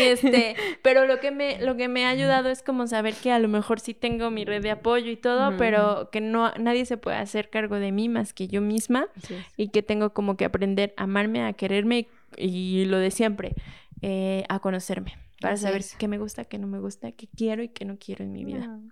Este, 0.00 0.56
pero 0.82 1.06
lo 1.06 1.20
que 1.20 1.30
me, 1.30 1.60
lo 1.60 1.76
que 1.76 1.88
me 1.88 2.04
ha 2.06 2.10
ayudado 2.10 2.48
es 2.48 2.62
como 2.62 2.86
saber 2.86 3.14
que 3.14 3.30
a 3.32 3.38
lo 3.38 3.48
mejor 3.48 3.80
sí 3.80 3.94
tengo 3.94 4.30
mi 4.30 4.44
red 4.44 4.62
de 4.62 4.70
apoyo 4.70 5.10
y 5.10 5.16
todo, 5.16 5.56
pero 5.56 6.10
que 6.10 6.20
no, 6.20 6.52
nadie 6.58 6.84
se 6.86 6.96
puede 6.96 7.16
hacer 7.18 7.50
cargo 7.50 7.76
de 7.76 7.92
mí 7.92 8.08
más 8.08 8.32
que 8.32 8.48
yo 8.48 8.60
misma 8.60 9.08
y 9.56 9.68
que 9.68 9.82
tengo 9.82 10.12
como 10.12 10.36
que 10.36 10.44
aprender 10.44 10.94
a 10.96 11.04
amarme, 11.04 11.44
a 11.44 11.52
quererme 11.52 12.08
y, 12.36 12.84
lo 12.86 12.98
de 12.98 13.10
siempre, 13.10 13.54
eh, 14.02 14.44
a 14.48 14.60
conocerme 14.60 15.16
para 15.40 15.54
Así 15.54 15.62
saber 15.64 15.80
es. 15.80 15.94
qué 15.96 16.06
me 16.08 16.18
gusta, 16.18 16.44
qué 16.44 16.58
no 16.58 16.66
me 16.66 16.78
gusta, 16.80 17.12
qué 17.12 17.26
quiero 17.34 17.62
y 17.62 17.68
qué 17.68 17.84
no 17.84 17.96
quiero 17.98 18.24
en 18.24 18.32
mi 18.32 18.44
vida. 18.44 18.66
No. 18.66 18.90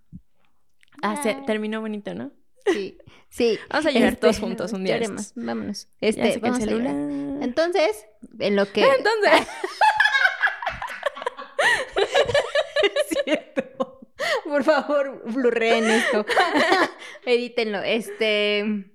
Ah, 1.02 1.20
se- 1.22 1.34
terminó 1.46 1.80
bonito, 1.80 2.14
¿no? 2.14 2.32
Sí, 2.66 2.98
sí. 3.28 3.58
Vamos 3.70 3.86
a 3.86 3.90
llorar 3.90 4.08
Este, 4.14 4.20
todos 4.20 4.38
juntos 4.40 4.72
un 4.72 4.84
día. 4.84 4.94
lloremos. 4.96 5.32
Vámonos. 5.36 5.88
Este, 6.00 6.34
el 6.34 6.44
a 6.44 6.54
celular. 6.54 6.94
Entonces, 7.42 8.06
en 8.38 8.56
lo 8.56 8.66
que... 8.72 8.80
Entonces, 8.98 9.46
cierto. 13.36 14.00
Por 14.44 14.64
favor, 14.64 15.22
blurreen 15.32 15.84
esto. 15.90 16.24
Edítenlo. 17.26 17.78
Este. 17.82 18.90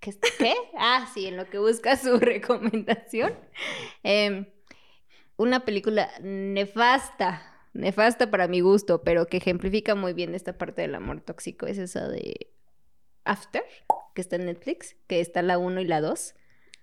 ¿Qué? 0.00 0.10
es- 0.10 0.18
qué? 0.38 0.54
Ah, 0.76 1.08
sí, 1.14 1.26
en 1.26 1.36
lo 1.36 1.48
que 1.48 1.58
busca 1.58 1.96
su 1.96 2.18
recomendación. 2.20 3.34
Em, 4.02 4.46
una 5.36 5.64
película 5.64 6.10
nefasta. 6.22 7.50
Nefasta 7.72 8.30
para 8.30 8.46
mi 8.46 8.60
gusto, 8.60 9.02
pero 9.02 9.26
que 9.26 9.38
ejemplifica 9.38 9.94
muy 9.96 10.12
bien 10.12 10.34
esta 10.34 10.56
parte 10.56 10.82
del 10.82 10.94
amor 10.94 11.20
tóxico. 11.22 11.66
Es 11.66 11.78
esa 11.78 12.06
de 12.08 12.52
After, 13.24 13.64
que 14.14 14.20
está 14.20 14.36
en 14.36 14.46
Netflix, 14.46 14.94
que 15.08 15.20
está 15.20 15.42
la 15.42 15.58
1 15.58 15.80
y 15.80 15.86
la 15.86 16.00
2. 16.00 16.34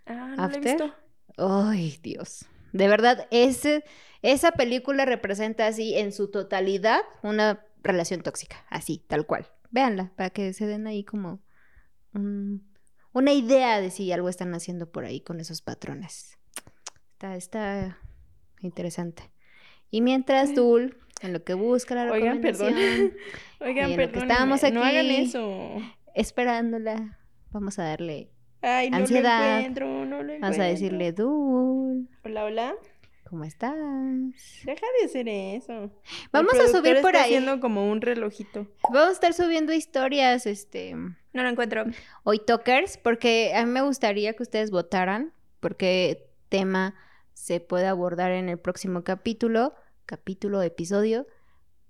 ah, 0.08 0.14
no 0.36 0.44
he 0.44 0.46
After. 0.46 0.62
visto. 0.62 0.96
Ay, 1.38 1.98
Dios. 2.02 2.46
De 2.74 2.88
verdad, 2.90 3.28
ese, 3.32 3.86
esa 4.22 4.52
película 4.52 5.06
representa 5.06 5.68
así 5.68 5.96
en 5.98 6.12
su 6.12 6.30
totalidad 6.32 7.02
una 7.24 7.66
relación 7.84 8.22
tóxica, 8.22 8.66
así, 8.70 9.04
tal 9.08 9.26
cual. 9.26 9.48
Véanla, 9.72 10.12
para 10.16 10.30
que 10.30 10.54
se 10.54 10.68
den 10.68 10.86
ahí 10.88 11.04
como 11.04 11.42
un- 12.14 12.70
una 13.14 13.34
idea 13.34 13.82
de 13.82 13.90
si 13.92 14.12
algo 14.12 14.30
están 14.30 14.54
haciendo 14.54 14.92
por 14.92 15.06
ahí 15.06 15.22
con 15.22 15.40
esos 15.40 15.62
patrones. 15.62 16.38
Está, 17.14 17.36
está 17.36 17.98
interesante. 18.62 19.32
Y 19.90 20.02
mientras 20.02 20.54
Dul, 20.56 20.98
en 21.22 21.34
lo 21.34 21.44
que 21.44 21.54
busca 21.54 21.96
la 21.96 22.12
Oigan, 22.12 22.42
perdón. 22.42 22.74
recomendación, 22.74 23.14
Oigan, 23.60 23.86
en 23.86 23.92
lo 23.92 23.98
que 23.98 24.08
perdón. 24.08 24.22
estábamos 24.32 24.64
No 24.72 24.84
hagan 24.84 25.06
aquí. 25.06 25.16
eso. 25.24 25.76
esperándola, 26.14 27.20
vamos 27.50 27.80
a 27.80 27.84
darle, 27.84 28.32
Ay, 28.62 28.90
no 28.92 28.98
Ansiedad. 28.98 29.42
lo 29.54 29.58
encuentro, 29.60 29.88
no 29.88 30.06
lo 30.18 30.34
encuentro. 30.34 30.40
vamos 30.42 30.60
a 30.60 30.64
decirle, 30.64 31.12
Dul, 31.12 32.10
Hola, 32.24 32.46
hola. 32.46 32.76
¿Cómo 33.32 33.46
estás? 33.46 33.74
Deja 34.66 34.86
de 35.00 35.06
hacer 35.06 35.30
eso. 35.30 35.90
Vamos 36.34 36.54
a 36.54 36.68
subir 36.68 37.00
por 37.02 37.16
está 37.16 37.24
ahí. 37.24 37.34
haciendo 37.34 37.62
como 37.62 37.90
un 37.90 38.02
relojito. 38.02 38.68
Vamos 38.84 39.08
a 39.08 39.12
estar 39.14 39.34
subiendo 39.34 39.72
historias, 39.72 40.46
este, 40.46 40.94
No 40.94 41.16
lo 41.42 41.48
encuentro. 41.48 41.86
hoy 42.24 42.40
talkers, 42.40 42.98
porque 42.98 43.54
a 43.56 43.66
mí 43.66 43.72
me 43.72 43.82
gustaría 43.82 44.34
que 44.34 44.44
ustedes 44.44 44.70
votaran, 44.70 45.32
porque 45.62 46.30
tema 46.50 46.94
se 47.34 47.62
puede 47.62 47.88
abordar 47.88 48.34
en 48.34 48.50
el 48.50 48.60
próximo 48.60 49.06
capítulo, 49.06 49.74
capítulo, 50.06 50.62
episodio, 50.62 51.26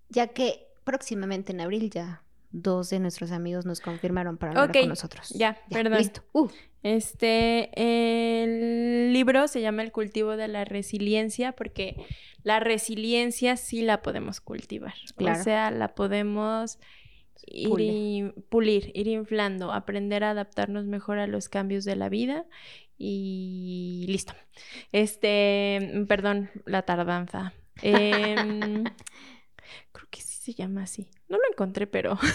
ya 0.10 0.28
que 0.28 0.68
próximamente 0.84 1.54
en 1.54 1.62
abril 1.62 1.90
ya 1.90 2.24
dos 2.52 2.90
de 2.90 3.00
nuestros 3.00 3.32
amigos 3.32 3.66
nos 3.66 3.80
confirmaron 3.80 4.38
para 4.38 4.52
hablar 4.52 4.72
con 4.72 4.90
nosotros. 4.90 5.30
ya, 5.30 5.58
perdón. 5.70 6.00
Listo. 6.00 6.24
Uh, 6.34 6.50
Este, 6.84 7.70
el 7.76 9.14
libro 9.14 9.48
se 9.48 9.62
llama 9.62 9.84
El 9.84 9.92
cultivo 9.92 10.36
de 10.36 10.48
la 10.48 10.66
resiliencia 10.66 11.52
porque 11.52 11.96
la 12.44 12.60
resiliencia 12.60 13.56
sí 13.58 13.82
la 13.82 14.02
podemos 14.02 14.42
cultivar. 14.42 14.96
Claro. 15.16 15.40
O 15.40 15.44
sea, 15.44 15.72
la 15.72 15.94
podemos 15.94 16.80
ir 17.46 18.34
pulir, 18.50 18.92
ir 18.94 19.08
inflando, 19.08 19.72
aprender 19.72 20.24
a 20.24 20.32
adaptarnos 20.32 20.86
mejor 20.86 21.20
a 21.20 21.28
los 21.28 21.50
cambios 21.50 21.86
de 21.86 21.96
la 21.96 22.10
vida 22.10 22.46
y 22.98 24.06
listo. 24.08 24.34
Este, 24.92 26.06
perdón, 26.08 26.50
la 26.66 26.84
tardanza. 26.84 27.54
Em, 27.84 28.84
creo 29.92 30.08
que 30.12 30.22
sí 30.22 30.40
se 30.44 30.54
llama 30.54 30.84
así. 30.84 31.10
No 31.32 31.38
lo 31.38 31.44
encontré, 31.50 31.88
pero... 31.88 32.20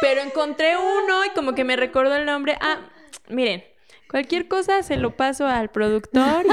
Pero 0.00 0.20
encontré 0.22 0.76
uno 0.76 1.24
y 1.24 1.30
como 1.34 1.54
que 1.54 1.64
me 1.64 1.76
recordó 1.76 2.16
el 2.16 2.26
nombre. 2.26 2.56
Ah, 2.60 2.80
miren, 3.28 3.64
cualquier 4.08 4.46
cosa 4.48 4.82
se 4.82 4.96
lo 4.96 5.16
paso 5.16 5.46
al 5.46 5.70
productor 5.70 6.44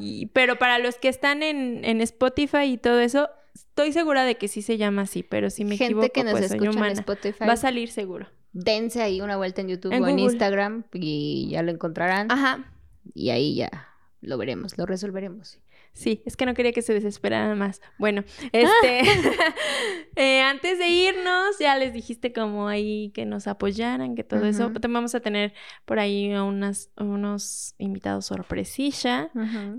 y... 0.00 0.26
Pero 0.32 0.56
para 0.58 0.78
los 0.78 0.96
que 0.96 1.08
están 1.08 1.42
en, 1.42 1.84
en 1.84 2.00
Spotify 2.00 2.64
y 2.64 2.78
todo 2.78 3.00
eso, 3.00 3.28
estoy 3.54 3.92
segura 3.92 4.24
de 4.24 4.36
que 4.36 4.48
sí 4.48 4.62
se 4.62 4.78
llama 4.78 5.02
así, 5.02 5.22
pero 5.22 5.50
si 5.50 5.64
me 5.64 5.76
gente 5.76 6.06
equivoco, 6.06 6.12
que 6.12 6.24
nos 6.24 6.32
pues 6.32 6.48
soy 6.48 6.58
escucha 6.58 6.86
en. 6.86 6.92
Spotify, 6.92 7.44
Va 7.46 7.52
a 7.52 7.56
salir 7.56 7.90
seguro. 7.90 8.28
dense 8.52 9.02
ahí 9.02 9.20
una 9.20 9.36
vuelta 9.36 9.60
en 9.60 9.68
YouTube 9.68 9.92
En 9.92 10.02
o 10.02 10.08
en 10.08 10.16
Google. 10.16 10.32
Instagram 10.32 10.84
y 10.92 11.48
ya 11.50 11.62
lo 11.62 11.70
encontrarán. 11.72 12.30
Ajá. 12.30 12.72
Y 13.12 13.30
ahí 13.30 13.54
ya 13.56 13.88
lo 14.20 14.38
veremos, 14.38 14.78
lo 14.78 14.86
resolveremos. 14.86 15.58
Sí, 15.94 16.22
es 16.26 16.36
que 16.36 16.44
no 16.44 16.54
quería 16.54 16.72
que 16.72 16.82
se 16.82 16.92
desesperaran 16.92 17.56
más. 17.56 17.80
Bueno, 17.98 18.24
este, 18.52 19.00
eh, 20.16 20.40
antes 20.42 20.78
de 20.78 20.88
irnos, 20.88 21.58
ya 21.60 21.76
les 21.78 21.92
dijiste 21.92 22.32
como 22.32 22.66
ahí 22.68 23.10
que 23.14 23.24
nos 23.26 23.46
apoyaran, 23.46 24.14
que 24.16 24.24
todo 24.24 24.44
eso. 24.44 24.70
Te- 24.72 24.88
Vamos 24.88 25.14
a 25.14 25.20
tener 25.20 25.54
por 25.84 25.98
ahí 26.00 26.32
a 26.32 26.42
unas, 26.42 26.90
unos 26.98 27.74
invitados 27.78 28.26
sorpresilla, 28.26 29.30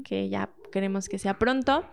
que 0.06 0.30
ya 0.30 0.50
queremos 0.72 1.08
que 1.10 1.20
sea 1.20 1.38
pronto. 1.38 1.86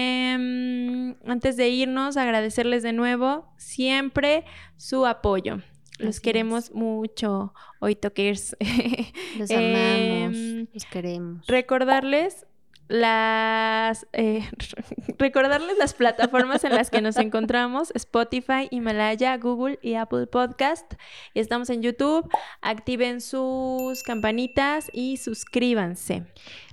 Em, 0.00 1.14
antes 1.26 1.56
de 1.56 1.68
irnos, 1.68 2.16
agradecerles 2.16 2.82
de 2.82 2.92
nuevo 2.92 3.52
siempre 3.56 4.44
su 4.76 5.06
apoyo. 5.06 5.60
Los 5.98 6.16
Así 6.16 6.20
queremos 6.20 6.72
mucho, 6.72 7.54
hoy 7.80 7.94
toquers. 7.96 8.56
Los 9.38 9.50
amamos, 9.50 10.36
Em, 10.36 10.66
los 10.74 10.84
queremos. 10.84 11.46
recordarles 11.46 12.46
las 12.88 14.06
eh, 14.12 14.48
recordarles 15.18 15.76
las 15.78 15.94
plataformas 15.94 16.64
en 16.64 16.74
las 16.74 16.90
que 16.90 17.00
nos 17.00 17.16
encontramos 17.16 17.90
Spotify, 17.94 18.68
Himalaya, 18.70 19.36
Google 19.36 19.78
y 19.82 19.94
Apple 19.94 20.26
Podcast 20.26 20.94
y 21.34 21.40
estamos 21.40 21.70
en 21.70 21.82
YouTube 21.82 22.28
activen 22.60 23.20
sus 23.20 24.02
campanitas 24.02 24.90
y 24.92 25.16
suscríbanse 25.16 26.24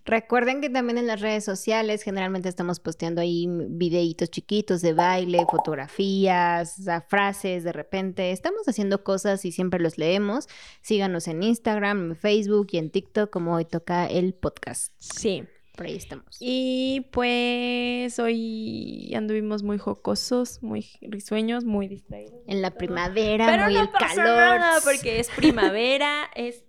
Recuerden 0.05 0.59
que 0.59 0.69
también 0.69 0.97
en 0.97 1.07
las 1.07 1.21
redes 1.21 1.45
sociales 1.45 2.03
generalmente 2.03 2.49
estamos 2.49 2.81
posteando 2.81 3.21
ahí 3.21 3.47
videitos 3.49 4.29
chiquitos 4.29 4.81
de 4.81 4.91
baile, 4.91 5.45
fotografías, 5.49 6.75
frases 7.07 7.63
de 7.63 7.71
repente. 7.71 8.31
Estamos 8.31 8.67
haciendo 8.67 9.03
cosas 9.05 9.45
y 9.45 9.53
siempre 9.53 9.79
los 9.79 9.97
leemos. 9.97 10.49
Síganos 10.81 11.29
en 11.29 11.41
Instagram, 11.41 12.11
en 12.11 12.15
Facebook 12.17 12.67
y 12.71 12.79
en 12.79 12.89
TikTok 12.89 13.29
como 13.29 13.55
hoy 13.55 13.63
toca 13.63 14.05
el 14.05 14.33
podcast. 14.33 14.91
sí 14.97 15.45
Por 15.75 15.87
ahí 15.87 15.95
estamos. 15.95 16.37
y 16.39 17.07
pues 17.11 18.19
hoy 18.19 19.11
anduvimos 19.15 19.63
muy 19.63 19.77
jocosos 19.79 20.61
muy 20.61 20.85
risueños 21.01 21.65
muy 21.65 21.87
distraídos 21.87 22.35
En 22.47 22.61
la 22.61 22.71
primavera, 22.71 23.45
pero 23.47 23.63
muy 23.65 23.73
no 23.73 23.81
el 23.81 23.89
pasa 23.89 24.15
calor. 24.15 24.59
nada 24.59 24.79
porque 24.83 25.19
es 25.19 25.29
primavera 25.29 26.29
es 26.35 26.63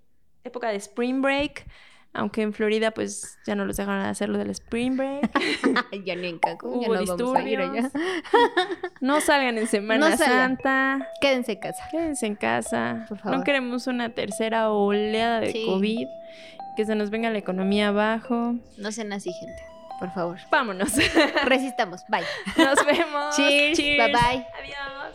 época 0.44 0.70
de 0.70 0.76
spring 0.76 1.20
break 1.20 1.66
aunque 2.16 2.42
en 2.42 2.52
Florida 2.54 2.92
pues 2.92 3.36
ya 3.44 3.54
no 3.56 3.64
los 3.64 3.76
dejaron 3.76 4.02
hacer 4.06 4.28
lo 4.28 4.38
del 4.38 4.50
spring 4.50 4.96
break 4.96 5.30
ya 6.04 6.14
ni 6.16 6.28
en 6.28 6.38
Cancún, 6.38 6.80
ya 6.80 6.88
no 6.88 7.04
vamos 7.16 7.36
a 7.36 7.42
ir 7.48 7.58
allá. 7.58 7.90
No 9.00 9.20
salgan 9.20 9.58
en 9.58 9.66
Semana 9.66 10.10
No. 10.10 10.16
Santa. 10.16 11.08
Quédense 11.20 11.52
en 11.52 11.58
casa. 11.60 11.82
Quédense 11.90 12.26
en 12.26 12.36
casa. 12.36 13.04
Por 13.08 13.18
favor. 13.18 13.36
No 13.38 13.44
queremos 13.44 13.86
una 13.86 14.14
tercera 14.14 14.70
oleada 14.70 15.40
de 15.40 15.50
Sí. 15.52 15.64
COVID. 15.66 16.06
Que 16.76 16.84
se 16.84 16.94
nos 16.96 17.10
venga 17.10 17.30
la 17.30 17.38
economía 17.38 17.88
abajo. 17.88 18.56
No 18.78 18.90
sean 18.90 19.12
así, 19.12 19.32
gente. 19.32 19.62
Por 20.00 20.10
favor. 20.12 20.38
Vámonos. 20.50 20.92
Resistamos. 21.44 22.02
Bye. 22.08 22.24
Nos 22.56 22.84
vemos. 22.84 23.36
Cheers. 23.36 23.78
Bye 23.78 24.12
bye. 24.12 24.46
Adiós. 24.58 25.14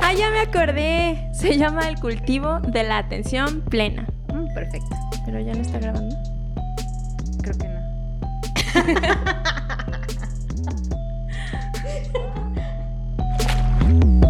Ah, 0.00 0.12
ya 0.12 0.30
me 0.30 0.40
acordé. 0.40 1.28
Se 1.32 1.58
llama 1.58 1.88
el 1.88 1.98
cultivo 1.98 2.60
de 2.60 2.84
la 2.84 2.98
atención 2.98 3.62
plena. 3.62 4.06
Mm, 4.32 4.54
perfecto. 4.54 4.96
Pero 5.26 5.40
ya 5.40 5.54
no 5.54 5.60
está 5.60 5.80
grabando. 5.80 6.16
Creo 7.42 7.58
que 7.58 7.68
no. 7.68 7.80
Música 12.50 12.70
hum. 13.90 14.29